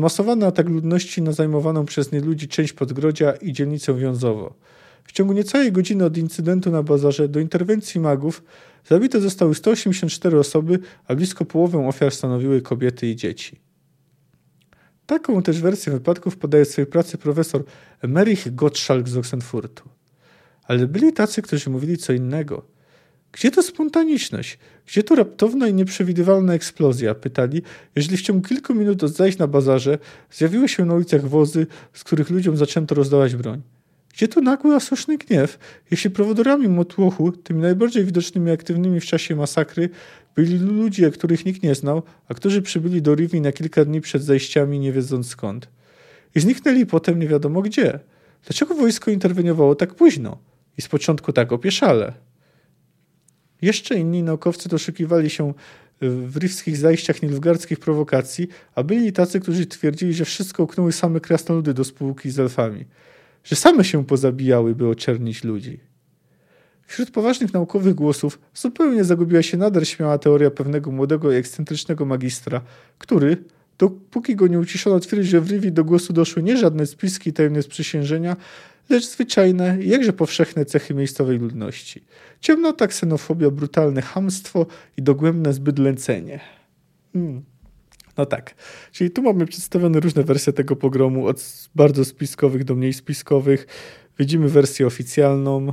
atak 0.47 0.69
ludności 0.69 1.23
na 1.23 1.33
zajmowaną 1.33 1.85
przez 1.85 2.13
nie 2.13 2.21
ludzi 2.21 2.49
część 2.49 2.73
Podgrodzia 2.73 3.33
i 3.33 3.53
dzielnicę 3.53 3.95
Wiązowo. 3.95 4.55
W 5.07 5.13
ciągu 5.13 5.33
niecałej 5.33 5.73
godziny 5.73 6.05
od 6.05 6.17
incydentu 6.17 6.71
na 6.71 6.83
bazarze 6.83 7.29
do 7.29 7.41
interwencji 7.41 8.01
magów 8.01 8.43
zabite 8.89 9.21
zostały 9.21 9.55
184 9.55 10.39
osoby, 10.39 10.79
a 11.09 11.15
blisko 11.15 11.45
połowę 11.45 11.89
ofiar 11.89 12.13
stanowiły 12.13 12.63
kobiety 12.63 13.07
i 13.07 13.17
dzieci. 13.17 13.61
Taką 15.07 15.43
też 15.43 15.61
wersję 15.61 15.93
wypadków 15.93 16.37
podaje 16.37 16.65
w 16.65 16.69
swojej 16.69 16.87
pracy 16.87 17.19
profesor 17.19 17.65
Emerich 18.03 18.55
Gottschalk 18.55 19.09
z 19.09 19.17
Oxenfurtu. 19.17 19.89
Ale 20.63 20.87
byli 20.87 21.13
tacy, 21.13 21.43
którzy 21.43 21.71
mówili 21.71 21.99
co 21.99 22.13
innego. 22.13 22.63
Gdzie 23.33 23.51
to 23.51 23.63
spontaniczność? 23.63 24.59
Gdzie 24.87 25.03
to 25.03 25.15
raptowna 25.15 25.69
i 25.69 25.75
nieprzewidywalna 25.75 26.55
eksplozja? 26.55 27.15
Pytali, 27.15 27.63
jeżeli 27.97 28.17
w 28.17 28.23
ciągu 28.23 28.49
kilku 28.49 28.75
minut 28.75 29.05
od 29.05 29.11
zajść 29.11 29.39
na 29.39 29.47
bazarze 29.47 29.99
zjawiły 30.31 30.69
się 30.69 30.85
na 30.85 30.95
ulicach 30.95 31.29
wozy, 31.29 31.67
z 31.93 32.05
których 32.05 32.31
ludziom 32.31 32.57
zaczęto 32.57 32.95
rozdawać 32.95 33.37
broń. 33.37 33.63
Gdzie 34.17 34.29
tu 34.29 34.41
nagły 34.41 34.75
asuszny 34.75 35.19
gniew, 35.19 35.59
jeśli 35.91 36.11
prowodorami 36.11 36.69
motłochu, 36.69 37.33
tymi 37.33 37.61
najbardziej 37.61 38.05
widocznymi 38.05 38.51
aktywnymi 38.51 39.01
w 39.01 39.05
czasie 39.05 39.37
masakry, 39.37 39.91
byli 40.35 40.59
ludzie, 40.59 41.11
których 41.11 41.47
nikt 41.47 41.63
nie 41.63 41.75
znał, 41.75 42.03
a 42.29 42.35
którzy 42.35 42.63
przybyli 42.63 43.03
do 43.03 43.15
Rivi 43.15 43.41
na 43.41 43.53
kilka 43.53 43.85
dni 43.85 44.01
przed 44.01 44.23
zajściami, 44.23 44.79
nie 44.79 44.93
wiedząc 44.93 45.29
skąd. 45.29 45.69
I 46.35 46.41
zniknęli 46.41 46.87
potem 46.87 47.19
nie 47.19 47.29
wiadomo 47.29 47.63
gdzie. 47.63 47.99
Dlaczego 48.45 48.75
wojsko 48.75 49.11
interweniowało 49.11 49.75
tak 49.75 49.95
późno? 49.95 50.39
I 50.79 50.83
z 50.83 50.89
początku 50.89 51.33
tak 51.33 51.53
opieszale. 51.53 52.13
Jeszcze 53.63 53.99
inni 53.99 54.23
naukowcy 54.23 54.69
doszukiwali 54.69 55.31
się 55.31 55.55
w 56.01 56.37
rifskich 56.37 56.77
zajściach 56.77 57.23
nilfgardzkich 57.23 57.79
prowokacji, 57.79 58.49
a 58.75 58.83
byli 58.83 59.13
tacy, 59.13 59.41
którzy 59.41 59.67
twierdzili, 59.67 60.15
że 60.15 60.25
wszystko 60.25 60.63
uknęły 60.63 60.93
same 60.93 61.21
krasnoludy 61.21 61.75
do 61.75 61.85
spółki 61.85 62.31
z 62.31 62.39
elfami– 62.39 62.85
że 63.47 63.57
same 63.57 63.85
się 63.85 64.05
pozabijały, 64.05 64.75
by 64.75 64.89
oczernić 64.89 65.45
ludzi. 65.45 65.81
Wśród 66.87 67.11
poważnych 67.11 67.55
naukowych 67.55 67.95
głosów 67.95 68.39
zupełnie 68.55 69.05
zagubiła 69.05 69.43
się 69.43 69.57
nader 69.57 69.89
śmiała 69.89 70.19
teoria 70.19 70.51
pewnego 70.51 70.91
młodego 70.91 71.33
i 71.33 71.37
ekscentrycznego 71.37 72.05
magistra, 72.05 72.61
który, 72.99 73.37
dopóki 73.79 74.37
go 74.37 74.47
nie 74.47 74.59
uciszono, 74.59 75.01
twierdził, 75.01 75.31
że 75.31 75.41
w 75.41 75.51
Rivi 75.51 75.73
do 75.73 75.85
głosu 75.85 76.13
doszły 76.13 76.43
nie 76.43 76.57
żadne 76.57 76.87
spiski 76.87 77.33
tajemne 77.33 77.63
sprzysiężenia, 77.63 78.37
lecz 78.89 79.07
zwyczajne, 79.07 79.79
jakże 79.81 80.13
powszechne 80.13 80.65
cechy 80.65 80.95
miejscowej 80.95 81.39
ludności. 81.39 82.05
Ciemnota, 82.41 82.87
ksenofobia, 82.87 83.51
brutalne 83.51 84.03
hamstwo 84.03 84.67
i 84.97 85.03
dogłębne 85.03 85.53
zbydlęcenie. 85.53 86.41
Hmm. 87.13 87.43
No 88.17 88.27
tak. 88.27 88.55
Czyli 88.93 89.11
tu 89.11 89.23
mamy 89.23 89.47
przedstawione 89.47 90.01
różne 90.01 90.25
wersje 90.25 90.53
tego 90.53 90.77
pogromu, 90.77 91.27
od 91.27 91.69
bardzo 91.75 92.05
spiskowych 92.05 92.65
do 92.65 92.75
mniej 92.75 92.93
spiskowych. 92.93 93.67
Widzimy 94.19 94.49
wersję 94.49 94.87
oficjalną. 94.87 95.73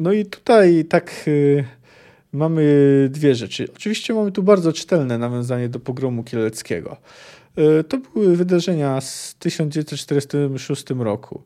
No 0.00 0.12
i 0.12 0.26
tutaj 0.26 0.84
tak 0.84 1.24
e, 1.26 1.64
mamy 2.32 2.62
dwie 3.12 3.34
rzeczy. 3.34 3.68
Oczywiście 3.76 4.14
mamy 4.14 4.32
tu 4.32 4.42
bardzo 4.42 4.72
czytelne 4.72 5.18
nawiązanie 5.18 5.68
do 5.68 5.80
pogromu 5.80 6.24
kieleckiego. 6.24 6.96
E, 7.56 7.84
to 7.84 7.98
były 7.98 8.36
wydarzenia 8.36 9.00
z 9.00 9.34
1946 9.38 10.84
roku. 10.90 11.42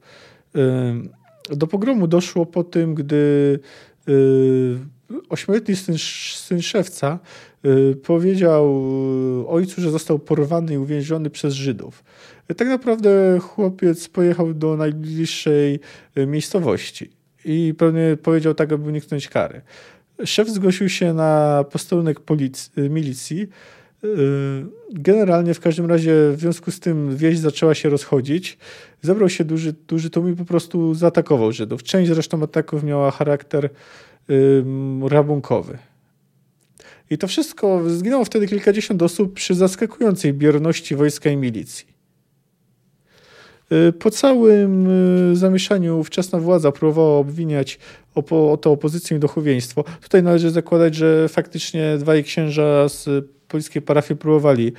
Do 1.51 1.67
pogromu 1.67 2.07
doszło 2.07 2.47
po 2.47 2.65
tym, 2.65 2.95
gdy 2.95 3.59
ośmioletni 5.29 5.77
syn, 5.77 5.99
syn 6.35 6.63
szewca 6.63 7.19
y, 7.65 7.97
powiedział 7.97 8.85
ojcu, 9.49 9.81
że 9.81 9.91
został 9.91 10.19
porwany 10.19 10.75
i 10.75 10.79
uwięziony 10.79 11.31
przez 11.31 11.55
Żydów. 11.55 12.05
Tak 12.57 12.69
naprawdę 12.69 13.39
chłopiec 13.39 14.09
pojechał 14.09 14.55
do 14.55 14.77
najbliższej 14.77 15.81
miejscowości 16.27 17.11
i 17.45 17.75
pewnie 17.79 18.17
powiedział 18.23 18.55
tak, 18.55 18.73
aby 18.73 18.89
uniknąć 18.89 19.29
kary. 19.29 19.61
Szef 20.25 20.49
zgłosił 20.49 20.89
się 20.89 21.15
na 21.15 21.65
posterunek 21.73 22.21
milicji. 22.91 23.49
Generalnie 24.93 25.55
w 25.55 25.61
każdym 25.61 25.87
razie 25.87 26.13
w 26.33 26.41
związku 26.41 26.71
z 26.71 26.81
tym 26.81 27.17
wieś 27.17 27.39
zaczęła 27.39 27.75
się 27.75 27.89
rozchodzić. 27.89 28.59
Zebrał 29.03 29.29
się 29.29 29.45
duży, 29.45 29.75
duży 29.89 30.11
tłum 30.11 30.33
i 30.33 30.37
po 30.37 30.45
prostu 30.45 30.95
zaatakował 30.95 31.53
Żydów. 31.53 31.83
Część 31.83 32.11
zresztą 32.11 32.43
ataków 32.43 32.85
miała 32.85 33.11
charakter 33.11 33.71
rabunkowy. 35.09 35.79
I 37.11 37.19
to 37.19 37.27
wszystko, 37.27 37.83
zginęło 37.91 38.25
wtedy 38.25 38.47
kilkadziesiąt 38.47 39.03
osób 39.03 39.35
przy 39.35 39.55
zaskakującej 39.55 40.33
bierności 40.33 40.97
wojska 40.97 41.31
i 41.31 41.37
milicji. 41.37 41.87
Y, 43.73 43.93
po 43.93 44.11
całym 44.11 44.87
y, 45.33 45.37
zamieszaniu 45.37 45.99
ówczesna 45.99 46.39
władza 46.39 46.73
próbowała 46.73 47.19
obwiniać 47.19 47.79
opo 48.15 48.53
o 48.53 48.57
to 48.57 48.73
opozycję 48.73 49.17
i 49.17 49.21
duchowieństwo. 49.21 49.85
Tutaj 50.03 50.23
należy 50.23 50.51
zakładać, 50.51 50.95
że 50.95 51.29
faktycznie 51.29 51.99
dwaj 51.99 52.25
księża 52.25 52.89
z 52.89 53.27
polskiej 53.49 53.83
parafii 53.83 54.19
próbowali 54.19 54.73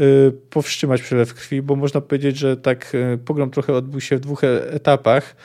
y, 0.00 0.32
powstrzymać 0.50 1.02
przelew 1.02 1.34
krwi, 1.34 1.62
bo 1.62 1.76
można 1.76 2.00
powiedzieć, 2.00 2.36
że 2.36 2.56
tak 2.56 2.92
pogrom 3.24 3.50
trochę 3.50 3.72
odbył 3.72 4.00
się 4.00 4.16
w 4.16 4.20
dwóch 4.20 4.44
e, 4.44 4.72
etapach. 4.72 5.36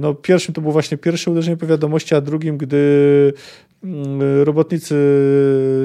No, 0.00 0.14
pierwszym 0.14 0.54
to 0.54 0.60
było 0.60 0.72
właśnie 0.72 0.98
pierwsze 0.98 1.30
uderzenie 1.30 1.56
po 1.56 1.66
wiadomości, 1.66 2.14
a 2.14 2.20
drugim, 2.20 2.58
gdy 2.58 3.32
mm, 3.84 4.42
robotnicy 4.42 4.94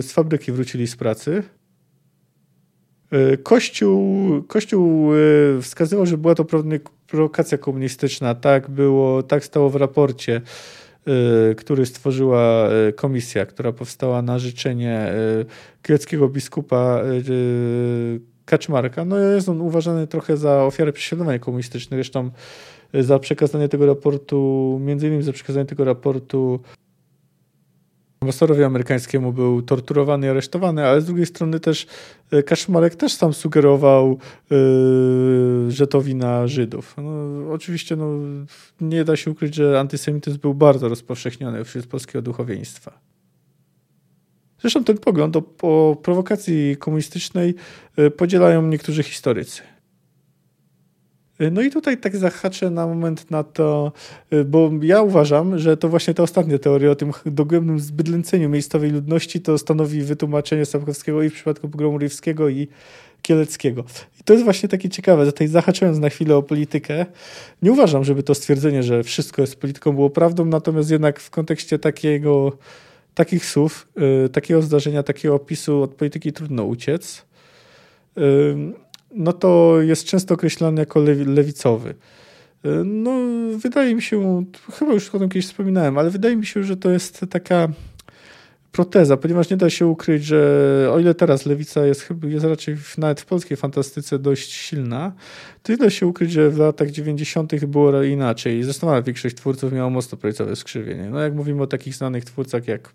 z 0.01 0.12
fabryki 0.12 0.51
wrócili 0.51 0.88
z 0.88 0.95
pracy. 0.95 1.43
E, 3.12 3.38
Kościół, 3.38 4.43
Kościół 4.43 5.12
e, 5.14 5.18
wskazywał, 5.62 6.05
że 6.05 6.18
była 6.18 6.36
to 6.36 6.45
prowokacja 7.07 7.57
komunistyczna. 7.57 8.36
Tak 8.36 8.70
było, 8.70 9.24
tak 9.24 9.45
stało 9.45 9.70
w 9.70 9.76
raporcie, 9.76 10.41
który 11.57 11.86
stworzyła 11.86 12.70
komisja, 12.95 13.45
która 13.45 13.72
powstała 13.72 14.22
na 14.22 14.39
życzenie 14.39 15.14
greckiego 15.84 16.30
biskupa 16.30 17.01
Kaczmarka. 18.45 19.05
No 19.05 19.18
jest 19.18 19.49
on 19.49 19.62
uważany 19.62 20.07
trochę 20.07 20.38
za 20.38 20.64
ofiarę 20.64 20.93
prześladowań 20.93 21.39
komunistycznych. 21.39 21.97
Zresztą 21.97 22.32
za 22.94 23.20
przekazanie 23.20 23.70
tego 23.70 23.86
raportu, 23.86 24.80
między 24.82 25.08
innymi 25.08 25.24
za 25.24 25.34
przekazanie 25.34 25.66
tego 25.66 25.86
raportu 25.86 26.60
ambasadorowi 28.22 28.64
amerykańskiemu 28.64 29.34
był 29.34 29.62
torturowany 29.62 30.28
i 30.28 30.30
aresztowany, 30.30 30.86
ale 30.86 31.02
z 31.02 31.06
drugiej 31.06 31.26
strony 31.26 31.60
też 31.60 31.88
e, 32.32 32.44
Kaszmarek 32.44 32.96
też 32.96 33.14
sam 33.14 33.34
sugerował, 33.34 34.18
yy, 34.50 35.72
że 35.72 35.88
to 35.88 36.02
wina 36.02 36.48
Żydów. 36.48 36.96
No, 36.98 37.54
oczywiście 37.54 37.96
no, 37.96 38.08
nie 38.82 39.04
da 39.04 39.16
się 39.16 39.32
ukryć, 39.32 39.56
że 39.56 39.80
antysemityzm 39.80 40.39
był 40.39 40.54
bardzo 40.54 40.89
rozpowszechniony 40.89 41.64
wśród 41.64 41.88
polskiego 41.88 42.22
duchowieństwa. 42.22 43.00
Zresztą 44.62 44.84
ten 44.84 44.98
pogląd 44.98 45.36
o, 45.36 45.44
o 45.62 45.96
prowokacji 45.96 46.78
komunistycznej 46.78 47.56
e, 47.98 48.10
podzielają 48.10 48.68
niektórzy 48.68 49.04
historycy. 49.04 49.62
Y, 51.42 51.52
no 51.52 51.62
i 51.62 51.70
tutaj 51.70 51.98
tak 51.98 52.18
zahaczę 52.18 52.70
na 52.70 52.88
moment 52.88 53.32
na 53.32 53.44
to, 53.44 53.92
y, 54.34 54.46
bo 54.46 54.72
ja 54.82 55.02
uważam, 55.02 55.60
że 55.60 55.78
to 55.78 55.89
właśnie 55.89 56.14
ta 56.14 56.24
ostatnia 56.24 56.60
teoria 56.60 56.92
o 56.92 56.96
tym 56.96 57.12
dogłębnym 57.26 57.80
zbydlęceniu 57.80 58.50
miejscowej 58.50 58.92
ludności 58.92 59.42
to 59.42 59.58
stanowi 59.58 60.02
wytłumaczenie 60.02 60.66
Sapkowskiego 60.66 61.24
i 61.24 61.30
w 61.30 61.34
przypadku 61.34 61.70
pogromu 61.70 61.98
Rijewskiego 61.98 62.50
i 62.50 62.68
Kieleckiego. 63.22 63.84
I 64.20 64.24
to 64.24 64.34
jest 64.34 64.46
właśnie 64.46 64.70
takie 64.70 64.89
ciekawe, 64.89 65.26
tutaj 65.26 65.48
zahaczając 65.48 66.00
na 66.00 66.10
chwilę 66.10 66.36
o 66.36 66.44
politykę, 66.44 67.06
nie 67.62 67.72
uważam, 67.72 68.04
żeby 68.04 68.24
to 68.24 68.36
stwierdzenie, 68.36 68.84
że 68.84 69.04
wszystko 69.04 69.42
jest 69.42 69.56
polityką 69.56 69.92
było 69.92 70.10
prawdą, 70.10 70.46
natomiast 70.46 70.92
jednak 70.92 71.20
w 71.20 71.30
kontekście 71.30 71.80
takiego, 71.80 72.58
takich 73.14 73.46
słów, 73.46 73.88
yy, 73.96 74.30
takiego 74.30 74.62
zdarzenia, 74.62 75.04
takiego 75.04 75.36
opisu 75.36 75.82
od 75.82 75.96
polityki 75.96 76.34
trudno 76.34 76.64
uciec. 76.64 77.26
No 79.14 79.34
to 79.34 79.82
jest 79.82 80.05
często 80.05 80.34
określany 80.34 80.82
jako 80.82 80.99
lewicowy. 81.26 81.95
No, 82.86 83.12
wydaje 83.57 83.95
mi 83.95 84.01
się, 84.01 84.45
chyba 84.74 84.93
już 84.93 85.09
o 85.09 85.20
tym 85.20 85.30
kiedyś 85.30 85.45
wspominałem, 85.45 85.97
ale 85.97 86.09
wydaje 86.09 86.36
mi 86.36 86.45
się, 86.45 86.64
że 86.64 86.78
to 86.78 86.89
jest 86.89 87.26
taka 87.30 87.68
proteza, 88.72 89.18
ponieważ 89.18 89.49
nie 89.49 89.57
da 89.57 89.70
się 89.70 89.88
ukryć, 89.88 90.26
że 90.26 90.89
o 90.91 90.99
ile 90.99 91.14
teraz 91.14 91.45
lewica 91.45 91.86
jest, 91.86 92.09
jest 92.24 92.45
raczej 92.45 92.78
nawet 92.97 93.22
w 93.22 93.26
polskiej 93.26 93.57
fantastyce 93.57 94.20
dość 94.20 94.51
silna, 94.51 95.12
to 95.64 95.72
nie 95.72 95.78
da 95.78 95.89
się 95.89 96.07
ukryć, 96.07 96.32
że 96.32 96.49
w 96.49 96.57
latach 96.57 96.91
90. 96.91 97.66
było 97.66 98.03
inaczej. 98.03 98.64
Zresztą 98.64 99.03
większość 99.03 99.36
twórców 99.36 99.74
miała 99.74 99.89
mocno 99.89 100.18
prawicowe 100.18 100.55
skrzywienie. 100.55 101.09
No 101.09 101.20
jak 101.20 101.34
mówimy 101.34 101.62
o 101.62 101.68
takich 101.68 101.95
znanych 101.95 102.26
twórcach 102.26 102.68
jak 102.68 102.93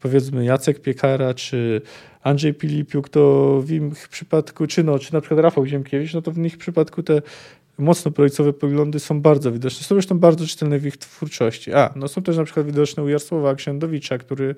powiedzmy 0.00 0.44
Jacek 0.44 0.80
Piekara 0.80 1.34
czy 1.34 1.82
Andrzej 2.26 2.54
Pilipiuk, 2.54 3.08
to 3.08 3.60
w 3.64 3.70
ich 3.70 4.08
przypadku, 4.08 4.66
czy, 4.66 4.84
no, 4.84 4.98
czy 4.98 5.12
na 5.12 5.20
przykład 5.20 5.40
Rafał 5.40 5.66
Ziemkiewicz, 5.66 6.14
no 6.14 6.22
to 6.22 6.32
w 6.32 6.38
ich 6.38 6.58
przypadku 6.58 7.02
te 7.02 7.22
mocno 7.78 8.10
prawicowe 8.10 8.52
poglądy 8.52 9.00
są 9.00 9.20
bardzo 9.20 9.52
widoczne. 9.52 9.84
Są 9.84 9.94
zresztą 9.94 10.18
bardzo 10.18 10.46
czytelne 10.46 10.78
w 10.78 10.86
ich 10.86 10.96
twórczości. 10.96 11.72
A, 11.72 11.92
no 11.96 12.08
są 12.08 12.22
też 12.22 12.36
na 12.36 12.44
przykład 12.44 12.66
widoczne 12.66 13.02
u 13.02 13.08
Jarosława 13.08 13.54
Księdowicza, 13.54 14.18
który 14.18 14.54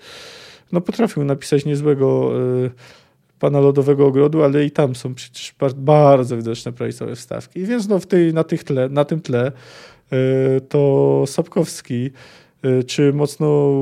no, 0.73 0.81
potrafił 0.81 1.25
napisać 1.25 1.65
niezłego 1.65 2.33
y, 2.65 2.71
pana 3.39 3.61
Lodowego 3.61 4.07
Ogrodu, 4.07 4.45
ale 4.45 4.65
i 4.65 4.71
tam 4.71 4.95
są 4.95 5.15
przecież 5.15 5.55
bardzo 5.77 6.37
widoczne 6.37 6.73
prawicowe 6.73 7.17
wstawki. 7.17 7.61
I 7.61 7.67
więc 7.67 7.89
no, 7.89 7.99
w 7.99 8.07
tej, 8.07 8.35
na, 8.35 8.45
tych 8.45 8.65
tle, 8.65 8.89
na 8.89 9.05
tym 9.05 9.21
tle 9.21 9.53
y, 10.13 10.61
to 10.61 11.25
Sapkowski 11.27 12.11
czy 12.87 13.13
mocno, 13.13 13.75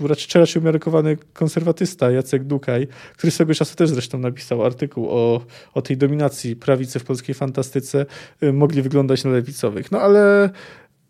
raczej, 0.00 0.40
raczej 0.40 0.62
umiarkowany 0.62 1.16
konserwatysta 1.32 2.10
Jacek 2.10 2.44
Dukaj, 2.44 2.88
który 3.16 3.30
swego 3.30 3.54
czasu 3.54 3.76
też 3.76 3.90
zresztą 3.90 4.18
napisał 4.18 4.64
artykuł 4.64 5.08
o, 5.10 5.40
o 5.74 5.82
tej 5.82 5.96
dominacji 5.96 6.56
prawicy 6.56 6.98
w 6.98 7.04
polskiej 7.04 7.34
fantastyce, 7.34 8.06
y, 8.42 8.52
mogli 8.52 8.82
wyglądać 8.82 9.24
na 9.24 9.30
lewicowych. 9.30 9.92
No 9.92 10.00
ale 10.00 10.50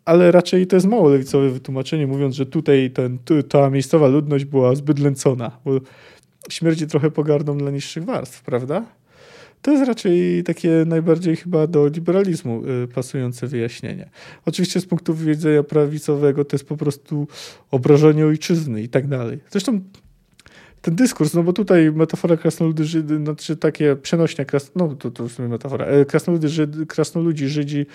ale 0.05 0.31
raczej 0.31 0.67
to 0.67 0.75
jest 0.75 0.87
mało 0.87 1.09
lewicowe 1.09 1.49
wytłumaczenie, 1.49 2.07
mówiąc, 2.07 2.35
że 2.35 2.45
tutaj 2.45 2.91
ten, 2.91 3.19
ta 3.49 3.69
miejscowa 3.69 4.07
ludność 4.07 4.45
była 4.45 4.75
zbyt 4.75 4.99
lęcona, 4.99 5.51
bo 5.65 5.71
śmierdzi 6.49 6.87
trochę 6.87 7.11
pogardą 7.11 7.57
dla 7.57 7.71
niższych 7.71 8.05
warstw, 8.05 8.43
prawda? 8.43 8.85
To 9.61 9.71
jest 9.71 9.87
raczej 9.87 10.43
takie 10.43 10.83
najbardziej 10.85 11.35
chyba 11.35 11.67
do 11.67 11.87
liberalizmu 11.87 12.63
y, 12.83 12.87
pasujące 12.87 13.47
wyjaśnienie. 13.47 14.09
Oczywiście 14.45 14.81
z 14.81 14.85
punktu 14.85 15.15
widzenia 15.15 15.63
prawicowego 15.63 16.45
to 16.45 16.55
jest 16.55 16.67
po 16.67 16.77
prostu 16.77 17.27
obrażenie 17.71 18.25
ojczyzny 18.25 18.81
i 18.81 18.89
tak 18.89 19.07
dalej. 19.07 19.39
Zresztą 19.49 19.81
ten 20.81 20.95
dyskurs, 20.95 21.33
no 21.33 21.43
bo 21.43 21.53
tutaj 21.53 21.91
metafora 21.91 22.37
krasnoludy 22.37 22.85
Żydy, 22.85 23.17
znaczy 23.17 23.57
takie 23.57 23.95
przenośnia, 23.95 24.45
kras, 24.45 24.71
no 24.75 24.95
to, 24.95 25.11
to 25.11 25.27
w 25.27 25.31
sumie 25.31 25.47
metafora, 25.47 25.85
e, 25.85 26.05
krasnoludy 26.05 26.49
Żyd, 26.49 26.71
krasnoludzi 26.87 27.47
Żydzi, 27.47 27.85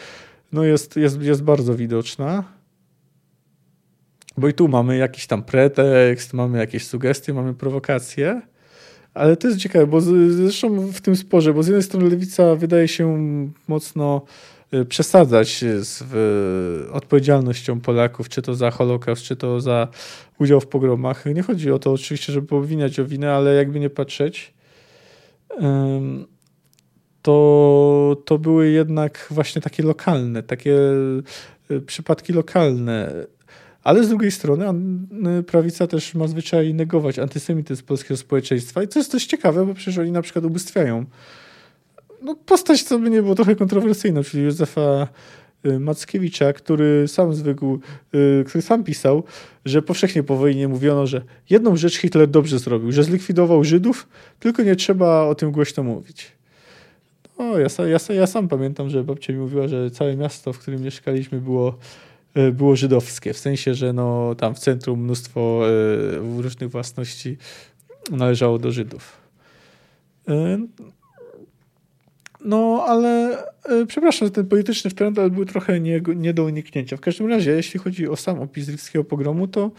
no 0.53 0.65
jest, 0.65 0.97
jest, 0.97 1.23
jest 1.23 1.43
bardzo 1.43 1.75
widoczna. 1.75 2.45
Bo 4.37 4.49
i 4.49 4.53
tu 4.53 4.69
mamy 4.69 4.97
jakiś 4.97 5.27
tam 5.27 5.43
pretekst, 5.43 6.35
mamy 6.35 6.59
jakieś 6.59 6.87
sugestie, 6.87 7.35
mamy 7.35 7.55
prowokacje. 7.55 8.43
Ale 9.15 9.37
to 9.37 9.49
jest 9.49 9.61
ciekawe, 9.61 9.87
bo 9.87 10.01
zresztą 10.01 10.87
w 10.93 11.01
tym 11.01 11.17
sporze, 11.17 11.55
bo 11.55 11.63
z 11.63 11.67
jednej 11.67 11.83
strony 11.83 12.11
lewica 12.11 12.55
wydaje 12.55 12.89
się 12.89 13.19
mocno 13.69 14.23
y, 14.75 14.85
przesadzać 14.85 15.65
z 15.81 16.03
odpowiedzialnością 16.93 17.81
Polaków, 17.81 18.29
czy 18.29 18.43
to 18.43 18.55
za 18.55 18.71
Holokaust, 18.71 19.23
czy 19.23 19.37
to 19.37 19.61
za 19.61 19.89
udział 20.39 20.61
w 20.61 20.67
pogromach. 20.67 21.25
Nie 21.35 21.43
chodzi 21.43 21.71
o 21.71 21.79
to 21.79 21.93
oczywiście, 21.93 22.33
żeby 22.33 22.57
obwiniać 22.57 23.01
o 23.01 23.05
winę, 23.05 23.33
ale 23.33 23.55
jakby 23.55 23.81
nie 23.81 23.91
patrzeć, 23.91 24.55
to, 27.23 28.17
to 28.25 28.39
były 28.39 28.71
jednak 28.71 29.27
właśnie 29.31 29.63
takie 29.63 29.83
lokalne, 29.83 30.43
takie 30.43 30.79
y, 31.71 31.81
przypadki 31.81 32.33
lokalne 32.33 33.13
ale 33.85 34.05
z 34.05 34.09
drugiej 34.09 34.31
strony 34.31 34.65
prawica 35.47 35.87
też 35.87 36.15
ma 36.15 36.27
zwyczaj 36.27 36.75
negować 36.75 37.19
antysemityzm 37.19 37.85
polskiego 37.85 38.17
społeczeństwa 38.17 38.83
i 38.83 38.89
to 38.89 38.99
jest 38.99 39.13
też 39.13 39.27
ciekawe, 39.27 39.67
bo 39.67 39.75
przecież 39.75 39.99
oni 39.99 40.13
na 40.13 40.23
przykład 40.23 40.45
ubóstwiają 40.45 41.05
no, 42.23 42.35
postać, 42.47 42.83
co 42.83 42.99
by 42.99 43.11
nie 43.11 43.23
było 43.23 43.35
trochę 43.35 43.57
kontrowersyjna, 43.57 44.23
czyli 44.23 44.45
Józefa 44.45 45.09
y, 45.67 45.81
Mackiewicza, 45.81 46.53
który 46.53 47.09
sam 47.09 47.35
zwykł, 47.35 47.81
y, 48.15 48.45
który 48.47 48.63
sam 48.63 48.85
pisał, 48.85 49.25
że 49.65 49.83
powszechnie 49.83 50.23
po 50.23 50.37
wojnie 50.37 50.69
mówiono, 50.69 51.07
że 51.07 51.23
jedną 51.51 51.77
rzecz 51.77 51.97
Hitler 51.97 52.29
dobrze 52.29 52.59
zrobił, 52.59 52.93
że 52.93 53.05
zlikwidował 53.05 53.65
Żydów, 53.65 54.09
tylko 54.41 54.63
nie 54.63 54.77
trzeba 54.77 55.23
o 55.23 55.35
tym 55.35 55.53
głośno 55.53 55.83
mówić. 55.83 56.33
O, 57.39 57.59
ja, 57.59 57.67
ja, 57.79 58.15
ja 58.15 58.27
sam 58.27 58.49
pamiętam, 58.49 58.91
że 58.91 59.05
babcia 59.05 59.33
mi 59.33 59.39
mówiła, 59.39 59.69
że 59.69 59.91
całe 59.91 60.17
miasto, 60.17 60.53
w 60.53 60.59
którym 60.59 60.83
mieszkaliśmy 60.83 61.41
było 61.41 61.79
było 62.53 62.77
żydowskie, 62.77 63.33
w 63.33 63.39
sensie, 63.39 63.75
że 63.75 63.93
no, 63.93 64.35
tam 64.35 64.55
w 64.55 64.59
centrum 64.59 65.01
mnóstwo 65.01 65.63
e, 65.69 66.43
różnych 66.43 66.71
własności 66.71 67.37
należało 68.11 68.59
do 68.59 68.73
Żydów. 68.73 69.17
E, 70.29 70.59
no, 72.45 72.85
ale 72.89 73.39
przepraszam, 73.87 74.31
ten 74.31 74.47
polityczny 74.47 74.91
wtręt 74.91 75.19
ale 75.19 75.31
był 75.31 75.45
trochę 75.45 75.81
nie, 75.81 76.01
nie 76.17 76.35
do 76.35 76.45
uniknięcia. 76.45 76.97
W 76.97 77.01
każdym 77.01 77.27
razie, 77.27 77.51
jeśli 77.51 77.81
chodzi 77.81 78.09
o 78.09 78.17
sam 78.17 78.41
opis 78.41 78.69
Rivskiego 78.69 79.05
pogromu, 79.05 79.49
to 79.49 79.71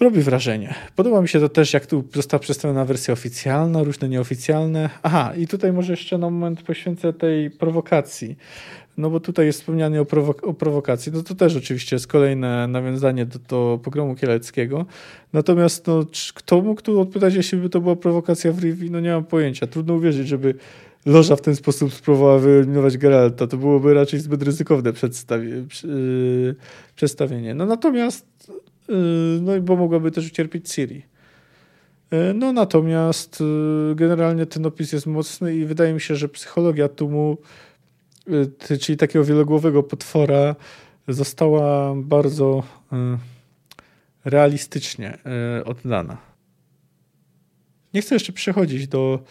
robi 0.00 0.20
wrażenie. 0.20 0.74
Podoba 0.96 1.22
mi 1.22 1.28
się 1.28 1.40
to 1.40 1.48
też, 1.48 1.72
jak 1.72 1.86
tu 1.86 2.04
została 2.14 2.40
przedstawiona 2.40 2.84
wersja 2.84 3.14
oficjalna, 3.14 3.82
różne 3.82 4.08
nieoficjalne. 4.08 4.90
Aha, 5.02 5.32
i 5.36 5.46
tutaj 5.46 5.72
może 5.72 5.92
jeszcze 5.92 6.18
na 6.18 6.30
moment 6.30 6.62
poświęcę 6.62 7.12
tej 7.12 7.50
prowokacji. 7.50 8.36
No 8.98 9.10
bo 9.10 9.20
tutaj 9.20 9.46
jest 9.46 9.60
wspomnianie 9.60 10.00
o, 10.00 10.04
prowok 10.04 10.44
o 10.44 10.54
prowokacji. 10.54 11.12
No 11.12 11.22
to 11.22 11.34
też 11.34 11.56
oczywiście 11.56 11.96
jest 11.96 12.06
kolejne 12.06 12.68
nawiązanie 12.68 13.26
do, 13.26 13.38
do 13.38 13.80
pogromu 13.82 14.14
kieleckiego. 14.14 14.86
Natomiast 15.32 15.86
no, 15.86 16.04
kto 16.34 16.60
mógł 16.60 16.82
tu 16.82 17.00
odpowiadać, 17.00 17.34
jeśli 17.34 17.58
by 17.58 17.68
to 17.68 17.80
była 17.80 17.96
prowokacja 17.96 18.52
w 18.52 18.58
Rivi? 18.58 18.90
No 18.90 19.00
nie 19.00 19.12
mam 19.12 19.24
pojęcia. 19.24 19.66
Trudno 19.66 19.94
uwierzyć, 19.94 20.28
żeby 20.28 20.54
Loża 21.06 21.36
w 21.36 21.40
ten 21.40 21.56
sposób 21.56 21.94
spróbowała 21.94 22.38
wyeliminować 22.38 22.98
Geralta. 22.98 23.46
To 23.46 23.56
byłoby 23.56 23.94
raczej 23.94 24.20
zbyt 24.20 24.42
ryzykowne 24.42 24.92
przedstawi 24.92 25.48
yy, 25.48 26.54
przedstawienie. 26.94 27.54
No 27.54 27.66
natomiast 27.66 28.26
Y, 28.90 29.40
no 29.42 29.60
bo 29.60 29.76
mogłaby 29.76 30.10
też 30.10 30.26
ucierpieć 30.26 30.72
Ciri. 30.72 31.02
Y, 32.12 32.34
no 32.34 32.52
natomiast 32.52 33.40
y, 33.40 33.94
generalnie 33.94 34.46
ten 34.46 34.66
opis 34.66 34.92
jest 34.92 35.06
mocny 35.06 35.56
i 35.56 35.64
wydaje 35.64 35.94
mi 35.94 36.00
się, 36.00 36.16
że 36.16 36.28
psychologia 36.28 36.88
Tumu, 36.88 37.36
czyli 38.80 38.98
takiego 38.98 39.24
wielogłowego 39.24 39.82
potwora, 39.82 40.56
została 41.08 41.94
bardzo 41.96 42.62
realistycznie 44.24 45.18
oddana. 45.64 46.16
Nie 47.94 48.02
chcę 48.02 48.14
jeszcze 48.14 48.32
przechodzić 48.32 48.88
do 48.88 49.24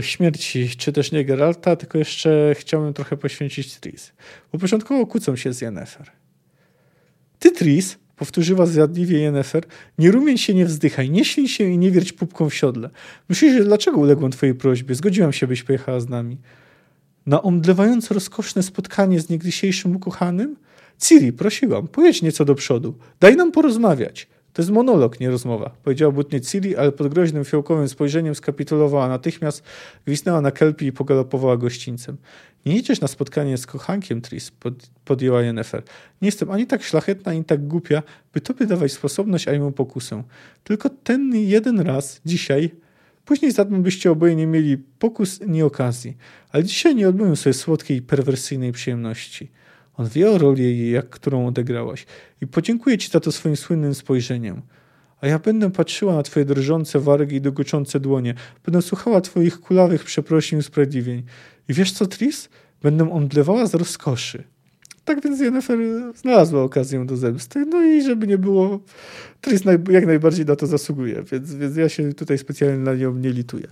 śmierci, 0.00 0.70
czy 0.76 0.92
też 0.92 1.12
nie 1.12 1.24
Geralta, 1.24 1.76
tylko 1.76 1.98
jeszcze 1.98 2.54
chciałbym 2.58 2.94
trochę 2.94 3.16
poświęcić 3.16 3.80
Tris. 3.80 4.12
Bo 4.52 4.58
początkowo 4.58 5.06
kłócą 5.06 5.36
się 5.36 5.52
z 5.52 5.60
Yennefer. 5.60 6.10
Ty, 7.38 7.52
Tris, 7.52 7.98
Powtórzyła 8.20 8.66
zjadliwie 8.66 9.18
Jennefer. 9.18 9.64
Nie 9.98 10.10
rumień 10.10 10.38
się, 10.38 10.54
nie 10.54 10.66
wzdychaj, 10.66 11.10
nie 11.10 11.24
ślij 11.24 11.48
się 11.48 11.64
i 11.64 11.78
nie 11.78 11.90
wierć 11.90 12.12
pupką 12.12 12.50
w 12.50 12.54
siodle. 12.54 12.90
Myślisz, 13.28 13.52
że 13.52 13.64
dlaczego 13.64 13.96
uległem 13.96 14.32
twojej 14.32 14.54
prośbie? 14.54 14.94
Zgodziłam 14.94 15.32
się, 15.32 15.46
byś 15.46 15.62
pojechała 15.62 16.00
z 16.00 16.08
nami. 16.08 16.36
Na 17.30 17.42
omdlewająco 17.42 18.14
rozkoszne 18.14 18.62
spotkanie 18.62 19.20
z 19.20 19.28
niegdysiejszym 19.28 19.96
ukochanym? 19.96 20.56
Ciri, 20.98 21.32
prosiłam, 21.32 21.88
pojedź 21.88 22.22
nieco 22.22 22.44
do 22.44 22.54
przodu. 22.54 22.94
Daj 23.20 23.36
nam 23.36 23.52
porozmawiać. 23.52 24.28
To 24.52 24.62
jest 24.62 24.72
monolog, 24.72 25.20
nie 25.20 25.30
rozmowa, 25.30 25.70
powiedziała 25.82 26.12
butnie 26.12 26.40
Ciri, 26.40 26.76
ale 26.76 26.92
pod 26.92 27.08
groźnym 27.08 27.44
fiołkowym 27.44 27.88
spojrzeniem 27.88 28.34
skapitulowała 28.34 29.08
natychmiast, 29.08 29.62
gwisnęła 30.06 30.40
na 30.40 30.50
kelpi 30.50 30.86
i 30.86 30.92
pogalopowała 30.92 31.56
gościńcem. 31.56 32.16
Nie 32.66 32.76
jedziesz 32.76 33.00
na 33.00 33.08
spotkanie 33.08 33.58
z 33.58 33.66
kochankiem, 33.66 34.20
Tris, 34.20 34.50
pod, 34.50 34.74
podjęła 35.04 35.42
Jennefer. 35.42 35.82
Nie 36.22 36.28
jestem 36.28 36.50
ani 36.50 36.66
tak 36.66 36.82
szlachetna, 36.82 37.32
ani 37.32 37.44
tak 37.44 37.66
głupia, 37.66 38.02
by 38.34 38.40
tobie 38.40 38.66
dawać 38.66 38.92
sposobność, 38.92 39.48
a 39.48 39.58
mu 39.58 39.72
pokusę. 39.72 40.22
Tylko 40.64 40.90
ten 41.04 41.34
jeden 41.34 41.80
raz, 41.80 42.20
dzisiaj, 42.26 42.70
później 43.24 43.52
zatem 43.52 43.82
byście 43.82 44.10
oboje 44.10 44.36
nie 44.36 44.46
mieli 44.46 44.78
pokus, 44.78 45.40
ni 45.46 45.62
okazji. 45.62 46.16
Ale 46.50 46.64
dzisiaj 46.64 46.94
nie 46.94 47.08
odmówię 47.08 47.36
sobie 47.36 47.54
słodkiej 47.54 48.02
perwersyjnej 48.02 48.72
przyjemności. 48.72 49.50
On 49.96 50.08
wie 50.08 50.30
o 50.30 50.38
roli, 50.38 50.90
jak, 50.90 51.10
którą 51.10 51.46
odegrałaś 51.46 52.06
i 52.40 52.46
podziękuję 52.46 52.98
ci 52.98 53.08
za 53.08 53.20
to 53.20 53.32
swoim 53.32 53.56
słynnym 53.56 53.94
spojrzeniem. 53.94 54.62
A 55.20 55.26
ja 55.26 55.38
będę 55.38 55.70
patrzyła 55.70 56.14
na 56.14 56.22
twoje 56.22 56.46
drżące 56.46 57.00
wargi 57.00 57.36
i 57.36 57.40
dogoczące 57.40 58.00
dłonie. 58.00 58.34
Będę 58.64 58.82
słuchała 58.82 59.20
twoich 59.20 59.60
kulawych 59.60 60.04
przeprosin 60.04 60.58
i 60.58 60.60
usprawiedliwień. 60.60 61.22
I 61.68 61.74
wiesz 61.74 61.92
co, 61.92 62.06
Tris? 62.06 62.48
Będę 62.82 63.12
omdlewała 63.12 63.66
z 63.66 63.74
rozkoszy. 63.74 64.44
Tak 65.10 65.24
więc 65.24 65.40
Jennifer 65.40 65.78
znalazła 66.14 66.62
okazję 66.62 67.04
do 67.04 67.16
zemsty. 67.16 67.66
No 67.66 67.82
i 67.82 68.02
żeby 68.02 68.26
nie 68.26 68.38
było, 68.38 68.80
Tris 69.40 69.62
jak 69.90 70.06
najbardziej 70.06 70.46
na 70.46 70.56
to 70.56 70.66
zasługuje, 70.66 71.22
więc, 71.32 71.54
więc 71.54 71.76
ja 71.76 71.88
się 71.88 72.12
tutaj 72.12 72.38
specjalnie 72.38 72.78
na 72.78 72.94
nią 72.94 73.14
nie 73.14 73.30
lituję. 73.30 73.66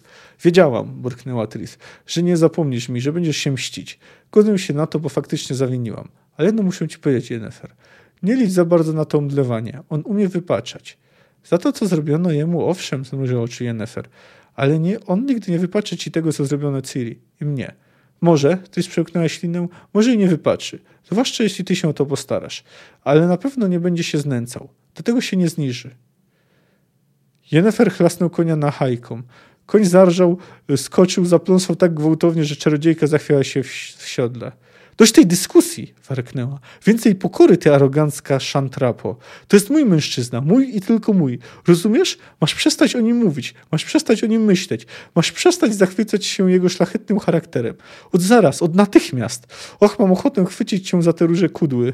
Wiedziałam, 0.45 0.87
burknęła 0.87 1.47
Tris, 1.47 1.79
że 2.07 2.23
nie 2.23 2.37
zapomnisz 2.37 2.89
mi, 2.89 3.01
że 3.01 3.13
będziesz 3.13 3.37
się 3.37 3.53
mścić. 3.53 3.99
Godzę 4.33 4.59
się 4.59 4.75
na 4.75 4.87
to, 4.87 5.01
bo 5.01 5.09
faktycznie 5.09 5.57
zawiniłam. 5.57 6.09
Ale 6.37 6.47
jedno 6.47 6.63
muszę 6.63 6.89
ci 6.89 6.99
powiedzieć, 6.99 7.31
Jennifer. 7.31 7.71
Nie 8.23 8.37
licz 8.37 8.51
za 8.51 8.65
bardzo 8.65 8.93
na 8.93 9.05
to 9.05 9.19
omdlewanie. 9.19 9.81
On 9.89 10.03
umie 10.05 10.29
wypaczać. 10.29 10.99
Za 11.45 11.59
to, 11.59 11.73
co 11.73 11.87
zrobiono 11.87 12.31
jemu, 12.31 12.67
owszem, 12.67 13.05
zmrużył 13.05 13.43
oczy 13.43 13.65
Jennifer, 13.65 14.09
ale 14.55 14.79
nie, 14.79 15.01
on 15.01 15.27
nigdy 15.27 15.53
nie 15.53 15.59
wypaczy 15.59 15.97
ci 15.97 16.11
tego, 16.11 16.33
co 16.33 16.45
zrobiono 16.45 16.83
Ciri 16.83 17.19
i 17.41 17.45
mnie. 17.45 17.75
Może, 18.21 18.59
ty 18.71 18.83
przełknęłaś 18.83 19.33
ślinę, 19.33 19.69
może 19.95 20.13
i 20.13 20.19
nie 20.19 20.29
wypatrzy, 20.29 20.79
zwłaszcza 21.11 21.45
jeśli 21.45 21.65
ty 21.65 21.77
się 21.77 21.89
o 21.89 21.93
to 21.93 22.07
postarasz, 22.07 22.65
ale 23.05 23.27
na 23.27 23.37
pewno 23.37 23.69
nie 23.69 23.81
będzie 23.81 24.03
się 24.03 24.19
znęcał. 24.19 24.69
Do 24.95 25.03
tego 25.03 25.21
się 25.21 25.37
nie 25.37 25.49
zniży. 25.49 25.91
Jennefer 27.53 27.93
chlasnął 27.93 28.31
konia 28.31 28.57
na 28.57 28.71
hajką. 28.71 29.23
Koń 29.67 29.85
zarżał, 29.85 30.39
skoczył, 30.77 31.25
zapląsał 31.25 31.77
tak 31.77 31.95
gwałtownie, 31.95 32.45
że 32.45 32.57
czarodziejka 32.57 33.07
zachwiała 33.07 33.45
się 33.45 33.63
w, 33.63 33.67
w 33.97 34.09
siodle. 34.09 34.53
Dość 34.99 35.13
tej 35.13 35.27
dyskusji, 35.27 35.95
warknęła. 36.09 36.61
Więcej 36.87 37.15
pokory, 37.15 37.57
ty 37.57 37.75
arogancka 37.75 38.41
szantrapo. 38.41 39.17
To 39.49 39.57
jest 39.57 39.71
mój 39.71 39.85
mężczyzna, 39.85 40.41
mój 40.41 40.77
i 40.77 40.81
tylko 40.81 41.13
mój. 41.13 41.39
Rozumiesz? 41.67 42.19
Masz 42.41 42.55
przestać 42.55 42.97
o 42.97 43.01
nim 43.01 43.17
mówić, 43.17 43.55
masz 43.73 43.85
przestać 43.85 44.25
o 44.25 44.27
nim 44.27 44.45
myśleć, 44.45 44.87
masz 45.15 45.33
przestać 45.33 45.75
zachwycać 45.75 46.27
się 46.27 46.51
jego 46.51 46.69
szlachetnym 46.69 47.19
charakterem. 47.19 47.75
Od 48.13 48.23
zaraz, 48.23 48.63
od 48.63 48.75
natychmiast. 48.75 49.47
Och, 49.81 49.99
mam 49.99 50.13
ochotę 50.13 50.45
chwycić 50.45 50.89
cię 50.89 51.03
za 51.03 51.13
te 51.13 51.27
róże 51.27 51.49
kudły. 51.49 51.93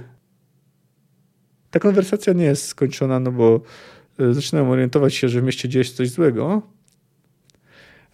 Ta 1.70 1.80
konwersacja 1.80 2.32
nie 2.32 2.44
jest 2.44 2.66
skończona, 2.66 3.20
no 3.20 3.32
bo 3.32 3.61
e, 4.18 4.34
zaczynam 4.34 4.70
orientować 4.70 5.14
się, 5.14 5.28
że 5.28 5.40
w 5.40 5.44
mieście 5.44 5.68
dzieje 5.68 5.84
się 5.84 5.94
coś 5.94 6.11
złego. 6.11 6.62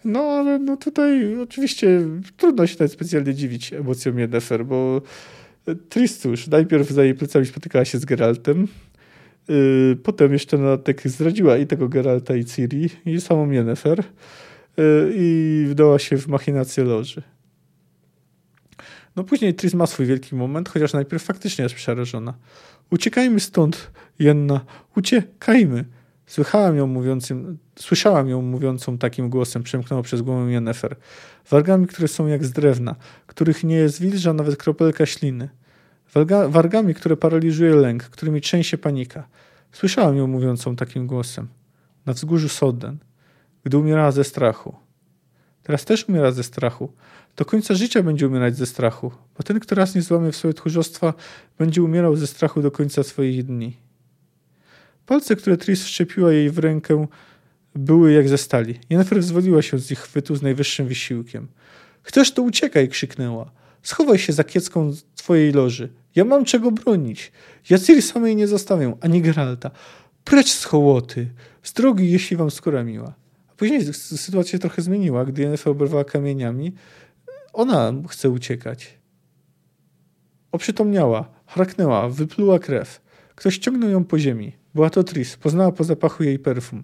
No, 0.05 0.19
ale 0.19 0.59
no 0.59 0.77
tutaj 0.77 1.37
oczywiście 1.39 2.01
trudno 2.37 2.67
się 2.67 2.75
nawet 2.79 2.91
specjalnie 2.91 3.33
dziwić 3.33 3.73
emocjom 3.73 4.19
Yennefer, 4.19 4.65
bo 4.65 5.01
Tris 5.89 6.19
cóż, 6.19 6.47
najpierw 6.47 6.89
za 6.89 7.03
jej 7.03 7.15
plecami 7.15 7.45
spotykała 7.45 7.85
się 7.85 7.97
z 7.97 8.05
Geraltem, 8.05 8.67
yy, 9.47 9.97
potem 10.03 10.33
jeszcze 10.33 10.57
na 10.57 10.77
tak 10.77 11.09
zdradziła 11.09 11.57
i 11.57 11.67
tego 11.67 11.89
Geralta 11.89 12.35
i 12.35 12.45
Ciri 12.45 12.89
i 13.05 13.21
samą 13.21 13.51
Yennefer 13.51 14.03
yy, 14.77 15.11
i 15.15 15.65
wdała 15.69 15.99
się 15.99 16.17
w 16.17 16.27
machinację 16.27 16.83
loży. 16.83 17.21
No 19.15 19.23
później 19.23 19.53
Tris 19.53 19.73
ma 19.73 19.87
swój 19.87 20.05
wielki 20.05 20.35
moment, 20.35 20.69
chociaż 20.69 20.93
najpierw 20.93 21.23
faktycznie 21.23 21.63
jest 21.63 21.75
przerażona. 21.75 22.33
Uciekajmy 22.91 23.39
stąd, 23.39 23.91
Jenna, 24.19 24.65
uciekajmy. 24.95 25.85
Słyszałam 26.31 26.77
ją, 26.77 26.87
mówiącym, 26.87 27.57
słyszałam 27.79 28.29
ją 28.29 28.41
mówiącą 28.41 28.97
takim 28.97 29.29
głosem, 29.29 29.63
przemknęło 29.63 30.03
przez 30.03 30.21
głowę 30.21 30.51
Jennefer. 30.51 30.95
Wargami, 31.49 31.87
które 31.87 32.07
są 32.07 32.27
jak 32.27 32.45
z 32.45 32.51
drewna, 32.51 32.95
których 33.27 33.63
nie 33.63 33.75
jest 33.75 34.01
wilża 34.01 34.33
nawet 34.33 34.57
kropelka 34.57 35.05
śliny. 35.05 35.49
Warga, 36.13 36.47
wargami, 36.47 36.93
które 36.93 37.17
paraliżuje 37.17 37.75
lęk, 37.75 38.03
którymi 38.03 38.41
trzęsie 38.41 38.77
panika. 38.77 39.27
Słyszałam 39.71 40.17
ją 40.17 40.27
mówiącą 40.27 40.75
takim 40.75 41.07
głosem. 41.07 41.47
Na 42.05 42.13
wzgórzu 42.13 42.49
Sodden, 42.49 42.97
gdy 43.63 43.77
umierała 43.77 44.11
ze 44.11 44.23
strachu. 44.23 44.75
Teraz 45.63 45.85
też 45.85 46.09
umiera 46.09 46.31
ze 46.31 46.43
strachu. 46.43 46.93
Do 47.35 47.45
końca 47.45 47.73
życia 47.73 48.03
będzie 48.03 48.27
umierać 48.27 48.55
ze 48.55 48.65
strachu, 48.65 49.11
bo 49.37 49.43
ten, 49.43 49.59
kto 49.59 49.75
raz 49.75 49.95
nie 49.95 50.01
złamie 50.01 50.31
w 50.31 50.35
sobie 50.35 50.53
tchórzostwa, 50.53 51.13
będzie 51.57 51.83
umierał 51.83 52.15
ze 52.15 52.27
strachu 52.27 52.61
do 52.61 52.71
końca 52.71 53.03
swoich 53.03 53.43
dni. 53.43 53.90
Palce, 55.05 55.35
które 55.35 55.57
Tris 55.57 55.83
wszczepiła 55.83 56.31
jej 56.31 56.49
w 56.49 56.59
rękę, 56.59 57.07
były 57.75 58.11
jak 58.11 58.29
ze 58.29 58.37
stali. 58.37 58.79
Jennifer 58.89 59.17
wyzwoliła 59.17 59.61
się 59.61 59.79
z 59.79 59.91
ich 59.91 59.99
chwytu 59.99 60.35
z 60.35 60.41
najwyższym 60.41 60.87
wysiłkiem. 60.87 61.47
Chcesz, 62.03 62.31
to 62.31 62.41
uciekaj, 62.41 62.89
krzyknęła. 62.89 63.51
Schowaj 63.83 64.19
się 64.19 64.33
za 64.33 64.43
kiecką 64.43 64.91
twojej 65.15 65.51
loży. 65.51 65.89
Ja 66.15 66.25
mam 66.25 66.45
czego 66.45 66.71
bronić. 66.71 67.31
Ja 67.69 67.79
Ciri 67.79 68.01
samej 68.01 68.35
nie 68.35 68.47
zostawię, 68.47 68.97
ani 69.01 69.21
Geralta. 69.21 69.71
Precz 70.23 70.51
z 70.51 70.63
hołoty. 70.63 71.27
Z 71.63 71.73
drogi, 71.73 72.11
jeśli 72.11 72.37
wam 72.37 72.51
skóra 72.51 72.83
miła. 72.83 73.13
A 73.49 73.53
później 73.57 73.93
sytuacja 73.93 74.51
się 74.51 74.59
trochę 74.59 74.81
zmieniła, 74.81 75.25
gdy 75.25 75.41
Jennifer 75.41 75.71
oberwała 75.71 76.03
kamieniami. 76.03 76.73
Ona 77.53 77.93
chce 78.09 78.29
uciekać. 78.29 78.97
Oprzytomniała, 80.51 81.29
harknęła, 81.45 82.09
wypluła 82.09 82.59
krew. 82.59 83.01
Ktoś 83.41 83.57
ciągnął 83.57 83.89
ją 83.89 84.03
po 84.03 84.19
ziemi. 84.19 84.51
Była 84.75 84.89
to 84.89 85.03
Tris. 85.03 85.37
Poznała 85.37 85.71
po 85.71 85.83
zapachu 85.83 86.23
jej 86.23 86.39
perfum. 86.39 86.83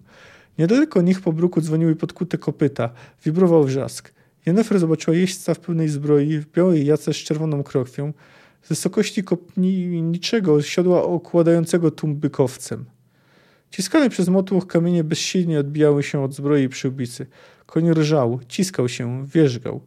Niedaleko 0.60 1.02
nich 1.02 1.22
po 1.22 1.34
bruku 1.34 1.62
dzwoniły 1.62 1.96
podkute 1.96 2.38
kopyta. 2.38 2.90
Wibrował 3.26 3.64
wrzask. 3.64 4.14
Jennefer 4.46 4.80
zobaczyła 4.80 5.18
jeźdźca 5.18 5.54
w 5.54 5.60
pełnej 5.60 5.90
zbroi, 5.90 6.38
w 6.38 6.52
białej 6.52 6.86
jace 6.86 7.14
z 7.14 7.16
czerwoną 7.16 7.64
krokwią. 7.64 8.14
z 8.62 8.70
wysokości 8.70 9.24
kopniczego 9.24 10.62
siodła 10.62 11.04
okładającego 11.04 11.92
tumbykowcem. 11.92 12.86
Ciskane 13.72 14.10
przez 14.10 14.30
motłoch 14.30 14.68
kamienie 14.68 15.04
bezsilnie 15.04 15.60
odbijały 15.60 16.04
się 16.04 16.24
od 16.24 16.34
zbroi 16.34 16.70
przyłbicy. 16.70 17.26
Koń 17.66 17.94
rżał, 17.94 18.40
ciskał 18.48 18.90
się, 18.90 19.26
wierzgał. 19.28 19.82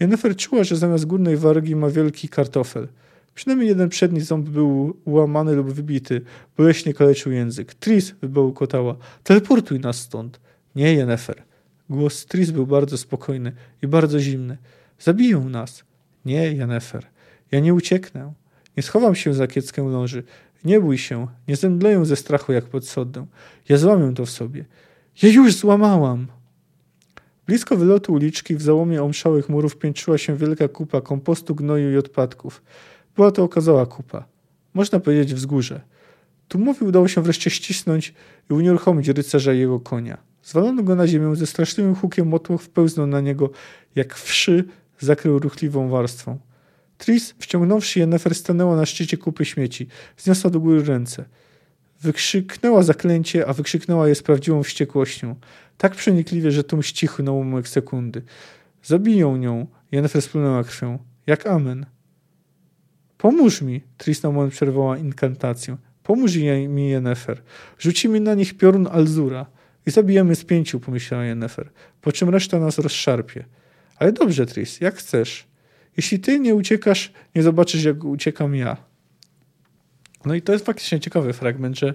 Jennifer 0.00 0.36
czuła, 0.36 0.64
że 0.64 0.76
zamiast 0.76 1.06
górnej 1.06 1.36
wargi 1.36 1.76
ma 1.76 1.90
wielki 1.90 2.28
kartofel. 2.28 2.88
Przynajmniej 3.34 3.68
jeden 3.68 3.88
przedni 3.88 4.20
ząb 4.20 4.48
był 4.48 4.96
ułamany 5.04 5.54
lub 5.54 5.72
wybity. 5.72 6.20
Boleśnie 6.56 6.94
kaleczył 6.94 7.32
język. 7.32 7.74
Tris 7.74 8.14
wybełkotała. 8.20 8.96
Teleportuj 9.24 9.80
nas 9.80 9.96
stąd. 9.96 10.40
Nie, 10.76 10.94
Jennifer. 10.94 11.42
Głos 11.90 12.26
Tris 12.26 12.50
był 12.50 12.66
bardzo 12.66 12.98
spokojny 12.98 13.52
i 13.82 13.86
bardzo 13.86 14.20
zimny. 14.20 14.58
Zabiją 14.98 15.48
nas. 15.48 15.84
Nie, 16.24 16.52
Jennifer. 16.52 17.06
Ja 17.52 17.60
nie 17.60 17.74
ucieknę. 17.74 18.32
Nie 18.76 18.82
schowam 18.82 19.14
się 19.14 19.34
za 19.34 19.46
kieckę 19.46 19.88
loży. 19.88 20.22
Nie 20.64 20.80
bój 20.80 20.98
się. 20.98 21.26
Nie 21.48 21.56
zemdleję 21.56 22.04
ze 22.04 22.16
strachu 22.16 22.52
jak 22.52 22.64
pod 22.64 22.88
soddę. 22.88 23.26
Ja 23.68 23.76
złamię 23.76 24.14
to 24.14 24.26
w 24.26 24.30
sobie. 24.30 24.64
Ja 25.22 25.28
już 25.28 25.54
złamałam. 25.54 26.26
Blisko 27.46 27.76
wylotu 27.76 28.12
uliczki 28.12 28.56
w 28.56 28.62
załomie 28.62 29.02
omszałych 29.02 29.48
murów 29.48 29.78
piętrzyła 29.78 30.18
się 30.18 30.36
wielka 30.36 30.68
kupa 30.68 31.00
kompostu, 31.00 31.54
gnoju 31.54 31.92
i 31.92 31.96
odpadków. 31.96 32.62
Była 33.16 33.30
to 33.30 33.42
okazała 33.42 33.86
kupa. 33.86 34.24
Można 34.74 35.00
powiedzieć 35.00 35.34
wzgórze. 35.34 35.80
Tumowi 36.48 36.84
udało 36.84 37.08
się 37.08 37.22
wreszcie 37.22 37.50
ścisnąć 37.50 38.14
i 38.50 38.54
unieruchomić 38.54 39.08
rycerza 39.08 39.52
i 39.52 39.58
jego 39.58 39.80
konia. 39.80 40.18
Zwalono 40.42 40.82
go 40.82 40.94
na 40.94 41.06
ziemię, 41.06 41.36
ze 41.36 41.46
straszliwym 41.46 41.94
hukiem 41.94 42.28
motłoch 42.28 42.62
wpełznął 42.62 43.06
na 43.06 43.20
niego, 43.20 43.50
jak 43.94 44.14
wszy 44.14 44.64
zakrył 44.98 45.38
ruchliwą 45.38 45.88
warstwą. 45.88 46.38
Tris, 46.98 47.34
wciągnąwszy 47.38 47.98
Jennefer, 47.98 48.34
stanęła 48.34 48.76
na 48.76 48.86
szczycie 48.86 49.16
kupy 49.16 49.44
śmieci. 49.44 49.86
Zniosła 50.16 50.50
do 50.50 50.60
góry 50.60 50.84
ręce. 50.84 51.24
Wykrzyknęła 52.00 52.82
zaklęcie, 52.82 53.46
a 53.46 53.52
wykrzyknęła 53.52 54.08
je 54.08 54.14
z 54.14 54.22
prawdziwą 54.22 54.62
wściekłością. 54.62 55.36
Tak 55.78 55.94
przenikliwie, 55.94 56.50
że 56.50 56.64
tum 56.64 56.82
ścichł 56.82 57.22
na 57.22 57.32
ułamek 57.32 57.68
sekundy. 57.68 58.22
Zabiją 58.82 59.36
nią. 59.36 59.66
Jennefer 59.92 60.22
splunęła 60.22 60.64
krwią. 60.64 60.98
Jak 61.26 61.46
amen. 61.46 61.86
Pomóż 63.22 63.62
mi, 63.62 63.80
Tris 63.98 64.22
na 64.22 64.30
moment 64.30 64.52
przerwała 64.52 64.98
inkantację. 64.98 65.76
Pomóż 66.02 66.36
mi, 66.68 66.88
Jennefer. 66.88 67.42
Rzucimy 67.78 68.20
na 68.20 68.34
nich 68.34 68.56
piorun 68.56 68.88
Alzura 68.92 69.46
i 69.86 69.90
zabijemy 69.90 70.34
z 70.34 70.44
pięciu, 70.44 70.80
pomyślała 70.80 71.24
Jennefer, 71.24 71.70
po 72.00 72.12
czym 72.12 72.28
reszta 72.28 72.58
nas 72.58 72.78
rozszarpie. 72.78 73.44
Ale 73.96 74.12
dobrze, 74.12 74.46
Tris, 74.46 74.80
jak 74.80 74.94
chcesz. 74.94 75.46
Jeśli 75.96 76.20
ty 76.20 76.40
nie 76.40 76.54
uciekasz, 76.54 77.12
nie 77.34 77.42
zobaczysz, 77.42 77.84
jak 77.84 78.04
uciekam 78.04 78.54
ja. 78.54 78.76
No 80.24 80.34
i 80.34 80.42
to 80.42 80.52
jest 80.52 80.66
faktycznie 80.66 81.00
ciekawy 81.00 81.32
fragment, 81.32 81.78
że 81.78 81.94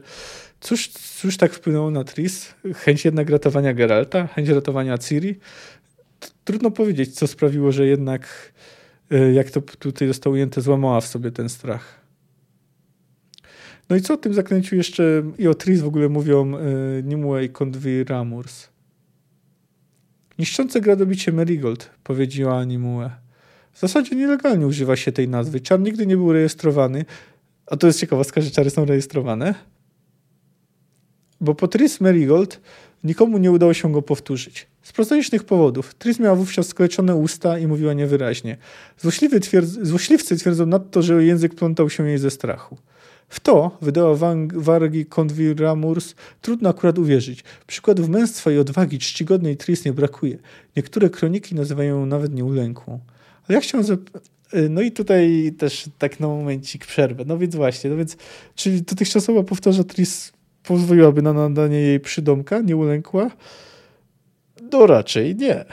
cóż, 0.60 0.88
cóż 0.88 1.38
tak 1.38 1.54
wpłynęło 1.54 1.92
na 1.92 2.04
Tris? 2.04 2.54
Chęć 2.76 3.06
jednak 3.06 3.30
ratowania 3.30 3.74
Geralta, 3.74 4.28
chęć 4.28 4.50
ratowania 4.50 4.98
Ciri? 4.98 5.40
Trudno 6.44 6.72
powiedzieć, 6.72 7.16
co 7.16 7.28
sprawiło, 7.28 7.72
że 7.72 7.86
jednak, 7.86 8.54
jak 9.34 9.52
to 9.52 9.62
tutaj 9.62 10.08
zostało 10.08 10.34
ujęte, 10.34 10.62
złamała 10.62 11.02
w 11.02 11.08
sobie 11.08 11.32
ten 11.32 11.50
strach. 11.50 12.02
No 13.90 13.96
i 13.96 14.02
co 14.02 14.14
o 14.14 14.18
tym 14.18 14.34
zakręcił 14.34 14.78
jeszcze 14.78 15.24
i 15.38 15.48
o 15.48 15.56
Tris 15.56 15.82
w 15.82 15.88
ogóle 15.88 16.10
mówią 16.10 16.58
y, 16.58 17.04
Nimue 17.04 17.44
i 17.44 17.50
Kondwi 17.50 18.04
Ramurs. 18.04 18.68
Niszczące 20.40 20.82
gradobicie 20.82 21.32
Marigold, 21.32 21.90
powiedziała 22.04 22.64
Nimue. 22.64 23.10
W 23.74 23.80
zasadzie 23.80 24.16
nielegalnie 24.16 24.68
używa 24.68 24.96
się 24.96 25.12
tej 25.12 25.28
nazwy. 25.28 25.60
Czar 25.60 25.80
nigdy 25.80 26.08
nie 26.08 26.18
był 26.18 26.34
rejestrowany. 26.34 27.06
A 27.66 27.78
to 27.78 27.88
jest 27.88 28.00
ciekawostka, 28.00 28.42
że 28.42 28.52
czary 28.52 28.70
są 28.70 28.86
rejestrowane. 28.86 29.56
Bo 31.42 31.56
po 31.56 31.68
Tris 31.68 32.02
Marigold 32.02 32.62
nikomu 33.04 33.38
nie 33.38 33.52
udało 33.52 33.74
się 33.74 33.92
go 33.92 34.02
powtórzyć. 34.02 34.68
Z 34.88 34.92
prozaicznych 34.92 35.44
powodów. 35.44 35.96
Tris 35.96 36.20
miała 36.20 36.36
wówczas 36.36 36.68
skleczone 36.68 37.16
usta 37.16 37.60
i 37.60 37.68
mówiła 37.68 37.94
niewyraźnie. 37.94 38.58
Złośliwy 38.98 39.40
twierdz 39.40 39.80
złośliwcy 39.82 40.38
twierdzą 40.38 40.66
nadto, 40.66 41.02
że 41.02 41.24
język 41.24 41.56
plątał 41.56 41.90
się 41.90 42.08
jej 42.08 42.18
ze 42.18 42.32
strachu. 42.32 42.78
W 43.30 43.40
to, 43.40 43.78
wydała 43.82 44.16
wargi 44.54 45.06
Konwiramurs, 45.06 46.16
trudno 46.42 46.70
akurat 46.70 47.00
uwierzyć. 47.00 47.44
Przykładów 47.68 48.10
męstwa 48.10 48.52
i 48.52 48.58
odwagi 48.58 49.00
czcigodnej 49.00 49.58
Tris 49.58 49.86
nie 49.86 49.94
brakuje. 49.94 50.38
Niektóre 50.76 51.10
kroniki 51.10 51.56
nazywają 51.56 52.00
ją 52.00 52.06
nawet 52.06 52.34
nieulękłą. 52.34 53.00
Ale 53.48 53.56
ja 53.56 53.62
chciałem 53.62 53.88
y, 54.54 54.70
no 54.70 54.82
i 54.82 54.92
tutaj 54.92 55.54
też 55.58 55.90
tak 55.98 56.20
na 56.20 56.28
momencik 56.28 56.86
przerwę. 56.86 57.24
No 57.28 57.38
więc 57.38 57.56
właśnie, 57.56 57.90
no 57.90 57.96
więc, 57.98 58.18
czyli 58.56 58.82
dotychczasowa 58.82 59.44
powtarza 59.44 59.84
Tris 59.84 60.32
pozwoliłaby 60.64 61.22
na 61.22 61.34
nadanie 61.34 61.78
jej 61.78 62.00
przydomka, 62.00 62.62
nieulękła? 62.62 63.32
No 64.72 64.88
raczej 64.88 65.36
nie. 65.36 65.66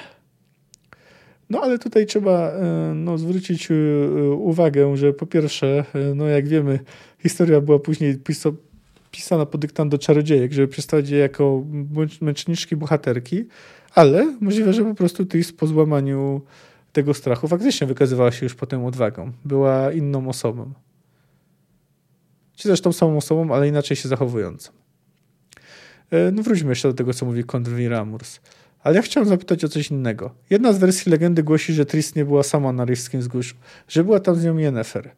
No 1.51 1.61
ale 1.61 1.79
tutaj 1.79 2.07
trzeba 2.07 2.53
y, 2.53 2.95
no, 2.95 3.19
zwrócić 3.19 3.71
y, 3.71 4.31
uwagę, 4.39 4.97
że 4.97 5.13
po 5.13 5.27
pierwsze, 5.27 5.85
no 6.15 6.27
jak 6.27 6.49
wiemy, 6.49 6.79
historia 7.19 7.61
była 7.61 7.79
później 7.79 8.19
pisana 9.11 9.47
pod 9.47 9.61
dyktando 9.61 9.99
czarodziejek, 9.99 10.53
żeby 10.53 10.69
przedstawić 10.69 11.11
je 11.11 11.19
jako 11.19 11.65
męczniczki 12.21 12.77
bohaterki, 12.77 13.45
ale 13.95 14.37
możliwe, 14.41 14.73
że 14.73 14.85
po 14.85 14.95
prostu 14.95 15.27
Tris 15.27 15.53
po 15.53 15.67
złamaniu 15.67 16.43
tego 16.93 17.15
strachu 17.15 17.49
faktycznie 17.49 17.87
wykazywała 17.87 18.33
się 18.33 18.47
już 18.47 18.55
potem 18.55 18.85
odwagą. 18.85 19.33
Była 19.45 19.93
inną 19.93 20.29
osobą. 20.29 20.73
Czy 22.57 22.69
zresztą 22.69 22.93
samą 22.93 23.17
osobą, 23.17 23.55
ale 23.55 23.69
inaczej 23.69 23.97
się 23.97 24.09
zachowującą. 24.09 24.73
E, 26.11 26.31
no 26.31 26.43
wróćmy 26.43 26.69
jeszcze 26.69 26.89
do 26.89 26.95
tego, 26.95 27.15
co 27.15 27.27
mówi 27.27 27.45
Kondri 27.45 27.89
Ramurs. 27.89 28.41
Ale 28.85 28.97
ja 28.97 29.03
chciałem 29.03 29.29
zapytać 29.29 29.65
o 29.65 29.69
coś 29.69 29.91
innego. 29.91 30.31
Jedna 30.51 30.73
z 30.73 30.79
wersji 30.79 31.13
legendy 31.13 31.43
głosi, 31.43 31.73
że 31.73 31.87
Tris 31.87 32.15
nie 32.15 32.25
była 32.25 32.43
sama 32.43 32.73
na 32.73 32.85
Rifskim 32.85 33.21
Wzgórzu, 33.21 33.55
że 33.89 34.05
była 34.05 34.21
tam 34.21 34.35
z 34.35 34.45
nią 34.45 34.57
Yennefer. 34.59 35.11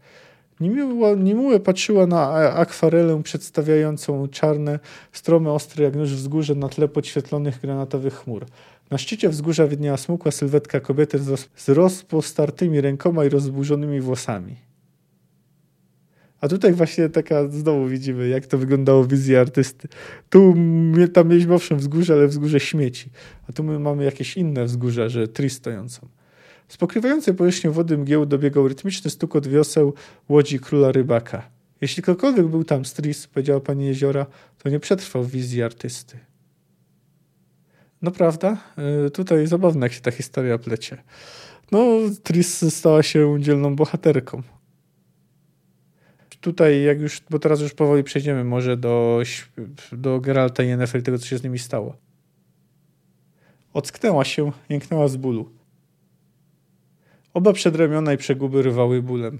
Nimue 1.16 1.60
patrzyła 1.60 2.06
na 2.06 2.30
akwarelę 2.54 3.22
przedstawiającą 3.22 4.28
czarne, 4.28 4.78
strome, 5.12 5.50
ostre 5.52 5.84
jak 5.84 5.96
nóż 5.96 6.14
wzgórze 6.14 6.54
na 6.54 6.68
tle 6.68 6.88
podświetlonych 6.88 7.60
granatowych 7.60 8.14
chmur. 8.14 8.46
Na 8.90 8.98
szczycie 8.98 9.28
wzgórza 9.28 9.66
widniała 9.66 9.96
smukła 9.96 10.30
sylwetka 10.30 10.80
kobiety 10.80 11.18
z 11.56 11.68
rozpostartymi 11.68 12.80
rękoma 12.80 13.24
i 13.24 13.28
rozburzonymi 13.28 14.00
włosami. 14.00 14.65
A 16.40 16.48
tutaj 16.48 16.72
właśnie 16.72 17.08
taka 17.08 17.48
znowu 17.48 17.86
widzimy, 17.86 18.28
jak 18.28 18.46
to 18.46 18.58
wyglądało 18.58 19.04
w 19.04 19.08
wizji 19.08 19.36
artysty. 19.36 19.88
Tu 20.30 20.54
tam 21.12 21.28
mieliśmy 21.28 21.54
owszem 21.54 21.78
wzgórze, 21.78 22.14
ale 22.14 22.28
wzgórze 22.28 22.60
śmieci. 22.60 23.10
A 23.48 23.52
tu 23.52 23.64
my 23.64 23.78
mamy 23.78 24.04
jakieś 24.04 24.36
inne 24.36 24.64
wzgórze, 24.64 25.10
że 25.10 25.28
tri 25.28 25.50
stojącą. 25.50 26.08
Z 26.68 26.76
pokrywającej 26.76 27.34
powierzchnią 27.34 27.72
wody 27.72 27.98
mgieł 27.98 28.26
dobiegał 28.26 28.68
rytmiczny 28.68 29.10
stukot 29.10 29.46
wioseł 29.46 29.94
łodzi 30.28 30.60
króla 30.60 30.92
rybaka. 30.92 31.50
Jeśli 31.80 32.02
ktokolwiek 32.02 32.46
był 32.46 32.64
tam 32.64 32.84
stris, 32.84 33.26
powiedziała 33.26 33.60
pani 33.60 33.86
jeziora, 33.86 34.26
to 34.58 34.68
nie 34.68 34.80
przetrwał 34.80 35.24
wizji 35.24 35.62
artysty. 35.62 36.18
No 38.02 38.10
prawda? 38.10 38.56
E, 39.06 39.10
tutaj 39.10 39.46
zabawna 39.46 39.86
jak 39.86 39.92
się 39.92 40.00
ta 40.00 40.10
historia 40.10 40.58
plecie. 40.58 41.02
No, 41.72 41.86
Tris 42.22 42.74
stała 42.74 43.02
się 43.02 43.36
dzielną 43.40 43.76
bohaterką. 43.76 44.42
Tutaj, 46.46 46.82
jak 46.82 47.00
już, 47.00 47.22
bo 47.30 47.38
teraz 47.38 47.60
już 47.60 47.74
powoli 47.74 48.04
przejdziemy 48.04 48.44
może 48.44 48.76
do, 48.76 49.22
do 49.92 50.20
Geralta 50.20 50.62
i 50.62 50.68
Yennefer 50.68 51.02
tego, 51.02 51.18
co 51.18 51.26
się 51.26 51.38
z 51.38 51.42
nimi 51.42 51.58
stało. 51.58 51.96
Ocknęła 53.72 54.24
się, 54.24 54.52
jęknęła 54.68 55.08
z 55.08 55.16
bólu. 55.16 55.50
Oba 57.34 57.52
przedramiona 57.52 58.12
i 58.12 58.16
przeguby 58.16 58.62
rywały 58.62 59.02
bólem. 59.02 59.38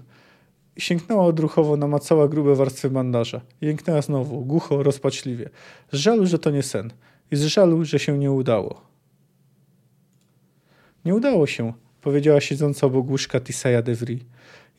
Sięgnęła 0.77 1.25
odruchowo, 1.25 1.77
namacała 1.77 2.27
grube 2.27 2.55
warstwy 2.55 2.89
bandaża. 2.89 3.41
Jęknęła 3.61 4.01
znowu, 4.01 4.45
głucho, 4.45 4.83
rozpaczliwie. 4.83 5.49
Z 5.91 5.97
żalu, 5.97 6.25
że 6.25 6.39
to 6.39 6.51
nie 6.51 6.63
sen 6.63 6.93
i 7.31 7.35
z 7.35 7.45
żalu, 7.45 7.85
że 7.85 7.99
się 7.99 8.17
nie 8.17 8.31
udało. 8.31 8.81
Nie 11.05 11.15
udało 11.15 11.47
się, 11.47 11.73
powiedziała 12.01 12.41
siedząca 12.41 12.87
obok 12.87 13.09
łóżka 13.09 13.39
Tisaya 13.39 13.83
Devry. 13.83 14.19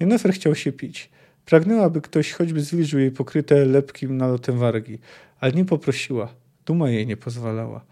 Jennifer 0.00 0.32
chciał 0.32 0.54
się 0.54 0.72
pić. 0.72 1.10
Pragnęła, 1.48 1.90
by 1.90 2.00
ktoś 2.00 2.32
choćby 2.32 2.60
zwilżył 2.60 3.00
jej 3.00 3.10
pokryte 3.10 3.64
lepkim 3.64 4.16
nalotem 4.16 4.58
wargi, 4.58 4.98
ale 5.40 5.52
nie 5.52 5.64
poprosiła. 5.64 6.34
Duma 6.66 6.90
jej 6.90 7.06
nie 7.06 7.16
pozwalała. 7.16 7.84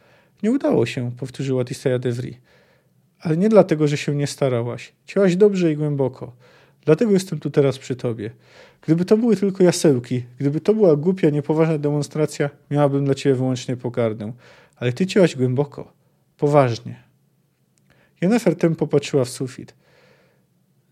Nie 0.42 0.50
udało 0.50 0.86
się, 0.86 1.12
powtórzyła 1.12 1.64
Tisaya 1.64 1.98
Devry. 1.98 2.34
Ale 3.20 3.36
nie 3.36 3.48
dlatego, 3.48 3.88
że 3.88 3.96
się 3.96 4.14
nie 4.14 4.26
starałaś. 4.26 4.92
Cięłaś 5.06 5.36
dobrze 5.36 5.72
i 5.72 5.76
głęboko. 5.76 6.36
Dlatego 6.84 7.12
jestem 7.12 7.40
tu 7.40 7.50
teraz 7.50 7.78
przy 7.78 7.96
tobie. 7.96 8.30
Gdyby 8.80 9.04
to 9.04 9.16
były 9.16 9.36
tylko 9.36 9.64
jasełki, 9.64 10.24
gdyby 10.38 10.60
to 10.60 10.74
była 10.74 10.96
głupia, 10.96 11.30
niepoważna 11.30 11.78
demonstracja, 11.78 12.50
miałabym 12.70 13.04
dla 13.04 13.14
ciebie 13.14 13.36
wyłącznie 13.36 13.76
pogardę. 13.76 14.32
Ale 14.76 14.92
ty 14.92 15.06
cięłaś 15.06 15.36
głęboko. 15.36 15.92
Poważnie. 16.38 17.02
Jennifer 18.20 18.56
tem 18.56 18.76
popatrzyła 18.76 19.24
w 19.24 19.28
sufit. 19.28 19.74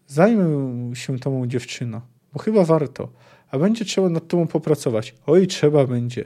Zajmę 0.07 0.97
się 0.97 1.19
tą 1.19 1.47
dziewczyną. 1.47 2.14
Bo 2.35 2.41
chyba 2.41 2.65
warto. 2.65 3.09
A 3.51 3.59
będzie 3.59 3.85
trzeba 3.85 4.09
nad 4.09 4.29
tobą 4.29 4.47
popracować. 4.47 5.15
Oj, 5.27 5.47
trzeba 5.47 5.87
będzie. 5.87 6.25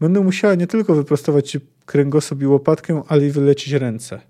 Będę 0.00 0.20
musiała 0.20 0.54
nie 0.54 0.66
tylko 0.66 0.94
wyprostować 0.94 1.50
ci 1.50 1.58
kręgosłup 1.86 2.42
i 2.42 2.46
łopatkę, 2.46 3.02
ale 3.08 3.26
i 3.26 3.30
wylecieć 3.30 3.72
ręce. 3.72 4.20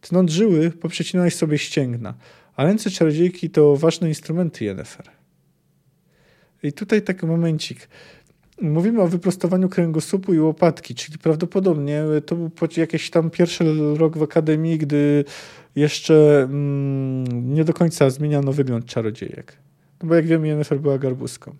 Tnąc 0.00 0.30
żyły, 0.30 0.70
poprzecinałeś 0.70 1.34
sobie 1.34 1.58
ścięgna, 1.58 2.14
a 2.56 2.64
ręce 2.64 2.90
czarodziejki 2.90 3.50
to 3.50 3.76
ważne 3.76 4.08
instrumenty 4.08 4.64
Jennefer. 4.64 5.06
I 6.62 6.72
tutaj 6.72 7.02
taki 7.02 7.26
momencik. 7.26 7.88
Mówimy 8.60 9.02
o 9.02 9.08
wyprostowaniu 9.08 9.68
kręgosłupu 9.68 10.34
i 10.34 10.38
łopatki, 10.38 10.94
czyli 10.94 11.18
prawdopodobnie 11.18 12.02
to 12.26 12.36
był 12.36 12.50
jakiś 12.76 13.10
tam 13.10 13.30
pierwszy 13.30 13.64
rok 13.96 14.18
w 14.18 14.22
akademii, 14.22 14.78
gdy 14.78 15.24
jeszcze 15.76 16.42
mm, 16.42 17.54
nie 17.54 17.64
do 17.64 17.74
końca 17.74 18.10
zmieniano 18.10 18.52
wygląd 18.52 18.86
czarodziejek. 18.86 19.65
No 20.02 20.08
bo 20.08 20.14
jak 20.14 20.26
wiemy, 20.26 20.48
Jennifer 20.48 20.80
była 20.80 20.98
garbuską. 20.98 21.56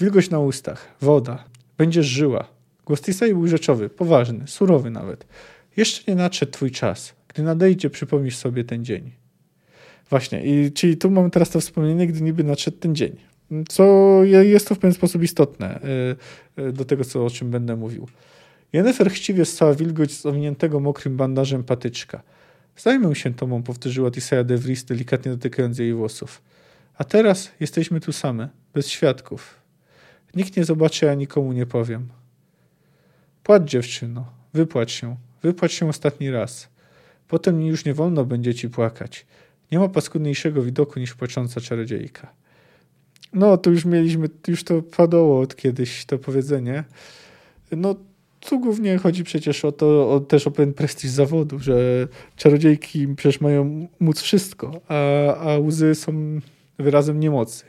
Wilgoć 0.00 0.30
na 0.30 0.38
ustach, 0.38 0.88
woda, 1.00 1.44
będziesz 1.78 2.06
żyła. 2.06 2.48
Głos 2.86 3.00
Tisai 3.00 3.34
był 3.34 3.46
rzeczowy, 3.46 3.88
poważny, 3.88 4.46
surowy 4.46 4.90
nawet. 4.90 5.26
Jeszcze 5.76 6.12
nie 6.12 6.16
nadszedł 6.16 6.52
twój 6.52 6.70
czas. 6.70 7.14
Gdy 7.28 7.42
nadejdzie, 7.42 7.90
przypomnisz 7.90 8.36
sobie 8.36 8.64
ten 8.64 8.84
dzień. 8.84 9.10
Właśnie, 10.10 10.44
i 10.44 10.72
czyli 10.72 10.96
tu 10.96 11.10
mamy 11.10 11.30
teraz 11.30 11.50
to 11.50 11.60
wspomnienie, 11.60 12.06
gdy 12.06 12.20
niby 12.20 12.44
nadszedł 12.44 12.76
ten 12.76 12.94
dzień. 12.94 13.16
Co 13.68 13.84
jest 14.24 14.68
to 14.68 14.74
w 14.74 14.78
pewien 14.78 14.94
sposób 14.94 15.22
istotne 15.22 15.80
y, 16.58 16.62
y, 16.62 16.72
do 16.72 16.84
tego, 16.84 17.04
co, 17.04 17.24
o 17.24 17.30
czym 17.30 17.50
będę 17.50 17.76
mówił. 17.76 18.08
Jennifer 18.72 19.10
chciwie 19.10 19.44
stała 19.44 19.74
wilgoć 19.74 20.12
z 20.12 20.26
owiniętego 20.26 20.80
mokrym 20.80 21.16
bandażem 21.16 21.64
patyczka. 21.64 22.22
Zajmę 22.76 23.14
się 23.14 23.34
tobą, 23.34 23.62
powtórzyła 23.62 24.10
Tisaya 24.10 24.44
de 24.44 24.56
Vries, 24.56 24.84
delikatnie 24.84 25.32
dotykając 25.32 25.78
jej 25.78 25.94
włosów. 25.94 26.42
A 27.00 27.04
teraz 27.04 27.50
jesteśmy 27.60 28.00
tu 28.00 28.12
same, 28.12 28.48
bez 28.74 28.88
świadków. 28.88 29.60
Nikt 30.34 30.56
nie 30.56 30.64
zobaczy, 30.64 31.10
a 31.10 31.14
nikomu 31.14 31.52
nie 31.52 31.66
powiem. 31.66 32.08
Płacz, 33.42 33.62
dziewczyno, 33.62 34.32
wypłacz 34.54 34.90
się, 34.90 35.16
wypłacz 35.42 35.72
się 35.72 35.88
ostatni 35.88 36.30
raz. 36.30 36.68
Potem 37.28 37.62
już 37.62 37.84
nie 37.84 37.94
wolno 37.94 38.24
będzie 38.24 38.54
ci 38.54 38.68
płakać. 38.68 39.26
Nie 39.72 39.78
ma 39.78 39.88
paskudniejszego 39.88 40.62
widoku 40.62 41.00
niż 41.00 41.14
płacząca 41.14 41.60
czarodziejka. 41.60 42.32
No, 43.32 43.56
to 43.56 43.70
już 43.70 43.84
mieliśmy, 43.84 44.28
już 44.48 44.64
to 44.64 44.82
padało 44.82 45.40
od 45.40 45.56
kiedyś 45.56 46.04
to 46.04 46.18
powiedzenie. 46.18 46.84
No, 47.72 47.94
tu 48.40 48.60
głównie 48.60 48.98
chodzi 48.98 49.24
przecież 49.24 49.64
o 49.64 49.72
to, 49.72 50.14
o, 50.14 50.20
też 50.20 50.46
o 50.46 50.50
pewien 50.50 50.74
prestiż 50.74 51.10
zawodu, 51.10 51.58
że 51.58 52.08
czarodziejki 52.36 53.08
przecież 53.08 53.40
mają 53.40 53.88
móc 54.00 54.20
wszystko, 54.20 54.80
a, 54.88 55.34
a 55.36 55.58
łzy 55.58 55.94
są 55.94 56.40
wyrazem 56.80 57.20
niemocy. 57.20 57.64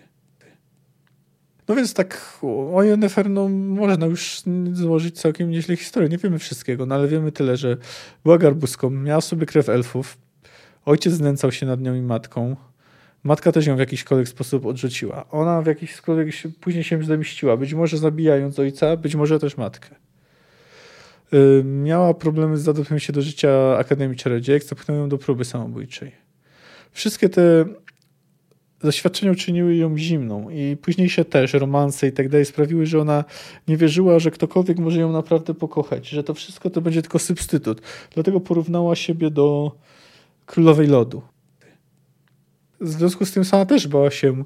No 1.67 1.75
więc 1.75 1.93
tak 1.93 2.39
o 2.73 2.83
Yennefer 2.83 3.29
no, 3.29 3.49
można 3.49 4.05
już 4.05 4.41
złożyć 4.73 5.21
całkiem 5.21 5.49
nieźle 5.49 5.75
historię. 5.75 6.09
Nie 6.09 6.17
wiemy 6.17 6.39
wszystkiego, 6.39 6.85
no 6.85 6.95
ale 6.95 7.07
wiemy 7.07 7.31
tyle, 7.31 7.57
że 7.57 7.77
była 8.23 8.37
garbuską, 8.37 8.89
miała 8.89 9.21
sobie 9.21 9.45
krew 9.45 9.69
elfów, 9.69 10.17
ojciec 10.85 11.13
znęcał 11.13 11.51
się 11.51 11.65
nad 11.65 11.81
nią 11.81 11.95
i 11.95 12.01
matką, 12.01 12.55
matka 13.23 13.51
też 13.51 13.65
ją 13.67 13.75
w 13.75 13.79
jakikolwiek 13.79 14.27
sposób 14.27 14.65
odrzuciła. 14.65 15.29
Ona 15.29 15.61
w 15.61 15.65
jakiś 15.65 15.95
sposób 15.95 16.57
później 16.59 16.83
się 16.83 17.03
zemściła, 17.03 17.57
być 17.57 17.73
może 17.73 17.97
zabijając 17.97 18.59
ojca, 18.59 18.97
być 18.97 19.15
może 19.15 19.39
też 19.39 19.57
matkę. 19.57 19.95
Yy, 21.31 21.63
miała 21.63 22.13
problemy 22.13 22.57
z 22.57 22.61
zadopiem 22.61 22.99
się 22.99 23.13
do 23.13 23.21
życia 23.21 23.77
Akademii 23.77 24.17
Czarodziejek, 24.17 24.63
zepchnął 24.63 24.97
ją 24.97 25.09
do 25.09 25.17
próby 25.17 25.45
samobójczej. 25.45 26.11
Wszystkie 26.91 27.29
te 27.29 27.65
doświadczenia 28.83 29.31
uczyniły 29.31 29.75
ją 29.75 29.97
zimną 29.97 30.49
i 30.49 30.77
późniejsze 30.77 31.25
też 31.25 31.53
romanse 31.53 32.07
i 32.07 32.11
tak 32.11 32.29
dalej 32.29 32.45
sprawiły, 32.45 32.85
że 32.85 32.99
ona 32.99 33.23
nie 33.67 33.77
wierzyła, 33.77 34.19
że 34.19 34.31
ktokolwiek 34.31 34.79
może 34.79 34.99
ją 34.99 35.11
naprawdę 35.11 35.53
pokochać, 35.53 36.09
że 36.09 36.23
to 36.23 36.33
wszystko 36.33 36.69
to 36.69 36.81
będzie 36.81 37.01
tylko 37.01 37.19
substytut. 37.19 37.81
Dlatego 38.13 38.39
porównała 38.39 38.95
siebie 38.95 39.31
do 39.31 39.71
królowej 40.45 40.87
lodu. 40.87 41.21
W 42.81 42.89
związku 42.89 43.25
z 43.25 43.31
tym 43.31 43.45
sama 43.45 43.65
też 43.65 43.87
bała 43.87 44.11
się 44.11 44.43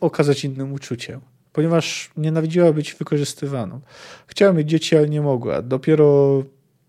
okazać 0.00 0.44
innym 0.44 0.72
uczuciem, 0.72 1.20
ponieważ 1.52 2.10
nienawidziła 2.16 2.72
być 2.72 2.94
wykorzystywaną. 2.94 3.80
Chciała 4.26 4.52
mieć 4.52 4.68
dzieci, 4.68 4.96
ale 4.96 5.08
nie 5.08 5.20
mogła. 5.20 5.62
Dopiero 5.62 6.42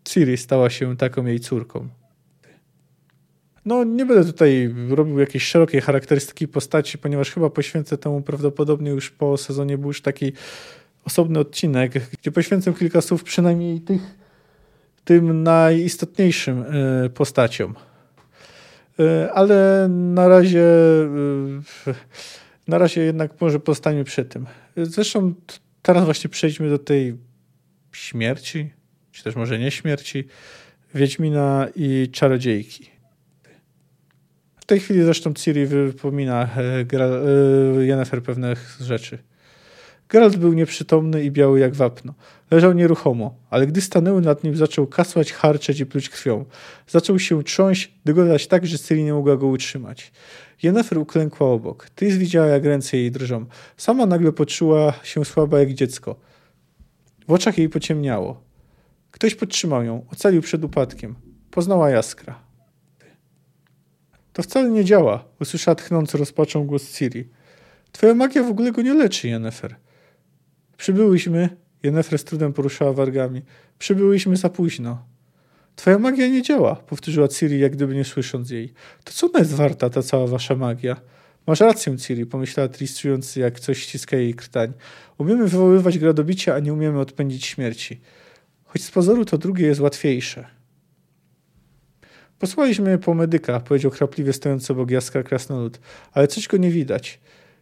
Ciri 0.04 0.38
stała 0.38 0.70
się 0.70 0.98
taką 0.98 1.26
jej 1.26 1.40
córką. 1.40 1.88
No, 3.68 3.84
nie 3.84 4.06
będę 4.06 4.26
tutaj 4.26 4.76
robił 4.90 5.20
jakiejś 5.20 5.44
szerokiej 5.44 5.82
charakterystyki 5.82 6.48
postaci, 6.48 6.98
ponieważ 6.98 7.32
chyba 7.32 7.50
poświęcę 7.50 7.98
temu 7.98 8.22
prawdopodobnie 8.22 8.92
już 8.92 9.12
po 9.12 9.38
sezonie 9.38 9.78
był 9.78 9.90
już 9.90 10.02
taki 10.02 10.34
osobny 11.06 11.40
odcinek, 11.40 11.92
gdzie 12.22 12.32
poświęcę 12.32 12.74
kilka 12.74 13.02
słów 13.02 13.24
przynajmniej 13.24 13.82
tych, 13.82 14.02
tym 15.06 15.44
najistotniejszym 15.44 16.64
e, 16.64 17.10
postaciom. 17.10 17.76
E, 19.00 19.34
ale 19.34 19.88
na 19.90 20.28
razie 20.28 20.66
e, 21.88 21.94
na 22.68 22.78
razie 22.78 23.02
jednak 23.02 23.42
może 23.42 23.60
pozostańmy 23.60 24.04
przy 24.04 24.26
tym. 24.26 24.46
Zresztą 24.78 25.34
teraz 25.82 26.06
właśnie 26.06 26.30
przejdźmy 26.30 26.70
do 26.70 26.80
tej 26.80 27.18
śmierci, 27.92 28.70
czy 29.12 29.24
też 29.24 29.36
może 29.36 29.60
nie 29.60 29.72
śmierci, 29.72 30.28
Wiedźmina 30.96 31.68
i 31.76 32.10
Czarodziejki 32.12 32.97
tej 34.68 34.80
chwili 34.80 35.04
zresztą 35.04 35.34
Ciri 35.34 35.66
wypomina 35.66 36.50
e, 36.58 37.86
Yennefer 37.86 38.24
pewne 38.24 38.56
rzeczy. 38.82 39.18
Geralt 40.10 40.38
był 40.38 40.54
nieprzytomny 40.54 41.24
i 41.24 41.32
biały 41.32 41.60
jak 41.60 41.76
wapno. 41.76 42.14
Leżał 42.52 42.74
nieruchomo, 42.74 43.36
ale 43.50 43.68
gdy 43.68 43.82
stanęły 43.82 44.22
nad 44.22 44.44
nim, 44.44 44.56
zaczął 44.56 44.88
kasłać, 44.88 45.34
harczeć 45.34 45.80
i 45.80 45.86
pluć 45.86 46.10
krwią. 46.10 46.46
Zaczął 46.88 47.20
się 47.20 47.44
trząść, 47.44 47.94
dygodać 48.06 48.48
tak, 48.48 48.66
że 48.68 48.80
Ciri 48.80 49.04
nie 49.04 49.14
mogła 49.14 49.38
go 49.38 49.48
utrzymać. 49.48 50.12
Yennefer 50.64 50.98
uklękła 50.98 51.48
obok. 51.48 51.90
Tris 51.90 52.16
widziała, 52.16 52.48
jak 52.48 52.66
ręce 52.66 52.98
jej 52.98 53.12
drżą. 53.12 53.46
Sama 53.78 54.06
nagle 54.06 54.32
poczuła 54.32 54.94
się 55.04 55.26
słaba 55.26 55.60
jak 55.60 55.74
dziecko. 55.74 56.16
W 57.28 57.32
oczach 57.32 57.58
jej 57.58 57.70
pociemniało. 57.70 58.42
Ktoś 59.12 59.36
podtrzymał 59.36 59.84
ją, 59.84 60.06
ocalił 60.12 60.42
przed 60.42 60.64
upadkiem. 60.64 61.16
Poznała 61.52 61.90
jaskra. 61.90 62.47
To 64.38 64.44
wcale 64.44 64.70
nie 64.70 64.86
działa, 64.86 65.26
usłyszała 65.40 65.76
tchnący 65.76 66.18
rozpaczą 66.18 66.66
głos 66.66 66.98
Ciri. 66.98 67.30
Twoja 67.92 68.14
magia 68.14 68.44
w 68.44 68.50
ogóle 68.50 68.72
go 68.72 68.82
nie 68.82 68.94
leczy, 68.94 69.28
Jennefer. 69.28 69.76
Przybyłyśmy, 70.78 71.50
Jennefer 71.84 72.20
z 72.20 72.24
trudem 72.24 72.54
poruszała 72.54 72.94
wargami. 72.94 73.42
Przybyłyśmy 73.80 74.38
za 74.38 74.50
późno. 74.50 75.06
Twoja 75.76 76.00
magia 76.00 76.28
nie 76.28 76.42
działa, 76.42 76.76
powtórzyła 76.76 77.28
Ciri, 77.28 77.60
jak 77.60 77.72
gdyby 77.72 77.96
nie 77.96 78.06
słysząc 78.06 78.50
jej. 78.50 78.74
To 79.04 79.14
co 79.14 79.28
ona 79.28 79.40
jest 79.40 79.54
warta, 79.54 79.90
ta 79.90 80.02
cała 80.02 80.28
wasza 80.28 80.56
magia? 80.56 81.02
Masz 81.48 81.60
rację, 81.60 81.98
Ciri, 81.98 82.26
pomyślała 82.26 82.70
Tris, 82.70 82.98
czując 82.98 83.36
jak 83.36 83.60
coś 83.60 83.78
ściska 83.78 84.18
jej 84.18 84.34
krtań. 84.34 84.74
Umiemy 85.18 85.44
wywoływać 85.44 85.98
gradobicie, 86.00 86.56
a 86.56 86.60
nie 86.60 86.74
umiemy 86.74 87.00
odpędzić 87.00 87.46
śmierci. 87.46 88.02
Choć 88.66 88.84
z 88.84 88.92
pozoru 88.92 89.26
to 89.26 89.38
drugie 89.38 89.66
jest 89.66 89.82
łatwiejsze. 89.82 90.57
Posłaliśmy 92.40 92.98
po 92.98 93.14
medyka, 93.14 93.60
powiedział 93.60 93.92
chrapliwie 93.92 94.34
stojący 94.34 94.74
obok 94.74 94.92
jaskra 94.92 95.24
krasnolud, 95.24 95.80
ale 96.14 96.28
coś 96.28 96.48
go 96.48 96.58
nie 96.58 96.72
widać. 96.72 97.20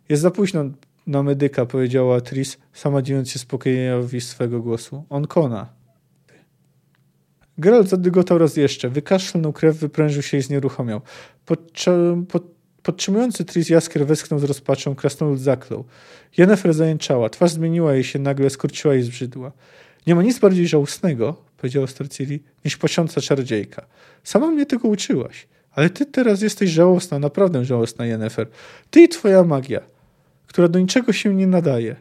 Jest 0.09 0.21
za 0.21 0.31
późno 0.31 0.65
na 1.07 1.23
medyka, 1.23 1.65
powiedziała 1.65 2.21
Tris, 2.21 2.57
sama 2.73 3.01
dziwiąc 3.01 3.31
się 3.31 3.39
spokojowi 3.39 4.21
swego 4.21 4.59
głosu. 4.59 5.03
On 5.09 5.27
kona. 5.27 5.69
Geralt 7.57 7.89
zadygotał 7.89 8.37
raz 8.37 8.57
jeszcze. 8.57 8.89
Wykaszlnął 8.89 9.53
krew, 9.53 9.77
wyprężył 9.77 10.21
się 10.21 10.37
i 10.37 10.41
znieruchomiał. 10.41 11.01
Podczas, 11.45 11.95
pod, 12.29 12.43
podtrzymujący 12.83 13.45
Tris 13.45 13.69
jaskier 13.69 14.07
westchnął 14.07 14.39
z 14.39 14.43
rozpaczą, 14.43 14.95
krasnolud 14.95 15.39
zaklął. 15.39 15.85
Jennefer 16.37 16.73
zajęczała. 16.73 17.29
Twarz 17.29 17.51
zmieniła 17.51 17.93
jej 17.93 18.03
się 18.03 18.19
nagle, 18.19 18.49
skurczyła 18.49 18.95
i 18.95 19.01
zbrzydła. 19.01 19.51
Nie 20.07 20.15
ma 20.15 20.23
nic 20.23 20.39
bardziej 20.39 20.67
żałosnego, 20.67 21.44
powiedziała 21.57 21.87
Storcili, 21.87 22.43
niż 22.65 22.77
płacząca 22.77 23.21
czarodziejka. 23.21 23.85
Sama 24.23 24.47
mnie 24.47 24.65
tego 24.65 24.87
uczyłaś. 24.87 25.47
Ale 25.71 25.89
ty 25.89 26.05
teraz 26.05 26.41
jesteś 26.41 26.69
żałosna, 26.69 27.19
naprawdę 27.19 27.65
żałosna, 27.65 28.05
Jennefer. 28.05 28.47
Ty 28.89 29.01
i 29.01 29.09
twoja 29.09 29.43
magia, 29.43 29.81
która 30.47 30.67
do 30.67 30.79
niczego 30.79 31.13
się 31.13 31.35
nie 31.35 31.47
nadaje. 31.47 31.95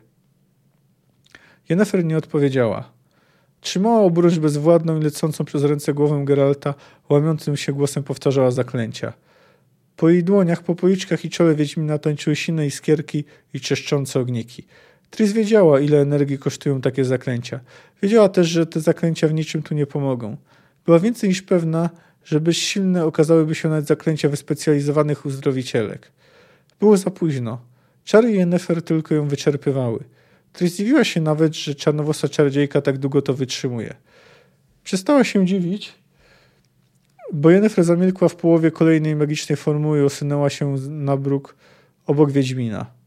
Jennefer 1.69 2.05
nie 2.05 2.17
odpowiedziała. 2.17 2.93
Trzymała 3.61 4.01
obróż 4.01 4.39
bezwładną 4.39 5.01
i 5.01 5.03
lecącą 5.03 5.45
przez 5.45 5.65
ręce 5.65 5.95
głowę 5.95 6.25
Geralta, 6.25 6.75
łamiącym 7.09 7.57
się 7.57 7.73
głosem 7.73 8.03
powtarzała 8.03 8.51
zaklęcia. 8.51 9.13
Po 9.97 10.09
jej 10.09 10.25
dłoniach, 10.25 10.63
po 10.63 10.75
policzkach 10.75 11.25
i 11.25 11.31
czole 11.31 11.55
Wiedźmina 11.55 11.99
tańczyły 11.99 12.37
sine 12.37 12.67
iskierki 12.67 13.25
i 13.55 13.61
czeszczące 13.61 14.21
ogniki. 14.21 14.67
Tris 15.15 15.33
wiedziała, 15.33 15.81
ile 15.81 16.01
energii 16.01 16.39
kosztują 16.39 16.81
takie 16.81 17.05
zaklęcia. 17.05 17.61
Wiedziała 18.03 18.29
też, 18.29 18.49
że 18.49 18.67
te 18.67 18.81
zaklęcia 18.81 19.29
w 19.29 19.35
niczym 19.35 19.63
tu 19.63 19.75
nie 19.75 19.87
pomogą. 19.87 20.37
Była 20.85 20.99
więcej 20.99 21.29
niż 21.29 21.43
pewna, 21.43 21.91
że 22.25 22.41
bezsilne 22.41 23.05
okazałyby 23.05 23.55
się 23.55 23.69
nawet 23.69 23.87
zaklęcia 23.87 24.29
wyspecjalizowanych 24.29 25.27
uzdrowicielek. 25.27 26.13
Było 26.81 26.97
za 26.97 27.11
późno. 27.11 27.61
Czary 28.05 28.33
Yennefer 28.33 28.83
tylko 28.83 29.15
ją 29.15 29.29
wyczerpywały. 29.29 30.05
Tris 30.53 30.73
zdziwiła 30.73 31.05
się 31.05 31.21
nawet, 31.21 31.57
że 31.57 31.75
czarnowosa 31.75 32.29
czarodziejka 32.29 32.81
tak 32.81 32.99
długo 32.99 33.23
to 33.23 33.35
wytrzymuje. 33.35 33.95
Przestała 34.85 35.25
się 35.25 35.47
dziwić, 35.47 35.95
bo 37.33 37.51
Yennefer 37.51 37.85
zamilkła 37.85 38.29
w 38.29 38.37
połowie 38.37 38.71
kolejnej 38.71 39.17
magicznej 39.17 39.57
formuły 39.57 40.01
i 40.01 40.05
osunęła 40.05 40.51
się 40.51 40.77
na 40.89 41.17
bruk 41.17 41.57
obok 42.07 42.31
Wiedźmina. 42.31 43.04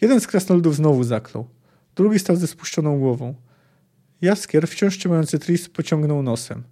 Jeden 0.00 0.20
z 0.20 0.26
krasnoludów 0.26 0.76
znowu 0.76 1.04
zaklął. 1.04 1.46
Drugi 1.96 2.18
stał 2.18 2.36
ze 2.36 2.46
spuszczoną 2.46 2.98
głową. 2.98 3.34
Jaskier, 4.22 4.68
wciąż 4.68 4.98
trzymający 4.98 5.38
Tris, 5.38 5.68
pociągnął 5.68 6.22
nosem. 6.22 6.62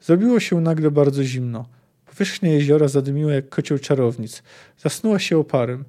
Zrobiło 0.00 0.40
się 0.40 0.60
nagle 0.60 0.90
bardzo 0.90 1.24
zimno. 1.24 1.68
Powierzchnia 2.06 2.52
jeziora 2.52 2.88
zadymiła 2.88 3.32
jak 3.32 3.48
kocioł 3.48 3.78
czarownic. 3.78 4.42
Zasnuła 4.78 5.18
się 5.18 5.38
oparem. 5.38 5.84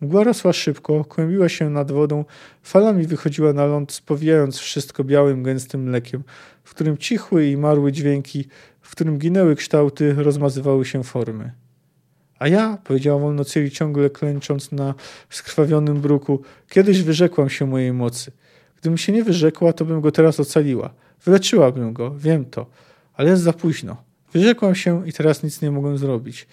Mgła 0.00 0.24
rosła 0.24 0.52
szybko, 0.52 1.04
kłębiła 1.04 1.48
się 1.48 1.70
nad 1.70 1.92
wodą, 1.92 2.24
falami 2.62 3.06
wychodziła 3.06 3.52
na 3.52 3.66
ląd, 3.66 3.92
spowijając 3.92 4.58
wszystko 4.58 5.04
białym, 5.04 5.42
gęstym 5.42 5.82
mlekiem, 5.82 6.24
w 6.64 6.70
którym 6.70 6.98
cichły 6.98 7.46
i 7.46 7.56
marły 7.56 7.92
dźwięki, 7.92 8.46
w 8.80 8.90
którym 8.90 9.18
ginęły 9.18 9.56
kształty, 9.56 10.14
rozmazywały 10.14 10.84
się 10.84 11.04
formy. 11.04 11.52
A 12.42 12.48
ja, 12.48 12.78
powiedziała 12.84 13.20
wolno 13.20 13.44
Ciri, 13.44 13.70
ciągle 13.70 14.10
klęcząc 14.10 14.72
na 14.72 14.94
skrwawionym 15.30 16.00
bruku, 16.00 16.42
kiedyś 16.68 17.02
wyrzekłam 17.02 17.50
się 17.50 17.66
mojej 17.66 17.92
mocy. 17.92 18.32
Gdybym 18.80 18.98
się 18.98 19.12
nie 19.12 19.24
wyrzekła, 19.24 19.72
to 19.72 19.84
bym 19.84 20.00
go 20.00 20.12
teraz 20.12 20.40
ocaliła. 20.40 20.90
Wyleczyłabym 21.24 21.92
go, 21.92 22.14
wiem 22.14 22.44
to, 22.44 22.66
ale 23.14 23.30
jest 23.30 23.42
za 23.42 23.52
późno. 23.52 23.96
Wyrzekłam 24.32 24.74
się 24.74 25.08
i 25.08 25.12
teraz 25.12 25.42
nic 25.42 25.62
nie 25.62 25.70
mogę 25.70 25.98
zrobić. 25.98 26.46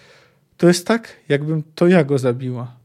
To 0.57 0.67
jest 0.67 0.87
tak, 0.87 1.15
jakbym 1.29 1.63
to 1.75 1.87
ja 1.87 2.03
go 2.03 2.17
zabiła. 2.17 2.75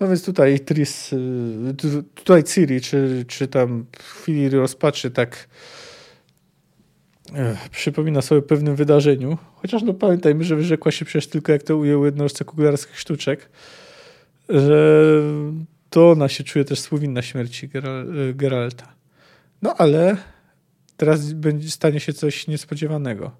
No 0.00 0.08
więc 0.08 0.24
tutaj 0.24 0.60
Tris, 0.60 1.12
y, 1.12 2.04
tutaj 2.14 2.44
Ciri, 2.44 2.80
czy, 2.80 3.24
czy 3.28 3.48
tam 3.48 3.86
w 3.98 4.02
chwili 4.02 4.48
rozpaczy 4.48 5.10
tak 5.10 5.48
Przypomina 7.70 8.22
sobie 8.22 8.38
o 8.38 8.42
pewnym 8.42 8.76
wydarzeniu. 8.76 9.38
Chociaż 9.54 9.82
no 9.82 9.94
pamiętajmy, 9.94 10.44
że 10.44 10.56
wyrzekła 10.56 10.92
się 10.92 11.04
przecież 11.04 11.26
tylko 11.26 11.52
jak 11.52 11.62
to 11.62 11.76
ujął 11.76 12.04
jednorożce 12.04 12.44
kuglarskich 12.44 13.00
sztuczek, 13.00 13.50
że 14.48 15.02
to 15.90 16.10
ona 16.10 16.28
się 16.28 16.44
czuje 16.44 16.64
też 16.64 16.80
współwinna 16.80 17.22
śmierci 17.22 17.70
y, 18.30 18.34
Geralta. 18.34 18.94
No 19.62 19.74
ale 19.78 20.16
teraz 20.96 21.32
będzie, 21.32 21.70
stanie 21.70 22.00
się 22.00 22.12
coś 22.12 22.46
niespodziewanego. 22.46 23.30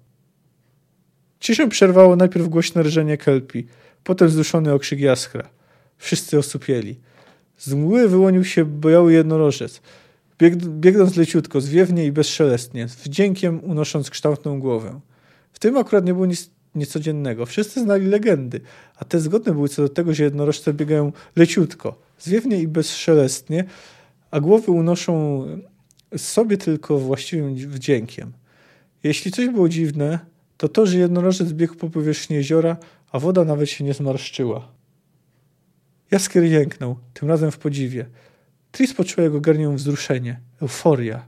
Ciszę 1.39 1.67
przerwało 1.67 2.15
najpierw 2.15 2.47
głośne 2.47 2.83
rżenie 2.83 3.17
kelpi, 3.17 3.67
potem 4.03 4.29
zduszony 4.29 4.73
okrzyk 4.73 4.99
jaskra. 4.99 5.49
Wszyscy 5.97 6.37
osupieli. 6.37 6.99
Z 7.57 7.73
mgły 7.73 8.09
wyłonił 8.09 8.45
się 8.45 8.65
bojały 8.65 9.13
jednorożec, 9.13 9.81
bieg, 10.39 10.55
biegnąc 10.55 11.15
leciutko, 11.15 11.61
zwiewnie 11.61 12.05
i 12.05 12.11
bezszelestnie, 12.11 12.87
z 12.87 12.95
wdziękiem 12.95 13.63
unosząc 13.63 14.09
kształtną 14.09 14.59
głowę. 14.59 14.99
W 15.53 15.59
tym 15.59 15.77
akurat 15.77 16.05
nie 16.05 16.13
było 16.13 16.25
nic 16.25 16.49
niecodziennego. 16.75 17.45
Wszyscy 17.45 17.81
znali 17.81 18.05
legendy, 18.05 18.61
a 18.95 19.05
te 19.05 19.19
zgodne 19.19 19.53
były 19.53 19.69
co 19.69 19.81
do 19.81 19.89
tego, 19.89 20.13
że 20.13 20.23
jednorożce 20.23 20.73
biegają 20.73 21.11
leciutko, 21.35 21.99
zwiewnie 22.19 22.59
i 22.61 22.67
bezszelestnie, 22.67 23.63
a 24.31 24.39
głowy 24.39 24.71
unoszą 24.71 25.45
sobie 26.17 26.57
tylko 26.57 26.99
właściwym 26.99 27.55
wdziękiem. 27.55 28.33
Jeśli 29.03 29.31
coś 29.31 29.49
było 29.49 29.69
dziwne, 29.69 30.19
to 30.57 30.69
to, 30.69 30.85
że 30.85 30.97
jednorożec 30.97 31.53
biegł 31.53 31.75
po 31.75 31.89
powierzchni 31.89 32.35
jeziora, 32.35 32.77
a 33.11 33.19
woda 33.19 33.45
nawet 33.45 33.69
się 33.69 33.83
nie 33.83 33.93
zmarszczyła. 33.93 34.71
Jaskier 36.11 36.43
jęknął, 36.43 36.95
tym 37.13 37.29
razem 37.29 37.51
w 37.51 37.57
podziwie. 37.57 38.05
Tris 38.73 38.93
poczuła 38.93 39.23
jego 39.23 39.41
garnią 39.41 39.75
wzruszenie, 39.75 40.39
euforia. 40.61 41.25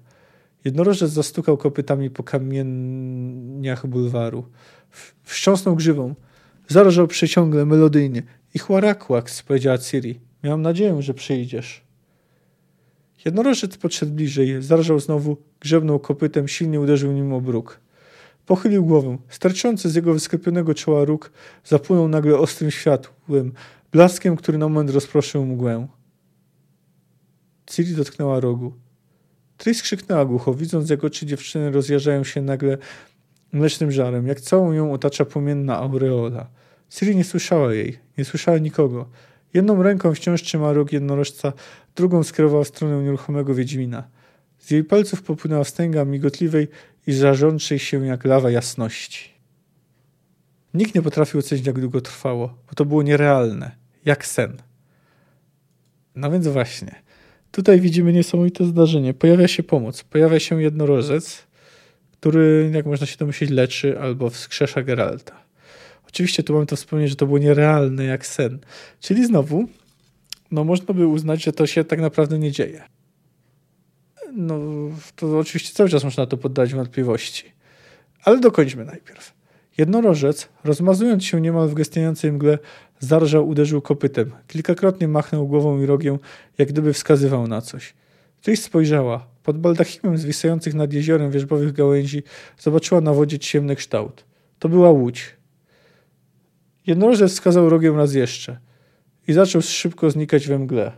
Jednorożec 0.63 1.11
zastukał 1.11 1.57
kopytami 1.57 2.09
po 2.09 2.23
kamieniach 2.23 3.87
bulwaru. 3.87 4.45
Wstrząsnął 5.23 5.75
grzywą. 5.75 6.15
Zarażał 6.67 7.07
przeciągle, 7.07 7.65
melodyjnie. 7.65 8.23
I 8.53 8.59
chłarakłaks, 8.59 9.43
powiedziała 9.43 9.77
Ciri. 9.77 10.19
Miałam 10.43 10.61
nadzieję, 10.61 11.01
że 11.01 11.13
przyjdziesz. 11.13 11.83
Jednorożec 13.25 13.77
podszedł 13.77 14.11
bliżej, 14.11 14.63
zarżał 14.63 14.99
znowu, 14.99 15.37
grzebnął 15.59 15.99
kopytem, 15.99 16.47
silnie 16.47 16.79
uderzył 16.79 17.11
nim 17.11 17.33
o 17.33 17.41
bruk. 17.41 17.79
Pochylił 18.45 18.85
głowę. 18.85 19.17
Sterczący 19.29 19.89
z 19.89 19.95
jego 19.95 20.13
wysklepionego 20.13 20.73
czoła 20.73 21.05
róg 21.05 21.31
zapłynął 21.63 22.07
nagle 22.07 22.37
ostrym 22.37 22.71
światłem, 22.71 23.53
blaskiem, 23.91 24.35
który 24.35 24.57
na 24.57 24.65
moment 24.67 24.89
rozproszył 24.89 25.45
mgłę. 25.45 25.87
Ciri 27.65 27.95
dotknęła 27.95 28.39
rogu. 28.39 28.73
Tris 29.57 29.81
krzyknęła 29.81 30.25
głucho, 30.25 30.53
widząc 30.53 30.89
jak 30.89 31.03
oczy 31.03 31.25
dziewczyny 31.25 31.71
rozjarzają 31.71 32.23
się 32.23 32.41
nagle 32.41 32.77
mlecznym 33.51 33.91
żarem, 33.91 34.27
jak 34.27 34.41
całą 34.41 34.71
ją 34.71 34.93
otacza 34.93 35.25
płomienna 35.25 35.77
aureola. 35.77 36.47
Ciri 36.89 37.15
nie 37.15 37.23
słyszała 37.23 37.73
jej, 37.73 37.99
nie 38.17 38.25
słyszała 38.25 38.57
nikogo. 38.57 39.09
Jedną 39.53 39.83
ręką 39.83 40.13
wciąż 40.13 40.41
trzyma 40.41 40.73
róg 40.73 40.93
jednorożca, 40.93 41.53
drugą 41.95 42.23
skierowała 42.23 42.63
w 42.63 42.67
stronę 42.67 43.03
nieruchomego 43.03 43.55
Wiedźmina. 43.55 44.07
Z 44.59 44.71
jej 44.71 44.83
palców 44.83 45.21
popłynęła 45.21 45.63
wstęga 45.63 46.05
migotliwej 46.05 46.67
i 47.07 47.13
żarzącej 47.13 47.79
się 47.79 48.05
jak 48.05 48.25
lawa 48.25 48.51
jasności. 48.51 49.29
Nikt 50.73 50.95
nie 50.95 51.01
potrafił 51.01 51.39
ocenić, 51.39 51.67
jak 51.67 51.79
długo 51.79 52.01
trwało, 52.01 52.47
bo 52.67 52.73
to 52.75 52.85
było 52.85 53.03
nierealne, 53.03 53.71
jak 54.05 54.25
sen. 54.25 54.57
No 56.15 56.31
więc 56.31 56.47
właśnie, 56.47 56.95
tutaj 57.55 57.81
widzimy 57.81 58.13
niesamowite 58.13 58.65
zdarzenie. 58.65 59.13
Pojawia 59.13 59.47
się 59.47 59.63
pomoc, 59.63 60.03
pojawia 60.03 60.39
się 60.39 60.61
jednorożec, 60.61 61.47
który, 62.11 62.71
jak 62.73 62.85
można 62.85 63.07
się 63.07 63.17
domyślić, 63.17 63.49
leczy 63.49 63.99
albo 63.99 64.29
wskrzesza 64.29 64.83
Geralta. 64.83 65.43
Oczywiście 66.07 66.43
tu 66.43 66.53
mamy 66.53 66.65
to 66.65 66.75
wspomnieć, 66.75 67.09
że 67.09 67.15
to 67.15 67.25
było 67.25 67.37
nierealne 67.37 68.03
jak 68.03 68.25
sen. 68.25 68.59
Czyli 68.99 69.25
znowu, 69.25 69.67
no 70.51 70.63
można 70.63 70.93
by 70.93 71.07
uznać, 71.07 71.43
że 71.43 71.53
to 71.53 71.67
się 71.67 71.83
tak 71.83 72.01
naprawdę 72.01 72.39
nie 72.39 72.51
dzieje. 72.51 72.83
No, 74.33 74.59
to 75.15 75.37
oczywiście 75.37 75.73
cały 75.73 75.89
czas 75.89 76.03
można 76.03 76.25
to 76.25 76.37
poddać 76.37 76.73
wątpliwości. 76.73 77.43
Ale 78.23 78.39
dokończmy 78.39 78.85
najpierw. 78.85 79.33
Jednorożec, 79.77 80.49
rozmazując 80.63 81.25
się 81.25 81.41
niemal 81.41 81.67
w 81.67 81.73
gestniejącej 81.73 82.31
mgle, 82.31 82.57
zarżał, 82.99 83.47
uderzył 83.47 83.81
kopytem. 83.81 84.31
Kilkakrotnie 84.47 85.07
machnął 85.07 85.47
głową 85.47 85.81
i 85.81 85.85
rogiem, 85.85 86.19
jak 86.57 86.67
gdyby 86.67 86.93
wskazywał 86.93 87.47
na 87.47 87.61
coś. 87.61 87.93
Tris 88.41 88.63
spojrzała. 88.63 89.27
Pod 89.43 89.57
baldachimem 89.57 90.17
zwisających 90.17 90.73
nad 90.73 90.93
jeziorem 90.93 91.31
wierzbowych 91.31 91.73
gałęzi 91.73 92.23
zobaczyła 92.59 93.01
na 93.01 93.13
wodzie 93.13 93.39
ciemny 93.39 93.75
kształt. 93.75 94.25
To 94.59 94.69
była 94.69 94.89
łódź. 94.89 95.35
Jednorożec 96.87 97.31
wskazał 97.31 97.69
rogiem 97.69 97.97
raz 97.97 98.13
jeszcze 98.13 98.57
i 99.27 99.33
zaczął 99.33 99.61
szybko 99.61 100.11
znikać 100.11 100.47
we 100.47 100.59
mgle. 100.59 100.91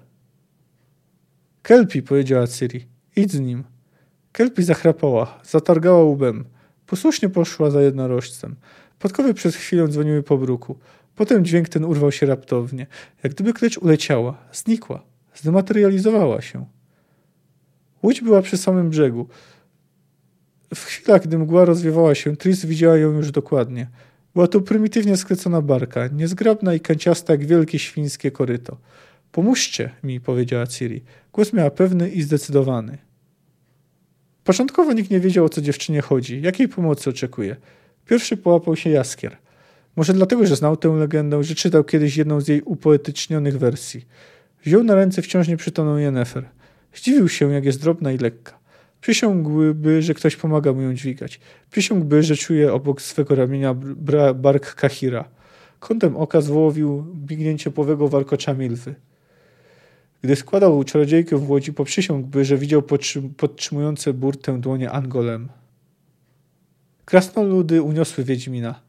Kelpi, 1.61 2.01
powiedziała 2.01 2.47
Ciri, 2.47 2.85
idź 3.15 3.31
z 3.31 3.39
nim. 3.39 3.63
Kelpi 4.31 4.63
zachrapała, 4.63 5.39
zatargała 5.43 6.03
łbem. 6.03 6.45
Posłusznie 6.85 7.29
poszła 7.29 7.71
za 7.71 7.81
jednorożcem. 7.81 8.55
Podkowy 8.99 9.33
przez 9.33 9.55
chwilę 9.55 9.87
dzwoniły 9.87 10.23
po 10.23 10.37
bruku. 10.37 10.79
Potem 11.17 11.45
dźwięk 11.45 11.69
ten 11.69 11.85
urwał 11.85 12.11
się 12.11 12.25
raptownie. 12.25 12.87
Jak 13.23 13.33
gdyby 13.33 13.53
klecz 13.53 13.77
uleciała, 13.77 14.37
znikła, 14.51 15.03
zdematerializowała 15.35 16.41
się. 16.41 16.65
Łódź 18.03 18.21
była 18.21 18.41
przy 18.41 18.57
samym 18.57 18.89
brzegu. 18.89 19.27
W 20.75 20.83
chwilach, 20.83 21.23
gdy 21.23 21.37
mgła 21.37 21.65
rozwiewała 21.65 22.15
się, 22.15 22.35
Tris 22.35 22.65
widziała 22.65 22.97
ją 22.97 23.11
już 23.11 23.31
dokładnie. 23.31 23.87
Była 24.33 24.47
to 24.47 24.61
prymitywnie 24.61 25.17
sklecona 25.17 25.61
barka, 25.61 26.07
niezgrabna 26.07 26.73
i 26.73 26.79
kanciasta 26.79 27.33
jak 27.33 27.45
wielkie 27.45 27.79
świńskie 27.79 28.31
koryto. 28.31 28.77
Pomóżcie 29.31 29.89
mi, 30.03 30.19
powiedziała 30.19 30.67
Ciri. 30.67 31.03
Głos 31.33 31.53
miała 31.53 31.71
pewny 31.71 32.09
i 32.09 32.21
zdecydowany. 32.21 32.97
Początkowo 34.43 34.93
nikt 34.93 35.11
nie 35.11 35.19
wiedział, 35.19 35.45
o 35.45 35.49
co 35.49 35.61
dziewczynie 35.61 36.01
chodzi, 36.01 36.41
jakiej 36.41 36.67
pomocy 36.67 37.09
oczekuje. 37.09 37.55
Pierwszy 38.05 38.37
połapał 38.37 38.75
się 38.75 38.89
Jaskier. 38.89 39.37
Może 39.97 40.13
dlatego, 40.13 40.45
że 40.45 40.55
znał 40.55 40.77
tę 40.77 40.89
legendę, 40.89 41.43
że 41.43 41.55
czytał 41.55 41.83
kiedyś 41.83 42.17
jedną 42.17 42.41
z 42.41 42.47
jej 42.47 42.61
upoetycznionych 42.61 43.57
wersji. 43.57 44.05
Wziął 44.63 44.83
na 44.83 44.95
ręce 44.95 45.21
wciąż 45.21 45.47
nieprzytomną 45.47 45.97
Jennefer. 45.97 46.45
Zdziwił 46.93 47.29
się, 47.29 47.53
jak 47.53 47.65
jest 47.65 47.81
drobna 47.81 48.11
i 48.11 48.17
lekka. 48.17 48.59
Przysiągłby, 49.01 50.01
że 50.01 50.13
ktoś 50.13 50.35
pomaga 50.35 50.73
mu 50.73 50.81
ją 50.81 50.93
dźwigać. 50.93 51.39
Przysiągłby, 51.71 52.23
że 52.23 52.35
czuje 52.35 52.73
obok 52.73 53.01
swego 53.01 53.35
ramienia 53.35 53.73
bark 54.35 54.75
Kahira. 54.75 55.29
Kątem 55.79 56.17
oka 56.17 56.41
zwołowił 56.41 57.03
bignięcie 57.15 57.71
połowego 57.71 58.07
warkocza 58.07 58.53
Milwy. 58.53 58.95
Gdy 60.21 60.35
składał 60.35 60.83
czarodziejkę 60.83 61.37
w 61.37 61.49
łodzi, 61.49 61.73
poprzysiągłby, 61.73 62.45
że 62.45 62.57
widział 62.57 62.83
podtrzymujące 63.37 64.13
burtę 64.13 64.61
dłonie 64.61 64.91
Angolem. 64.91 65.49
Krasnoludy 67.05 67.81
uniosły 67.81 68.23
Wiedźmina. 68.23 68.86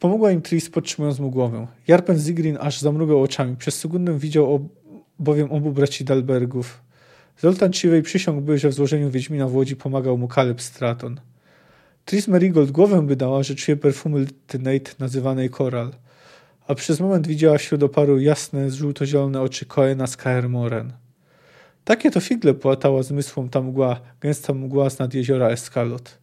Pomogła 0.00 0.30
im 0.30 0.42
Tris 0.42 0.70
podtrzymując 0.70 1.18
mu 1.18 1.30
głowę. 1.30 1.66
Jarpen 1.88 2.18
Zigrin 2.18 2.58
aż 2.60 2.80
zamrugał 2.80 3.22
oczami. 3.22 3.56
Przez 3.56 3.78
sekundę 3.78 4.18
widział 4.18 4.68
bowiem 5.18 5.52
obu 5.52 5.72
braci 5.72 6.04
Dalbergów. 6.04 6.80
Zoltan 7.38 7.72
Chiwej 7.72 8.02
przysiągłby, 8.02 8.58
że 8.58 8.68
w 8.68 8.74
złożeniu 8.74 9.10
Wiedźmina 9.10 9.48
w 9.48 9.54
Łodzi 9.54 9.76
pomagał 9.76 10.18
mu 10.18 10.28
Kaleb 10.28 10.62
Straton. 10.62 11.20
Tris 12.04 12.28
Marigold 12.28 12.70
głowę 12.70 13.02
by 13.02 13.16
dała, 13.16 13.42
że 13.42 13.54
czuje 13.54 13.76
perfumy 13.76 14.26
Tynate 14.46 14.90
nazywanej 14.98 15.50
Koral, 15.50 15.90
a 16.66 16.74
przez 16.74 17.00
moment 17.00 17.26
widziała 17.26 17.58
wśród 17.58 17.82
oparu 17.82 18.20
jasne, 18.20 18.70
żółto-zielone 18.70 19.40
oczy 19.40 19.66
Koena 19.66 20.06
z 20.06 20.16
Kaer 20.16 20.48
Moren. 20.48 20.92
Takie 21.84 22.10
to 22.10 22.20
figle 22.20 22.54
płatała 22.54 23.02
zmysłom 23.02 23.48
ta 23.48 23.60
mgła, 23.60 24.00
gęsta 24.20 24.54
mgła 24.54 24.90
z 24.90 24.98
nad 24.98 25.14
jeziora 25.14 25.48
Eskalot. 25.48 26.18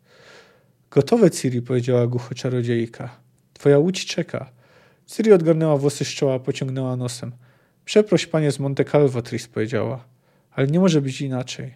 Gotowe, 0.92 1.32
Ciri, 1.32 1.62
powiedziała 1.62 2.08
głucho 2.08 2.36
czarodziejka. 2.36 3.21
Twoja 3.62 3.78
łódź 3.78 4.06
czeka. 4.06 4.52
Ciri 5.06 5.34
odgarnęła 5.34 5.78
włosy 5.78 6.06
z 6.06 6.08
czoła, 6.08 6.40
pociągnęła 6.40 6.96
nosem. 6.96 7.32
Przeproś 7.86 8.26
panie 8.26 8.52
z 8.52 8.60
Monte 8.60 8.86
Calvo, 8.86 9.22
Tris 9.22 9.48
powiedziała. 9.48 10.06
Ale 10.52 10.68
nie 10.68 10.80
może 10.80 11.02
być 11.02 11.22
inaczej. 11.22 11.74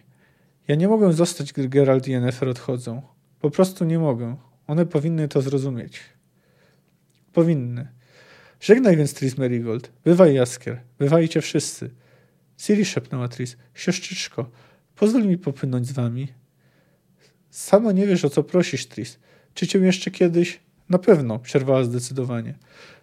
Ja 0.68 0.74
nie 0.74 0.88
mogę 0.88 1.12
zostać, 1.12 1.52
gdy 1.52 1.68
Geralt 1.68 2.08
i 2.08 2.10
Yennefer 2.10 2.48
odchodzą. 2.48 3.02
Po 3.40 3.50
prostu 3.50 3.84
nie 3.84 3.98
mogę. 3.98 4.36
One 4.66 4.86
powinny 4.86 5.28
to 5.28 5.42
zrozumieć. 5.42 6.00
Powinny. 7.32 7.88
Żegnaj 8.60 8.96
więc 8.96 9.14
Tris 9.14 9.38
Merigold. 9.38 9.92
Bywaj 10.04 10.34
Jaskier. 10.34 10.80
Bywajcie 10.98 11.40
wszyscy. 11.40 11.90
Ciri 12.56 12.84
szepnęła 12.84 13.28
Tris. 13.28 13.56
Siostrzyczko, 13.74 14.50
pozwól 14.96 15.26
mi 15.26 15.38
popłynąć 15.38 15.86
z 15.86 15.92
wami. 15.92 16.28
Sama 17.50 17.92
nie 17.92 18.06
wiesz, 18.06 18.24
o 18.24 18.30
co 18.30 18.42
prosisz, 18.42 18.86
Tris. 18.86 19.18
Czy 19.54 19.66
cię 19.66 19.78
jeszcze 19.78 20.10
kiedyś... 20.10 20.65
Na 20.88 20.98
pewno, 20.98 21.38
przerwała 21.38 21.84
zdecydowanie. 21.84 22.54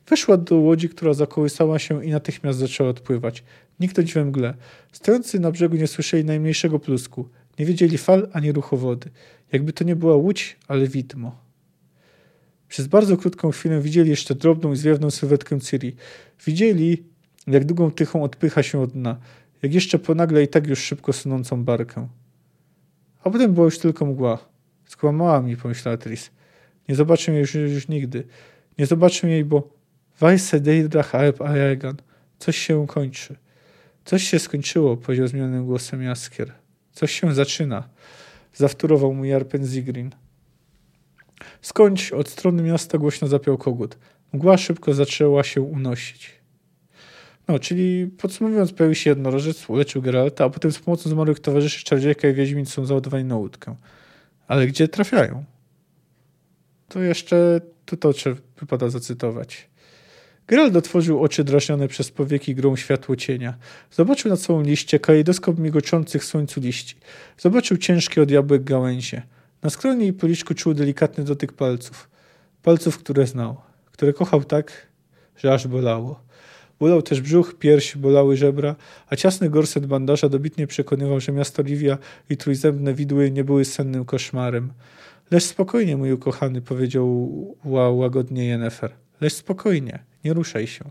Weszła 0.10 0.38
do 0.38 0.56
łodzi, 0.56 0.90
która 0.90 1.14
zakołysała 1.14 1.80
się 1.80 2.06
i 2.06 2.12
natychmiast 2.12 2.60
zaczęła 2.60 2.90
odpływać. 2.90 3.44
Niknąć 3.80 4.14
we 4.14 4.26
mgle. 4.26 4.54
Stojący 4.92 5.40
na 5.40 5.52
brzegu 5.52 5.76
nie 5.76 5.88
słyszeli 5.88 6.26
najmniejszego 6.26 6.80
plusku. 6.80 7.30
Nie 7.60 7.66
wiedzieli 7.66 7.98
fal 7.98 8.30
ani 8.34 8.52
ruchu 8.52 8.78
wody. 8.78 9.10
Jakby 9.52 9.74
to 9.74 9.84
nie 9.84 9.96
była 9.96 10.16
łódź, 10.16 10.58
ale 10.68 10.88
widmo. 10.88 11.44
Przez 12.68 12.88
bardzo 12.88 13.18
krótką 13.18 13.52
chwilę 13.52 13.82
widzieli 13.82 14.10
jeszcze 14.10 14.36
drobną 14.36 14.74
i 14.74 14.76
zwiewną 14.76 15.12
sylwetkę 15.12 15.62
Ciri. 15.62 15.96
Widzieli, 16.46 17.04
jak 17.48 17.66
długą 17.66 17.92
tychą 17.92 18.24
odpycha 18.24 18.64
się 18.64 18.80
od 18.80 18.92
dna, 18.92 19.18
jak 19.62 19.74
jeszcze 19.74 20.00
ponagle 20.00 20.44
i 20.44 20.48
tak 20.48 20.68
już 20.68 20.80
szybko 20.80 21.14
sunącą 21.14 21.64
barkę. 21.64 22.08
A 23.24 23.30
potem 23.30 23.54
była 23.54 23.66
już 23.66 23.80
tylko 23.80 24.06
mgła. 24.06 24.38
Skłamała 24.86 25.42
mi, 25.42 25.58
pomyślała 25.58 25.98
Tris. 25.98 26.32
Nie 26.90 26.96
jej 27.28 27.40
już, 27.40 27.56
już 27.56 27.88
nigdy. 27.88 28.24
Nie 28.78 28.86
zobaczę 28.86 29.30
jej, 29.30 29.46
bo 29.46 29.70
Weisse 30.20 30.60
Deidrach 30.60 31.16
Aeb 31.16 31.42
Aegan. 31.42 31.96
Coś 32.40 32.58
się 32.58 32.88
kończy. 32.88 33.36
Coś 34.06 34.24
się 34.24 34.40
skończyło, 34.40 34.98
powiedział 34.98 35.28
zmienionym 35.28 35.66
głosem 35.66 36.02
Jaskier. 36.02 36.52
Coś 36.92 37.12
się 37.20 37.34
zaczyna. 37.34 37.90
Zawtórował 38.54 39.14
mu 39.14 39.26
Jarpen 39.26 39.66
Zigrin. 39.66 40.12
Skądś 41.62 42.12
od 42.12 42.30
strony 42.30 42.64
miasta 42.64 42.98
głośno 42.98 43.28
zapiał 43.28 43.58
kogut. 43.58 43.98
Mgła 44.34 44.58
szybko 44.58 44.94
zaczęła 44.94 45.44
się 45.44 45.62
unosić. 45.62 46.32
No, 47.48 47.60
czyli 47.60 48.08
podsumowując, 48.08 48.74
pojawił 48.74 48.96
się 48.96 49.10
jednorożec, 49.10 49.70
uleczył 49.70 50.02
Geralta, 50.02 50.46
a 50.46 50.50
potem 50.50 50.72
z 50.72 50.80
pomocą 50.80 51.10
zmarłych 51.10 51.40
towarzyszy 51.40 51.86
Czardziejka 51.86 52.28
i 52.28 52.34
Wiedźmin 52.34 52.66
są 52.66 52.86
załadowani 52.86 53.24
na 53.24 53.36
łódkę. 53.36 53.76
Ale 54.48 54.68
gdzie 54.68 54.88
trafiają? 54.88 55.44
To 56.94 57.02
jeszcze 57.02 57.62
to 57.86 58.14
wypada 58.60 58.90
zacytować. 58.90 59.70
Geralt 60.48 60.76
otworzył 60.76 61.24
oczy 61.24 61.44
drażnione 61.44 61.88
przez 61.88 62.12
powieki 62.12 62.56
grą 62.56 62.76
światło 62.76 63.16
cienia. 63.16 63.54
Zobaczył 63.92 64.32
nad 64.32 64.40
sobą 64.40 64.62
liście, 64.62 65.00
kalejdoskop 65.00 65.60
migoczących 65.60 66.22
w 66.22 66.26
słońcu 66.26 66.60
liści. 66.60 66.96
Zobaczył 67.38 67.78
ciężkie 67.78 68.22
od 68.22 68.32
jabłek 68.32 68.64
gałęzie. 68.64 69.22
Na 69.62 69.70
skronie 69.70 70.08
i 70.08 70.14
policzku 70.14 70.54
czuł 70.54 70.74
delikatny 70.74 71.24
dotyk 71.24 71.54
palców. 71.54 72.10
Palców, 72.64 72.98
które 72.98 73.28
znał. 73.28 73.58
Które 73.92 74.14
kochał 74.14 74.44
tak, 74.44 74.88
że 75.38 75.54
aż 75.54 75.68
bolało. 75.68 76.24
Bolał 76.80 77.02
też 77.02 77.22
brzuch, 77.22 77.56
pierś, 77.60 77.98
bolały 77.98 78.38
żebra, 78.38 78.76
a 79.10 79.16
ciasny 79.16 79.50
gorset 79.50 79.86
bandaża 79.86 80.30
dobitnie 80.30 80.68
przekonywał, 80.68 81.20
że 81.20 81.32
miasto 81.32 81.64
Livia 81.64 81.98
i 82.30 82.38
trójzębne 82.38 82.94
widły 82.94 83.32
nie 83.32 83.44
były 83.44 83.66
sennym 83.66 84.06
koszmarem. 84.06 84.74
Lecz 85.32 85.44
spokojnie, 85.44 85.98
mój 85.98 86.12
ukochany, 86.12 86.62
powiedział 86.62 87.30
łagodnie 87.66 88.46
Jennefer. 88.46 88.92
Lecz 89.22 89.34
spokojnie, 89.34 90.00
nie 90.24 90.34
ruszaj 90.34 90.68
się. 90.68 90.86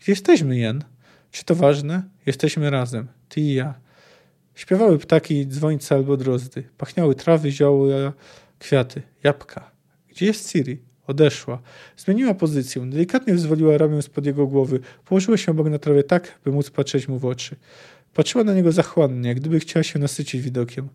Gdzie 0.00 0.12
jesteśmy, 0.12 0.58
Jen? 0.58 0.84
Czy 1.30 1.44
to 1.44 1.54
ważne? 1.54 2.02
Jesteśmy 2.26 2.70
razem, 2.70 3.08
ty 3.28 3.40
i 3.40 3.54
ja. 3.54 3.74
Śpiewały 4.54 4.98
ptaki, 4.98 5.46
dzwońce 5.46 5.94
albo 5.94 6.16
drozdy. 6.16 6.64
Pachniały 6.78 7.14
trawy, 7.14 7.50
zioła, 7.50 8.12
kwiaty, 8.58 9.02
jabłka. 9.24 9.70
Gdzie 10.08 10.26
jest 10.26 10.52
Ciri? 10.52 10.82
Odeszła. 11.06 11.62
Zmieniła 11.96 12.34
pozycję. 12.34 12.86
Delikatnie 12.86 13.32
wyzwoliła 13.32 13.78
ramię 13.78 14.02
spod 14.02 14.26
jego 14.26 14.46
głowy. 14.46 14.80
Położyła 15.04 15.36
się 15.36 15.52
obok 15.52 15.68
na 15.68 15.78
trawie 15.78 16.02
tak, 16.02 16.38
by 16.44 16.52
móc 16.52 16.70
patrzeć 16.70 17.08
mu 17.08 17.18
w 17.18 17.24
oczy. 17.24 17.56
Patrzyła 18.14 18.44
na 18.44 18.54
niego 18.54 18.72
zachłannie, 18.72 19.28
jak 19.28 19.40
gdyby 19.40 19.60
chciała 19.60 19.82
się 19.82 19.98
nasycić 19.98 20.42
widokiem. 20.42 20.88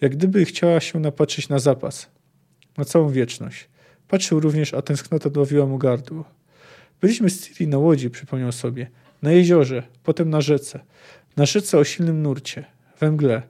Jak 0.00 0.16
gdyby 0.16 0.44
chciała 0.44 0.80
się 0.80 1.00
napatrzeć 1.00 1.48
na 1.48 1.58
zapas. 1.58 2.10
Na 2.78 2.84
całą 2.84 3.08
wieczność. 3.08 3.68
Patrzył 4.08 4.40
również, 4.40 4.74
a 4.74 4.82
tęsknota 4.82 5.30
dławiła 5.30 5.66
mu 5.66 5.78
gardło. 5.78 6.24
Byliśmy 7.00 7.30
z 7.30 7.40
Ciri 7.40 7.68
na 7.68 7.78
łodzi, 7.78 8.10
przypomniał 8.10 8.52
sobie. 8.52 8.90
Na 9.22 9.32
jeziorze, 9.32 9.82
potem 10.02 10.30
na 10.30 10.40
rzece. 10.40 10.80
Na 11.36 11.46
rzece 11.46 11.78
o 11.78 11.84
silnym 11.84 12.22
nurcie. 12.22 12.64
We 13.00 13.10
mgle. 13.10 13.42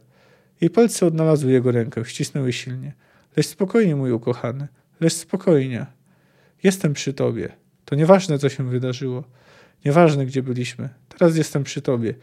Jej 0.61 0.70
palce 0.70 1.07
odnalazły 1.07 1.53
jego 1.53 1.72
rękę, 1.72 2.05
ścisnęły 2.05 2.53
silnie. 2.53 2.92
Lecz 3.36 3.47
spokojnie, 3.47 3.97
mój 3.97 4.12
ukochany. 4.12 4.68
Lecz 5.01 5.12
spokojnie. 5.12 5.86
Jestem 6.62 6.92
przy 6.92 7.14
tobie. 7.14 7.53
To 7.84 7.94
nieważne, 7.94 8.38
co 8.38 8.49
się 8.49 8.70
wydarzyło. 8.70 9.24
Nieważne, 9.84 10.26
gdzie 10.26 10.42
byliśmy. 10.42 10.88
Teraz 11.09 11.36
jestem 11.36 11.64
przy 11.64 11.82
tobie 11.82 12.14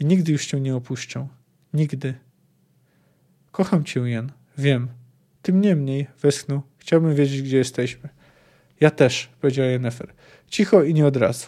i 0.00 0.04
nigdy 0.04 0.32
już 0.32 0.46
cię 0.46 0.60
nie 0.60 0.76
opuszczę. 0.76 1.28
Nigdy. 1.74 2.14
Kocham 3.52 3.84
cię, 3.84 4.00
Jan. 4.00 4.32
Wiem. 4.58 4.88
Tym 5.42 5.60
niemniej, 5.60 6.06
westchnął, 6.22 6.62
chciałbym 6.78 7.14
wiedzieć, 7.14 7.42
gdzie 7.42 7.56
jesteśmy. 7.56 8.08
Ja 8.80 8.90
też, 8.90 9.30
powiedział 9.40 9.66
Yennefer. 9.66 10.12
Cicho 10.48 10.82
i 10.82 10.94
nie 10.94 11.06
od 11.06 11.16
razu. 11.16 11.46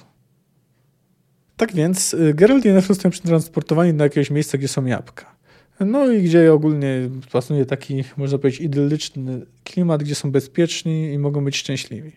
Tak 1.57 1.73
więc 1.73 2.15
y, 2.15 2.35
Geralt 2.35 2.65
i 2.65 2.69
Yennefer 2.69 2.89
zostają 2.89 3.11
przetransportowani 3.11 3.95
do 3.95 4.05
jakiegoś 4.05 4.31
miejsca, 4.31 4.59
gdzie 4.59 4.69
są 4.69 4.87
jabłka. 4.87 5.35
No 5.81 6.13
i 6.13 6.23
gdzie 6.23 6.53
ogólnie 6.53 7.11
pasuje 7.33 7.67
taki, 7.67 8.05
można 8.17 8.39
powiedzieć, 8.39 8.61
idylliczny 8.61 9.47
klimat, 9.65 10.03
gdzie 10.03 10.15
są 10.15 10.33
bezpieczni 10.33 11.13
i 11.13 11.19
mogą 11.19 11.45
być 11.45 11.57
szczęśliwi. 11.57 12.13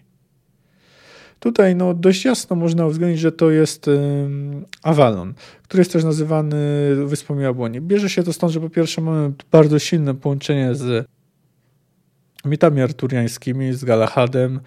Tutaj 1.39 1.76
no, 1.76 1.93
dość 1.93 2.26
jasno 2.26 2.55
można 2.55 2.85
uwzględnić, 2.85 3.22
że 3.22 3.31
to 3.31 3.51
jest 3.51 3.89
Avalon, 4.84 5.34
który 5.64 5.81
jest 5.81 5.93
też 5.93 6.03
nazywany 6.03 6.57
Wyspą 7.05 7.39
Jabłoni. 7.39 7.81
Bierze 7.81 8.09
się 8.09 8.23
to 8.23 8.34
stąd, 8.34 8.53
że 8.53 8.59
po 8.59 8.69
pierwsze 8.69 9.01
mamy 9.01 9.31
bardzo 9.51 9.80
silne 9.80 10.15
połączenie 10.15 10.76
z 10.76 11.07
mitami 12.45 12.81
arturiańskimi, 12.81 13.73
z 13.73 13.85
Galahadem. 13.85 14.59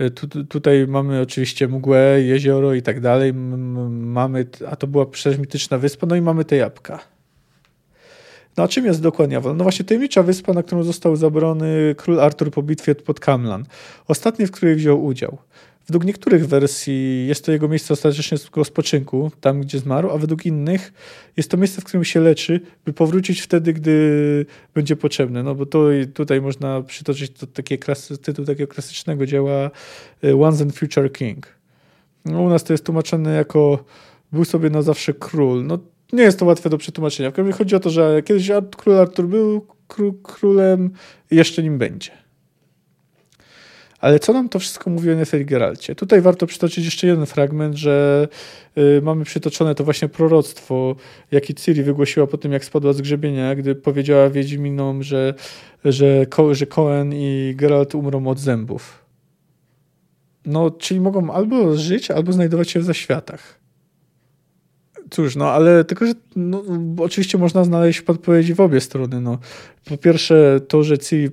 Y, 0.00 0.10
tu, 0.10 0.44
tutaj 0.44 0.86
mamy 0.88 1.20
oczywiście 1.20 1.68
mgłę, 1.68 2.22
jezioro 2.22 2.74
i 2.74 2.82
tak 2.82 3.00
dalej. 3.00 3.34
Mamy, 3.34 4.46
a 4.70 4.76
to 4.76 4.86
była 4.86 5.06
przecież 5.06 5.40
mityczna 5.40 5.78
wyspa, 5.78 6.06
no 6.06 6.16
i 6.16 6.20
mamy 6.20 6.44
te 6.44 6.56
jabłka. 6.56 7.00
No 8.56 8.64
a 8.64 8.68
czym 8.68 8.84
jest 8.84 9.02
dokładnie 9.02 9.36
Avalon? 9.36 9.56
No 9.56 9.64
właśnie 9.64 9.84
tajemnicza 9.84 10.22
wyspa, 10.22 10.52
na 10.52 10.62
którą 10.62 10.82
został 10.82 11.16
zabrany 11.16 11.94
król 11.96 12.20
Artur 12.20 12.50
po 12.50 12.62
bitwie 12.62 12.94
pod 12.94 13.20
Kamlan. 13.20 13.64
Ostatni, 14.08 14.46
w 14.46 14.50
której 14.50 14.74
wziął 14.74 15.04
udział. 15.04 15.38
Według 15.86 16.04
niektórych 16.04 16.46
wersji 16.46 17.26
jest 17.28 17.44
to 17.44 17.52
jego 17.52 17.68
miejsce 17.68 17.94
ostatecznego 17.94 18.64
spoczynku, 18.64 19.30
tam 19.40 19.60
gdzie 19.60 19.78
zmarł, 19.78 20.10
a 20.10 20.18
według 20.18 20.46
innych 20.46 20.92
jest 21.36 21.50
to 21.50 21.56
miejsce, 21.56 21.80
w 21.80 21.84
którym 21.84 22.04
się 22.04 22.20
leczy, 22.20 22.60
by 22.84 22.92
powrócić 22.92 23.40
wtedy, 23.40 23.72
gdy 23.72 24.46
będzie 24.74 24.96
potrzebne. 24.96 25.42
No 25.42 25.54
bo 25.54 25.66
to, 25.66 25.88
tutaj 26.14 26.40
można 26.40 26.82
przytoczyć 26.82 27.32
to 27.38 27.46
takie 27.46 27.78
klasy, 27.78 28.18
tytuł 28.18 28.44
takiego 28.44 28.72
klasycznego 28.72 29.26
dzieła 29.26 29.70
e, 30.24 30.36
Once 30.36 30.64
and 30.64 30.78
Future 30.78 31.12
King. 31.12 31.46
No, 32.24 32.42
u 32.42 32.48
nas 32.48 32.64
to 32.64 32.72
jest 32.72 32.84
tłumaczone 32.84 33.34
jako 33.34 33.84
był 34.32 34.44
sobie 34.44 34.70
na 34.70 34.82
zawsze 34.82 35.14
król. 35.14 35.66
No 35.66 35.78
nie 36.12 36.22
jest 36.22 36.38
to 36.38 36.44
łatwe 36.44 36.70
do 36.70 36.78
przetłumaczenia. 36.78 37.30
W 37.30 37.52
chodzi 37.52 37.76
o 37.76 37.80
to, 37.80 37.90
że 37.90 38.22
kiedyś 38.22 38.50
król 38.76 38.98
Artur 38.98 39.26
był 39.26 39.66
królem 40.22 40.90
jeszcze 41.30 41.62
nim 41.62 41.78
będzie. 41.78 42.23
Ale 44.04 44.18
co 44.18 44.32
nam 44.32 44.48
to 44.48 44.58
wszystko 44.58 44.90
mówi 44.90 45.12
o 45.12 45.14
Neferi 45.14 45.44
Geralcie? 45.44 45.94
Tutaj 45.94 46.20
warto 46.20 46.46
przytoczyć 46.46 46.84
jeszcze 46.84 47.06
jeden 47.06 47.26
fragment, 47.26 47.76
że 47.76 48.28
y, 48.78 49.02
mamy 49.02 49.24
przytoczone 49.24 49.74
to 49.74 49.84
właśnie 49.84 50.08
proroctwo, 50.08 50.96
jakie 51.30 51.54
Ciri 51.54 51.82
wygłosiła 51.82 52.26
po 52.26 52.38
tym, 52.38 52.52
jak 52.52 52.64
spadła 52.64 52.92
z 52.92 53.00
grzebienia, 53.00 53.54
gdy 53.54 53.74
powiedziała 53.74 54.30
Wiedźminom, 54.30 55.02
że, 55.02 55.34
że, 55.84 56.26
że 56.52 56.66
Cohen 56.66 57.12
i 57.14 57.54
Geralt 57.56 57.94
umrą 57.94 58.26
od 58.26 58.38
zębów. 58.38 59.04
No, 60.46 60.70
czyli 60.70 61.00
mogą 61.00 61.32
albo 61.32 61.76
żyć, 61.76 62.10
albo 62.10 62.32
znajdować 62.32 62.70
się 62.70 62.80
w 62.80 62.84
zaświatach. 62.84 63.60
Cóż, 65.10 65.36
no 65.36 65.50
ale 65.50 65.84
tylko, 65.84 66.06
że 66.06 66.12
no, 66.36 66.62
oczywiście 66.98 67.38
można 67.38 67.64
znaleźć 67.64 68.00
podpowiedzi 68.00 68.54
w 68.54 68.60
obie 68.60 68.80
strony. 68.80 69.20
No. 69.20 69.38
Po 69.84 69.96
pierwsze 69.96 70.60
to, 70.68 70.82
że 70.82 70.98
Ciri, 70.98 71.30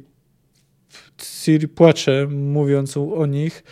Ciri 1.23 1.67
płacze 1.67 2.27
mówiąc 2.29 2.97
o 2.97 3.25
nich. 3.25 3.63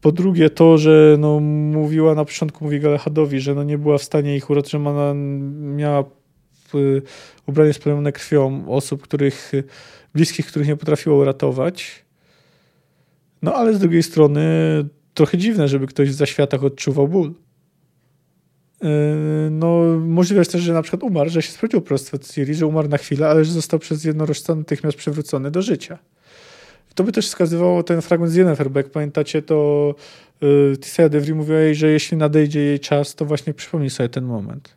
Po 0.00 0.12
drugie 0.12 0.50
to, 0.50 0.78
że 0.78 1.16
no, 1.18 1.40
mówiła 1.40 2.14
na 2.14 2.24
początku, 2.24 2.64
mówi 2.64 2.80
Galahadowi, 2.80 3.40
że 3.40 3.54
no, 3.54 3.64
nie 3.64 3.78
była 3.78 3.98
w 3.98 4.02
stanie 4.02 4.36
ich 4.36 4.50
uratować, 4.50 4.70
że 4.70 4.78
ona 4.90 5.14
miała 5.76 6.04
ubranie 7.46 7.72
splamione 7.72 8.12
krwią 8.12 8.68
osób, 8.68 9.02
których 9.02 9.52
bliskich, 10.14 10.46
których 10.46 10.68
nie 10.68 10.76
potrafiła 10.76 11.16
uratować. 11.16 12.04
No 13.42 13.54
ale 13.54 13.74
z 13.74 13.78
drugiej 13.78 14.02
strony 14.02 14.42
trochę 15.14 15.38
dziwne, 15.38 15.68
żeby 15.68 15.86
ktoś 15.86 16.10
w 16.10 16.14
zaświatach 16.14 16.64
odczuwał 16.64 17.08
ból. 17.08 17.34
Yy, 18.82 18.88
no, 19.50 19.82
możliwe 20.00 20.40
jest 20.40 20.52
też, 20.52 20.62
że 20.62 20.72
na 20.72 20.82
przykład 20.82 21.02
umarł, 21.02 21.30
że 21.30 21.42
się 21.42 21.52
sprawdził 21.52 21.80
prostwo 21.80 22.18
Ciri, 22.18 22.54
że 22.54 22.66
umarł 22.66 22.88
na 22.88 22.98
chwilę, 22.98 23.28
ale 23.28 23.44
że 23.44 23.52
został 23.52 23.78
przez 23.78 24.04
jednorożca 24.04 24.54
natychmiast 24.54 24.96
przywrócony 24.96 25.50
do 25.50 25.62
życia. 25.62 25.98
To 26.94 27.04
by 27.04 27.12
też 27.12 27.26
wskazywało 27.26 27.82
ten 27.82 28.02
fragment 28.02 28.32
z 28.32 28.36
jak 28.74 28.90
pamiętacie, 28.90 29.42
to 29.42 29.94
yy, 30.40 30.76
Tissaia 30.80 31.08
Devry 31.08 31.34
mówiła 31.34 31.58
jej, 31.58 31.74
że 31.74 31.88
jeśli 31.90 32.16
nadejdzie 32.16 32.60
jej 32.60 32.80
czas, 32.80 33.14
to 33.14 33.24
właśnie 33.24 33.54
przypomni 33.54 33.90
sobie 33.90 34.08
ten 34.08 34.24
moment. 34.24 34.76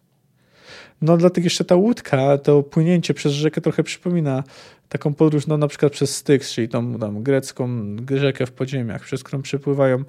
No 1.02 1.18
dlatego 1.18 1.46
jeszcze 1.46 1.66
ta 1.66 1.76
łódka, 1.76 2.38
to 2.38 2.64
płynięcie 2.64 3.14
przez 3.14 3.34
rzekę 3.34 3.62
trochę 3.62 3.84
przypomina 3.84 4.44
taką 4.90 5.14
podróż, 5.14 5.48
no 5.48 5.58
na 5.58 5.68
przykład 5.68 5.92
przez 5.92 6.16
Styx, 6.16 6.54
czyli 6.54 6.70
tą 6.70 7.00
tam 7.00 7.24
grecką 7.24 7.70
rzekę 8.16 8.46
w 8.46 8.52
podziemiach, 8.52 9.04
przez 9.04 9.24
którą 9.24 9.42
przepływają 9.42 10.04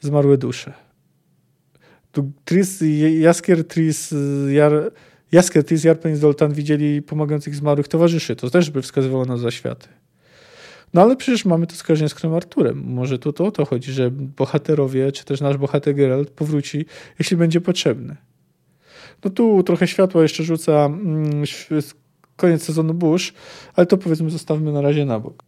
zmarłe 0.00 0.38
dusze. 0.38 0.72
Tu 2.12 2.32
Tris, 2.44 2.82
Jaskier, 3.20 3.68
Tris, 3.68 4.14
Jar, 4.48 4.72
Jaskier, 5.32 5.64
Tris, 5.64 5.84
Jarpen 5.84 6.12
i 6.12 6.16
Zoltan 6.16 6.52
widzieli 6.52 7.02
pomagających 7.02 7.54
zmarłych 7.54 7.88
towarzyszy. 7.88 8.36
To 8.36 8.50
też 8.50 8.70
by 8.70 8.82
wskazywało 8.82 9.24
na 9.24 9.36
zaświaty. 9.36 9.88
No 10.94 11.02
ale 11.02 11.16
przecież 11.16 11.44
mamy 11.44 11.66
to 11.66 11.74
skojarzenie 11.74 12.08
z 12.08 12.14
Krem 12.14 12.34
Arturem. 12.34 12.82
Może 12.86 13.18
tu 13.18 13.32
to 13.32 13.44
o 13.44 13.50
to 13.50 13.64
chodzi, 13.64 13.92
że 13.92 14.10
bohaterowie, 14.10 15.12
czy 15.12 15.24
też 15.24 15.40
nasz 15.40 15.56
bohater 15.56 15.94
Geralt 15.94 16.30
powróci, 16.30 16.86
jeśli 17.18 17.36
będzie 17.36 17.60
potrzebny. 17.60 18.16
No 19.24 19.30
tu 19.30 19.62
trochę 19.62 19.86
światła 19.86 20.22
jeszcze 20.22 20.42
rzuca 20.42 20.84
mm, 20.84 21.44
koniec 22.36 22.62
sezonu 22.62 22.94
Bush, 22.94 23.32
ale 23.74 23.86
to 23.86 23.96
powiedzmy 23.98 24.30
zostawmy 24.30 24.72
na 24.72 24.80
razie 24.80 25.04
na 25.04 25.20
bok. 25.20 25.44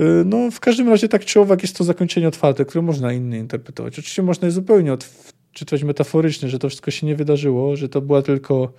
Y, 0.00 0.24
no, 0.24 0.50
w 0.50 0.60
każdym 0.60 0.88
razie 0.88 1.08
tak 1.08 1.24
czy 1.24 1.40
owak 1.40 1.62
jest 1.62 1.76
to 1.76 1.84
zakończenie 1.84 2.28
otwarte, 2.28 2.64
które 2.64 2.82
można 2.82 3.12
inny 3.12 3.38
interpretować. 3.38 3.98
Oczywiście 3.98 4.22
można 4.22 4.46
je 4.46 4.52
zupełnie 4.52 4.92
odczytać 4.92 5.84
metaforycznie, 5.84 6.48
że 6.48 6.58
to 6.58 6.68
wszystko 6.68 6.90
się 6.90 7.06
nie 7.06 7.16
wydarzyło, 7.16 7.76
że 7.76 7.88
to 7.88 8.00
była 8.00 8.22
tylko 8.22 8.72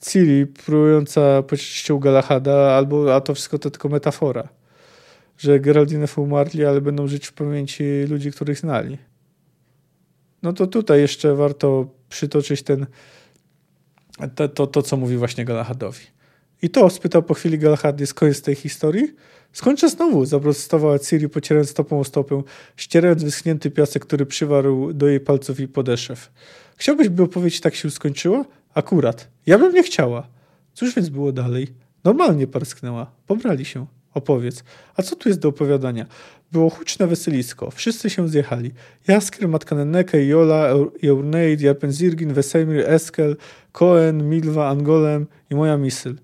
Ciri 0.00 0.46
próbująca 0.46 1.42
pocieścić 1.42 1.90
u 1.90 1.98
Galahada, 1.98 2.72
albo 2.72 3.14
a 3.14 3.20
to 3.20 3.34
wszystko 3.34 3.58
to 3.58 3.70
tylko 3.70 3.88
metafora. 3.88 4.48
Że 5.38 5.60
Geraldine 5.60 6.06
umarli, 6.16 6.64
ale 6.64 6.80
będą 6.80 7.06
żyć 7.08 7.26
w 7.26 7.32
pamięci 7.32 7.84
ludzi, 8.08 8.32
których 8.32 8.58
znali. 8.58 8.98
No 10.42 10.52
to 10.52 10.66
tutaj 10.66 11.00
jeszcze 11.00 11.34
warto 11.34 11.86
przytoczyć 12.08 12.62
ten 12.62 12.86
to, 14.34 14.48
to, 14.48 14.66
to 14.66 14.82
co 14.82 14.96
mówi 14.96 15.16
właśnie 15.16 15.44
Galahadowi. 15.44 16.06
I 16.62 16.70
to 16.70 16.90
spytał 16.90 17.22
po 17.22 17.34
chwili 17.34 17.58
Galahad, 17.58 18.00
jest 18.00 18.14
koniec 18.14 18.42
tej 18.42 18.54
historii? 18.54 19.14
Skończę 19.52 19.88
znowu, 19.88 20.24
zaprotestowała 20.24 20.98
Ciri, 20.98 21.28
pocierając 21.28 21.70
stopą 21.70 22.00
o 22.00 22.04
stopę, 22.04 22.42
ścierając 22.76 23.24
wyschnięty 23.24 23.70
piasek, 23.70 24.06
który 24.06 24.26
przywarł 24.26 24.92
do 24.92 25.08
jej 25.08 25.20
palców 25.20 25.60
i 25.60 25.68
podeszew. 25.68 26.30
Chciałbyś, 26.76 27.08
by 27.08 27.22
opowiedź 27.22 27.60
tak 27.60 27.74
się 27.74 27.90
skończyła? 27.90 28.44
Akurat. 28.78 29.28
Ja 29.46 29.58
bym 29.58 29.74
nie 29.74 29.82
chciała. 29.82 30.28
Cóż 30.74 30.94
więc 30.94 31.08
było 31.08 31.32
dalej? 31.32 31.68
Normalnie 32.04 32.46
parsknęła. 32.46 33.10
Pobrali 33.26 33.64
się. 33.64 33.86
Opowiedz. 34.14 34.64
A 34.96 35.02
co 35.02 35.16
tu 35.16 35.28
jest 35.28 35.40
do 35.40 35.48
opowiadania? 35.48 36.06
Było 36.52 36.70
huczne 36.70 37.06
weselisko. 37.06 37.70
Wszyscy 37.70 38.10
się 38.10 38.28
zjechali. 38.28 38.70
Jaskier, 39.08 39.48
matka 39.48 39.76
Neneke, 39.76 40.24
Jola, 40.24 40.68
Eurneid, 41.02 41.60
Jarpenzirgin, 41.60 42.32
Wesemir, 42.32 42.84
Eskel, 42.86 43.36
Cohen, 43.72 44.28
Milwa, 44.28 44.68
Angolem 44.68 45.26
i 45.50 45.54
moja 45.54 45.76
Misyl. 45.76 46.14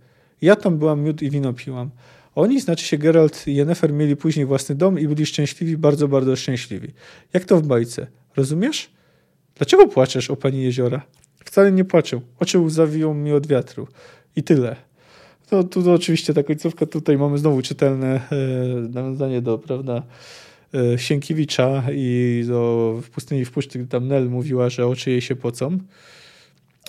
Ja 0.42 0.56
tam 0.56 0.78
byłam, 0.78 1.02
miód 1.02 1.22
i 1.22 1.30
wino 1.30 1.52
piłam. 1.52 1.90
Oni, 2.34 2.60
znaczy 2.60 2.84
się 2.86 2.98
Geralt 2.98 3.46
i 3.46 3.54
Yennefer, 3.54 3.92
mieli 3.92 4.16
później 4.16 4.46
własny 4.46 4.74
dom 4.74 4.98
i 4.98 5.08
byli 5.08 5.26
szczęśliwi, 5.26 5.76
bardzo, 5.76 6.08
bardzo 6.08 6.36
szczęśliwi. 6.36 6.88
Jak 7.32 7.44
to 7.44 7.56
w 7.56 7.66
bajce. 7.66 8.06
Rozumiesz? 8.36 8.90
Dlaczego 9.54 9.88
płaczesz, 9.88 10.30
o 10.30 10.36
pani 10.36 10.62
jeziora? 10.62 11.02
Wcale 11.44 11.72
nie 11.72 11.84
płaczę. 11.84 12.20
Oczy 12.40 12.70
zawiją 12.70 13.14
mi 13.14 13.32
od 13.32 13.46
wiatru. 13.46 13.88
I 14.36 14.42
tyle. 14.42 14.76
To, 15.50 15.64
tu 15.64 15.92
oczywiście 15.92 16.34
ta 16.34 16.42
końcówka, 16.42 16.86
tutaj 16.86 17.18
mamy 17.18 17.38
znowu 17.38 17.62
czytelne 17.62 18.20
e, 18.32 18.36
nawiązanie 18.88 19.42
do, 19.42 19.58
prawda, 19.58 20.02
e, 20.74 20.98
Sienkiewicza 20.98 21.82
i 21.92 22.44
do 22.48 22.94
w 23.02 23.10
pustyni 23.10 23.44
w 23.44 23.50
puszczy, 23.50 23.78
gdy 23.78 23.88
tam 23.88 24.08
Nel 24.08 24.30
mówiła, 24.30 24.70
że 24.70 24.86
oczy 24.86 25.10
jej 25.10 25.20
się 25.20 25.36
pocą. 25.36 25.78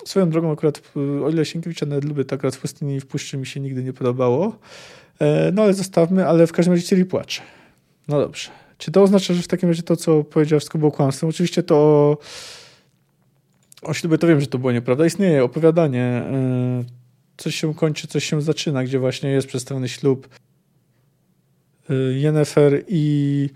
Swoją 0.04 0.30
drogą 0.30 0.52
akurat, 0.52 0.82
o 1.24 1.30
ile 1.30 1.44
Sienkiewicza 1.44 1.86
nawet 1.86 2.04
lubię, 2.04 2.24
to 2.24 2.34
akurat 2.34 2.56
w 2.56 2.60
pustyni 2.60 3.00
w 3.00 3.06
puszczy 3.06 3.36
mi 3.36 3.46
się 3.46 3.60
nigdy 3.60 3.82
nie 3.82 3.92
podobało. 3.92 4.58
E, 5.20 5.52
no 5.52 5.62
ale 5.62 5.74
zostawmy, 5.74 6.26
ale 6.26 6.46
w 6.46 6.52
każdym 6.52 6.74
razie 6.74 6.86
Ciri 6.86 7.04
płacze. 7.04 7.42
No 8.08 8.20
dobrze. 8.20 8.50
Czy 8.78 8.90
to 8.90 9.02
oznacza, 9.02 9.34
że 9.34 9.42
w 9.42 9.48
takim 9.48 9.68
razie 9.68 9.82
to, 9.82 9.96
co 9.96 10.24
powiedział, 10.24 10.58
wszystko 10.58 10.78
było 10.78 10.90
kłamstwem? 10.90 11.30
Oczywiście 11.30 11.62
to 11.62 12.18
o, 13.82 13.94
ślubie 13.94 14.18
to 14.18 14.26
wiem, 14.26 14.40
że 14.40 14.46
to 14.46 14.58
było 14.58 14.72
nieprawda. 14.72 15.06
Istnieje 15.06 15.44
opowiadanie, 15.44 16.02
e, 16.02 16.84
coś 17.36 17.54
się 17.54 17.74
kończy, 17.74 18.06
coś 18.06 18.24
się 18.24 18.42
zaczyna, 18.42 18.84
gdzie 18.84 18.98
właśnie 18.98 19.30
jest 19.30 19.48
przedstawiony 19.48 19.88
ślub 19.88 20.28
e, 21.90 21.94
Yennefer 21.94 22.84
i, 22.88 23.48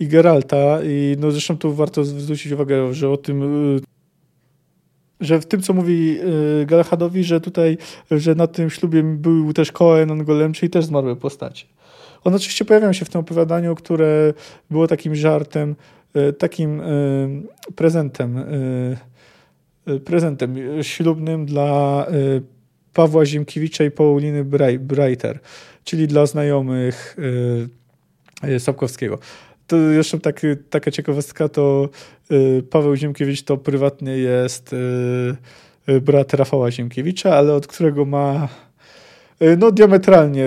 i 0.00 0.08
Geralta. 0.08 0.78
I 0.84 1.16
no 1.18 1.30
zresztą 1.30 1.58
tu 1.58 1.74
warto 1.74 2.04
zwrócić 2.04 2.52
uwagę, 2.52 2.94
że 2.94 3.10
o 3.10 3.16
tym 3.16 3.42
że 5.20 5.40
w 5.40 5.46
tym, 5.46 5.62
co 5.62 5.72
mówi 5.72 6.18
Galahadowi, 6.66 7.24
że 7.24 7.40
tutaj, 7.40 7.78
że 8.10 8.34
na 8.34 8.46
tym 8.46 8.70
ślubie 8.70 9.02
był 9.02 9.52
też 9.52 9.72
Cohen, 9.72 10.10
Angolem, 10.10 10.52
czyli 10.52 10.70
też 10.70 10.84
zmarłe 10.84 11.16
postacie. 11.16 11.66
One 12.24 12.36
oczywiście 12.36 12.64
pojawiają 12.64 12.92
się 12.92 13.04
w 13.04 13.08
tym 13.08 13.20
opowiadaniu, 13.20 13.74
które 13.74 14.34
było 14.70 14.86
takim 14.86 15.14
żartem, 15.14 15.76
takim 16.38 16.82
prezentem, 17.76 18.44
prezentem 20.04 20.56
ślubnym 20.82 21.46
dla 21.46 22.06
Pawła 22.92 23.26
Ziemkiewicza 23.26 23.84
i 23.84 23.90
Pauliny 23.90 24.44
Breiter, 24.78 25.38
czyli 25.84 26.08
dla 26.08 26.26
znajomych 26.26 27.16
Sapkowskiego. 28.58 29.18
To 29.68 29.76
jeszcze 29.76 30.18
tak, 30.18 30.40
taka 30.70 30.90
ciekawostka, 30.90 31.48
to 31.48 31.88
y, 32.30 32.62
Paweł 32.70 32.96
Ziemkiewicz 32.96 33.42
to 33.42 33.56
prywatnie 33.56 34.12
jest 34.12 34.72
y, 34.72 34.76
y, 35.88 36.00
brat 36.00 36.34
Rafała 36.34 36.70
Ziemkiewicza, 36.70 37.34
ale 37.34 37.54
od 37.54 37.66
którego 37.66 38.04
ma 38.04 38.48
no, 39.58 39.72
diametralnie 39.72 40.44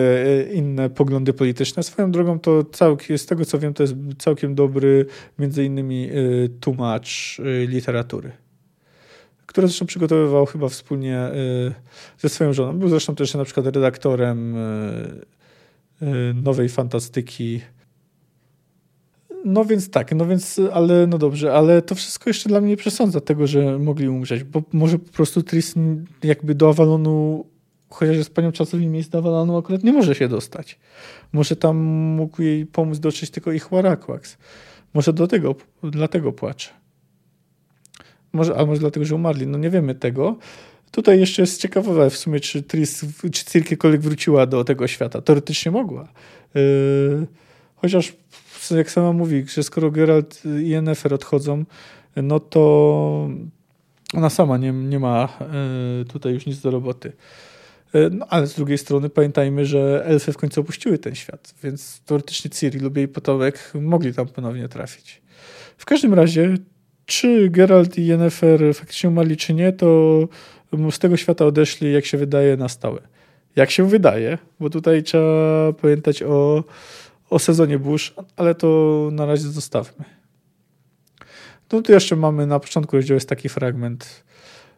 inne 0.54 0.90
poglądy 0.90 1.34
polityczne. 1.34 1.84
Swoją 1.84 2.12
drogą 2.12 2.40
to 2.40 2.64
całkiem, 2.64 3.18
z 3.18 3.26
tego 3.26 3.46
co 3.46 3.60
wiem, 3.60 3.74
to 3.74 3.84
jest 3.84 3.96
całkiem 4.18 4.56
dobry 4.56 5.06
między 5.40 5.66
innymi 5.66 6.10
tłumacz 6.60 7.42
literatury 7.68 8.32
który 9.52 9.68
zresztą 9.68 9.86
przygotowywał 9.86 10.46
chyba 10.46 10.70
wspólnie 10.70 11.30
ze 12.18 12.30
swoją 12.30 12.54
żoną. 12.54 12.80
Był 12.80 12.90
zresztą 12.90 13.16
też 13.16 13.34
na 13.34 13.46
przykład 13.46 13.66
redaktorem 13.66 14.56
nowej 16.34 16.70
fantastyki 16.70 17.62
no 19.46 19.66
więc 19.66 19.90
tak, 19.90 20.16
no 20.16 20.26
więc, 20.26 20.62
ale 20.74 21.08
no 21.08 21.18
dobrze, 21.18 21.54
ale 21.54 21.82
to 21.82 21.96
wszystko 21.96 22.30
jeszcze 22.30 22.50
dla 22.50 22.62
mnie 22.62 22.70
nie 22.70 22.78
przesądza 22.78 23.22
tego, 23.22 23.48
że 23.48 23.80
mogli 23.80 24.10
umrzeć, 24.10 24.44
bo 24.44 24.64
może 24.74 25.00
po 25.00 25.12
prostu 25.12 25.44
Tris 25.44 25.76
jakby 26.24 26.56
do 26.56 26.70
Avalonu, 26.70 27.46
chociaż 27.90 28.16
jest 28.16 28.34
panią 28.34 28.52
czasowym 28.52 28.92
miejsc 28.92 29.10
do 29.10 29.18
Avalonu, 29.18 29.58
akurat 29.58 29.84
nie 29.84 29.94
może 29.94 30.16
się 30.16 30.28
dostać. 30.28 30.80
Może 31.32 31.56
tam 31.56 31.78
mógł 32.16 32.42
jej 32.42 32.66
pomóc 32.66 33.00
dotrzeć 33.00 33.30
tylko 33.30 33.52
ich 33.52 33.70
Warakwax. 33.70 34.38
Może 34.94 35.14
do 35.14 35.28
tego, 35.28 35.56
dlatego 35.84 36.32
płacze. 36.32 36.70
Może, 38.34 38.58
a 38.58 38.66
może 38.66 38.80
dlatego, 38.80 39.06
że 39.06 39.16
umarli, 39.16 39.48
no 39.48 39.58
nie 39.58 39.70
wiemy 39.70 39.96
tego. 39.96 40.38
Tutaj 40.92 41.20
jeszcze 41.20 41.42
jest 41.42 41.62
ciekawe 41.62 42.10
w 42.10 42.18
sumie, 42.18 42.40
czy 42.40 42.64
Tris, 42.64 43.06
czy 43.32 43.46
Ciri 43.46 43.64
kiedykolwiek 43.64 44.02
wróciła 44.02 44.46
do 44.46 44.64
tego 44.64 44.88
świata. 44.88 45.22
Teoretycznie 45.22 45.72
mogła. 45.72 46.08
Yy, 46.56 47.28
chociaż 47.76 48.14
jak 48.78 48.92
sama 48.92 49.14
mówi, 49.14 49.46
że 49.48 49.64
skoro 49.64 49.92
Geralt 49.92 50.44
i 50.64 50.70
Yennefer 50.70 51.14
odchodzą, 51.14 51.66
no 52.16 52.40
to 52.40 53.30
ona 54.14 54.30
sama 54.30 54.58
nie, 54.58 54.72
nie 54.72 55.00
ma 55.00 55.38
e, 55.42 56.06
tutaj 56.06 56.34
już 56.34 56.46
nic 56.46 56.62
do 56.62 56.72
roboty. 56.72 57.12
E, 57.94 58.10
no, 58.10 58.26
ale 58.30 58.48
z 58.48 58.56
drugiej 58.56 58.78
strony 58.78 59.10
pamiętajmy, 59.10 59.66
że 59.66 60.06
elfy 60.06 60.34
w 60.34 60.38
końcu 60.38 60.62
opuściły 60.62 60.98
ten 60.98 61.16
świat, 61.16 61.54
więc 61.64 62.02
teoretycznie 62.06 62.52
Ciri 62.52 62.80
lub 62.80 62.98
jej 62.98 63.08
potomek 63.08 63.72
mogli 63.74 64.14
tam 64.14 64.28
ponownie 64.28 64.70
trafić. 64.70 65.22
W 65.78 65.86
każdym 65.86 66.14
razie, 66.14 66.58
czy 67.12 67.50
Geralt 67.50 67.98
i 67.98 68.06
Yennefer 68.06 68.76
faktycznie 68.76 69.10
umarli, 69.10 69.38
czy 69.38 69.54
nie, 69.54 69.74
to 69.74 70.28
z 70.92 71.00
tego 71.00 71.18
świata 71.18 71.46
odeszli, 71.46 71.94
jak 71.94 72.06
się 72.06 72.18
wydaje, 72.18 72.58
na 72.58 72.70
stałe. 72.70 73.02
Jak 73.56 73.72
się 73.72 73.88
wydaje, 73.90 74.38
bo 74.60 74.70
tutaj 74.70 75.04
trzeba 75.04 75.74
pamiętać 75.74 76.24
o, 76.24 76.64
o 77.30 77.40
sezonie 77.40 77.80
burz, 77.80 78.14
ale 78.36 78.56
to 78.56 79.10
na 79.12 79.26
razie 79.26 79.44
zostawmy. 79.44 80.06
No 81.72 81.82
tu 81.82 81.92
jeszcze 81.92 82.16
mamy 82.16 82.48
na 82.48 82.60
początku 82.60 82.96
rozdziału 82.96 83.16
jest 83.16 83.30
taki 83.30 83.50
fragment. 83.50 84.24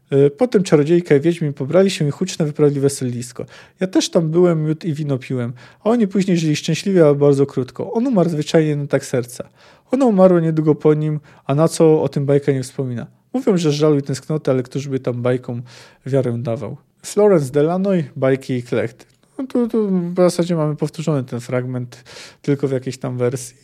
E, 0.10 0.30
potem 0.30 0.64
czarodziejka 0.64 1.16
i 1.16 1.20
wiedźmin 1.20 1.54
pobrali 1.54 1.90
się 1.90 2.08
i 2.08 2.12
huczne 2.12 2.46
wyprawili 2.46 2.80
weselisko. 2.80 3.46
Ja 3.80 3.88
też 3.88 4.10
tam 4.10 4.30
byłem, 4.30 4.66
miód 4.66 4.86
i 4.86 4.94
wino 4.94 5.18
piłem, 5.18 5.54
a 5.84 5.90
oni 5.90 6.08
później 6.08 6.38
żyli 6.38 6.56
szczęśliwie, 6.56 7.06
ale 7.06 7.16
bardzo 7.16 7.46
krótko. 7.46 7.94
On 7.94 8.08
umarł 8.08 8.30
zwyczajnie 8.30 8.76
na 8.76 8.88
tak 8.88 9.06
serca. 9.06 9.50
Ona 9.94 10.06
umarła 10.06 10.40
niedługo 10.40 10.76
po 10.76 10.94
nim, 10.94 11.20
a 11.46 11.56
na 11.56 11.68
co 11.68 12.04
o 12.04 12.10
tym 12.10 12.26
bajka 12.26 12.52
nie 12.52 12.64
wspomina. 12.64 13.08
Mówią, 13.34 13.58
że 13.58 13.72
żaluj 13.72 14.02
tęsknoty, 14.02 14.52
ale 14.52 14.64
któż 14.64 14.88
by 14.88 15.00
tam 15.00 15.22
bajkom 15.22 15.62
wiarę 16.06 16.38
dawał. 16.38 16.78
Florence 17.06 17.52
Delanoy, 17.52 18.04
bajki 18.16 18.54
i 18.54 18.64
klecht. 18.64 19.08
No 19.38 19.48
tu, 19.48 19.68
tu 19.68 19.88
w 19.90 20.16
zasadzie 20.16 20.56
mamy 20.56 20.76
powtórzony 20.76 21.24
ten 21.24 21.40
fragment, 21.40 22.04
tylko 22.42 22.68
w 22.68 22.72
jakiejś 22.72 22.98
tam 22.98 23.18
wersji. 23.18 23.58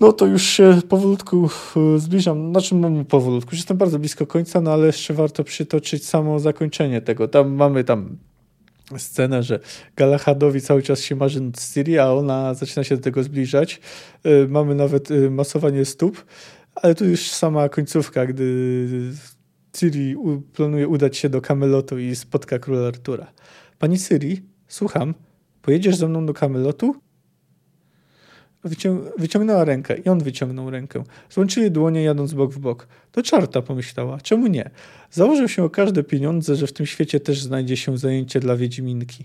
No 0.00 0.12
to 0.12 0.26
już 0.26 0.42
się 0.42 0.80
powolutku 0.88 1.50
e, 1.76 1.98
zbliżam. 1.98 2.50
Znaczy 2.50 2.74
mam 2.74 3.04
powolutku, 3.04 3.50
już 3.50 3.58
jestem 3.58 3.76
bardzo 3.76 3.98
blisko 3.98 4.26
końca, 4.26 4.60
no 4.60 4.72
ale 4.72 4.86
jeszcze 4.86 5.14
warto 5.14 5.44
przytoczyć 5.44 6.06
samo 6.06 6.38
zakończenie 6.38 7.00
tego. 7.00 7.28
Tam 7.28 7.54
mamy 7.54 7.84
tam 7.84 8.16
scenę, 8.98 9.42
że 9.42 9.60
Galahadowi 9.96 10.60
cały 10.60 10.82
czas 10.82 11.00
się 11.00 11.16
marzy 11.16 11.40
Ciri, 11.72 11.98
a 11.98 12.12
ona 12.12 12.54
zaczyna 12.54 12.84
się 12.84 12.96
do 12.96 13.02
tego 13.02 13.22
zbliżać. 13.22 13.80
E, 14.24 14.46
mamy 14.48 14.74
nawet 14.74 15.10
e, 15.10 15.30
masowanie 15.30 15.84
stóp, 15.84 16.24
ale 16.74 16.94
tu 16.94 17.04
już 17.04 17.30
sama 17.30 17.68
końcówka, 17.68 18.26
gdy 18.26 18.88
Ciri 19.72 20.16
planuje 20.52 20.88
udać 20.88 21.16
się 21.16 21.28
do 21.28 21.40
Kamelotu 21.40 21.98
i 21.98 22.16
spotka 22.16 22.58
króla 22.58 22.88
Artura. 22.88 23.32
Pani 23.78 23.98
Ciri, 23.98 24.42
słucham, 24.68 25.14
pojedziesz 25.62 25.96
ze 25.96 26.08
mną 26.08 26.26
do 26.26 26.34
Kamelotu? 26.34 27.05
Wycią 28.66 29.00
wyciągnęła 29.18 29.64
rękę 29.64 29.98
i 29.98 30.08
on 30.08 30.18
wyciągnął 30.18 30.70
rękę. 30.70 31.04
Złączyli 31.30 31.70
dłonie 31.70 32.02
jadąc 32.02 32.34
bok 32.34 32.52
w 32.52 32.58
bok. 32.58 32.88
To 33.12 33.22
czarta, 33.22 33.62
pomyślała. 33.62 34.20
Czemu 34.20 34.46
nie? 34.46 34.70
Założył 35.10 35.48
się 35.48 35.64
o 35.64 35.70
każde 35.70 36.02
pieniądze, 36.02 36.56
że 36.56 36.66
w 36.66 36.72
tym 36.72 36.86
świecie 36.86 37.20
też 37.20 37.42
znajdzie 37.42 37.76
się 37.76 37.98
zajęcie 37.98 38.40
dla 38.40 38.56
Wiedźminki. 38.56 39.24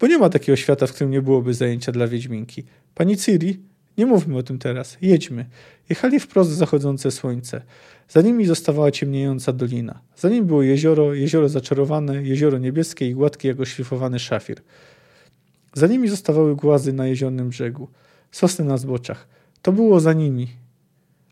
Bo 0.00 0.06
nie 0.06 0.18
ma 0.18 0.28
takiego 0.28 0.56
świata, 0.56 0.86
w 0.86 0.92
którym 0.92 1.10
nie 1.10 1.22
byłoby 1.22 1.54
zajęcia 1.54 1.92
dla 1.92 2.06
Wiedźminki. 2.08 2.64
Pani 2.94 3.16
Ciri, 3.16 3.60
nie 3.98 4.06
mówmy 4.06 4.38
o 4.38 4.42
tym 4.42 4.58
teraz. 4.58 4.96
Jedźmy. 5.02 5.46
Jechali 5.88 6.20
wprost 6.20 6.50
zachodzące 6.50 7.10
słońce. 7.10 7.62
Za 8.08 8.22
nimi 8.22 8.46
zostawała 8.46 8.90
ciemniejąca 8.90 9.52
dolina. 9.52 10.00
Za 10.16 10.28
nim 10.28 10.46
było 10.46 10.62
jezioro, 10.62 11.14
jezioro 11.14 11.48
zaczarowane, 11.48 12.22
jezioro 12.22 12.58
niebieskie 12.58 13.08
i 13.08 13.14
gładkie 13.14 13.48
jak 13.48 13.60
oszlifowany 13.60 14.18
szafir. 14.18 14.60
Za 15.74 15.86
nimi 15.86 16.08
zostawały 16.08 16.56
głazy 16.56 16.92
na 16.92 17.06
jeziornym 17.06 17.48
brzegu 17.48 17.88
sosny 18.30 18.64
na 18.64 18.76
zboczach. 18.76 19.28
To 19.62 19.72
było 19.72 20.00
za 20.00 20.12
nimi, 20.12 20.48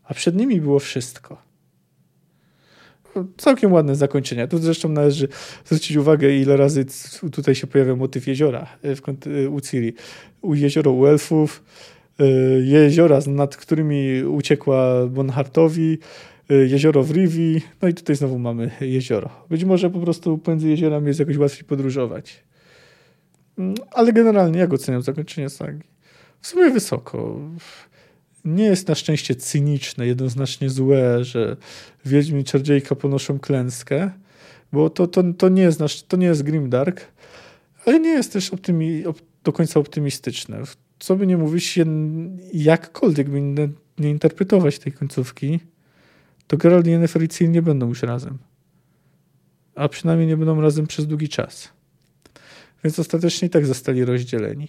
a 0.03 0.13
przed 0.13 0.35
nimi 0.35 0.61
było 0.61 0.79
wszystko. 0.79 1.49
Całkiem 3.37 3.73
ładne 3.73 3.95
zakończenie. 3.95 4.47
Tu 4.47 4.57
zresztą 4.57 4.89
należy 4.89 5.27
zwrócić 5.65 5.97
uwagę, 5.97 6.35
ile 6.35 6.57
razy 6.57 6.85
tutaj 7.31 7.55
się 7.55 7.67
pojawia 7.67 7.95
motyw 7.95 8.27
jeziora 8.27 8.67
e, 8.83 8.89
e, 9.43 9.49
u 9.49 9.61
Ciri. 9.61 9.93
U 10.41 10.55
jezioro 10.55 10.91
u 10.91 11.05
elfów, 11.05 11.63
e, 12.19 12.25
jeziora, 12.59 13.19
nad 13.27 13.57
którymi 13.57 14.23
uciekła 14.23 15.07
Bonhartowi, 15.07 15.97
jezioro 16.67 17.03
w 17.03 17.11
Rivi, 17.11 17.61
no 17.81 17.87
i 17.87 17.93
tutaj 17.93 18.15
znowu 18.15 18.39
mamy 18.39 18.71
jezioro. 18.81 19.29
Być 19.49 19.65
może 19.65 19.89
po 19.89 19.99
prostu 19.99 20.37
pomiędzy 20.37 20.69
jeziorami 20.69 21.07
jest 21.07 21.19
jakoś 21.19 21.37
łatwiej 21.37 21.63
podróżować. 21.63 22.43
Mm, 23.57 23.75
ale 23.91 24.13
generalnie 24.13 24.59
jak 24.59 24.73
oceniam 24.73 25.01
zakończenie 25.01 25.49
sagi? 25.49 25.83
W 26.41 26.47
sumie 26.47 26.71
wysoko. 26.71 27.39
Nie 28.45 28.63
jest 28.63 28.87
na 28.87 28.95
szczęście 28.95 29.35
cyniczne, 29.35 30.07
jednoznacznie 30.07 30.69
złe, 30.69 31.23
że 31.23 31.57
Wiedźmin 32.05 32.41
i 32.41 32.43
Czardziejka 32.43 32.95
ponoszą 32.95 33.39
klęskę, 33.39 34.11
bo 34.71 34.89
to, 34.89 35.07
to, 35.07 35.23
to, 35.37 35.49
nie, 35.49 35.61
jest 35.61 35.79
nasz, 35.79 36.03
to 36.03 36.17
nie 36.17 36.25
jest 36.25 36.43
Grimdark, 36.43 37.01
ale 37.85 37.99
nie 37.99 38.09
jest 38.09 38.33
też 38.33 38.53
optymi, 38.53 39.05
op, 39.05 39.21
do 39.43 39.51
końca 39.51 39.79
optymistyczne. 39.79 40.63
Co 40.99 41.15
by 41.15 41.27
nie 41.27 41.37
mówić, 41.37 41.79
jakkolwiek 42.53 43.29
by 43.29 43.41
nie, 43.41 43.69
nie 43.97 44.09
interpretować 44.09 44.79
tej 44.79 44.93
końcówki, 44.93 45.59
to 46.47 46.57
Geralt 46.57 46.87
i 46.87 46.89
Yennefer 46.89 47.21
nie 47.41 47.61
będą 47.61 47.87
już 47.87 48.03
razem. 48.03 48.37
A 49.75 49.89
przynajmniej 49.89 50.27
nie 50.27 50.37
będą 50.37 50.61
razem 50.61 50.87
przez 50.87 51.07
długi 51.07 51.29
czas. 51.29 51.69
Więc 52.83 52.99
ostatecznie 52.99 53.47
i 53.47 53.51
tak 53.51 53.65
zostali 53.65 54.05
rozdzieleni. 54.05 54.67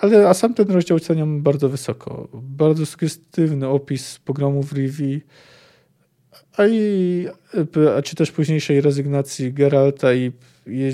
Ale 0.00 0.28
a 0.28 0.34
sam 0.34 0.54
ten 0.54 0.70
rozdział 0.70 0.96
oceniam 0.96 1.42
bardzo 1.42 1.68
wysoko. 1.68 2.28
Bardzo 2.32 2.86
sugestywny 2.86 3.68
opis 3.68 4.18
pogromu 4.18 4.62
w 4.62 4.72
Rivi, 4.72 5.20
a, 6.56 6.66
i, 6.66 7.26
a 7.98 8.02
czy 8.02 8.16
też 8.16 8.30
późniejszej 8.30 8.80
rezygnacji 8.80 9.52
Geralta 9.52 10.14
i 10.14 10.32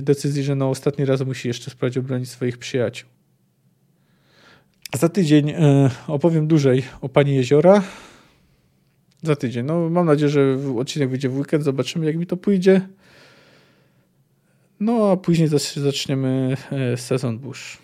decyzji, 0.03 0.43
że 0.43 0.55
na 0.55 0.69
ostatni 0.69 1.05
raz 1.05 1.21
musi 1.21 1.49
jeszcze 1.49 1.71
sprawdzić 1.71 1.99
obronić 1.99 2.31
swoich 2.31 2.59
przyjaciół. 2.59 3.09
Za 4.95 5.09
tydzień 5.09 5.51
y, 5.51 5.55
opowiem 6.07 6.47
dłużej 6.47 6.83
o 7.01 7.09
Pani 7.09 7.35
Jeziora. 7.35 7.83
Za 9.23 9.37
tydzień. 9.37 9.67
No, 9.67 9.91
mam 9.91 10.07
nadzieję, 10.07 10.29
że 10.29 10.59
odcinek 10.79 11.11
wyjdzie 11.11 11.29
w 11.29 11.39
weekend. 11.39 11.65
Zobaczymy, 11.65 12.07
jak 12.07 12.17
mi 12.17 12.27
to 12.27 12.37
pójdzie. 12.37 12.89
No, 14.81 15.11
a 15.11 15.17
później 15.17 15.49
zaczniemy 15.77 16.57
e, 16.73 16.97
sezon 16.97 17.39
burz. 17.39 17.84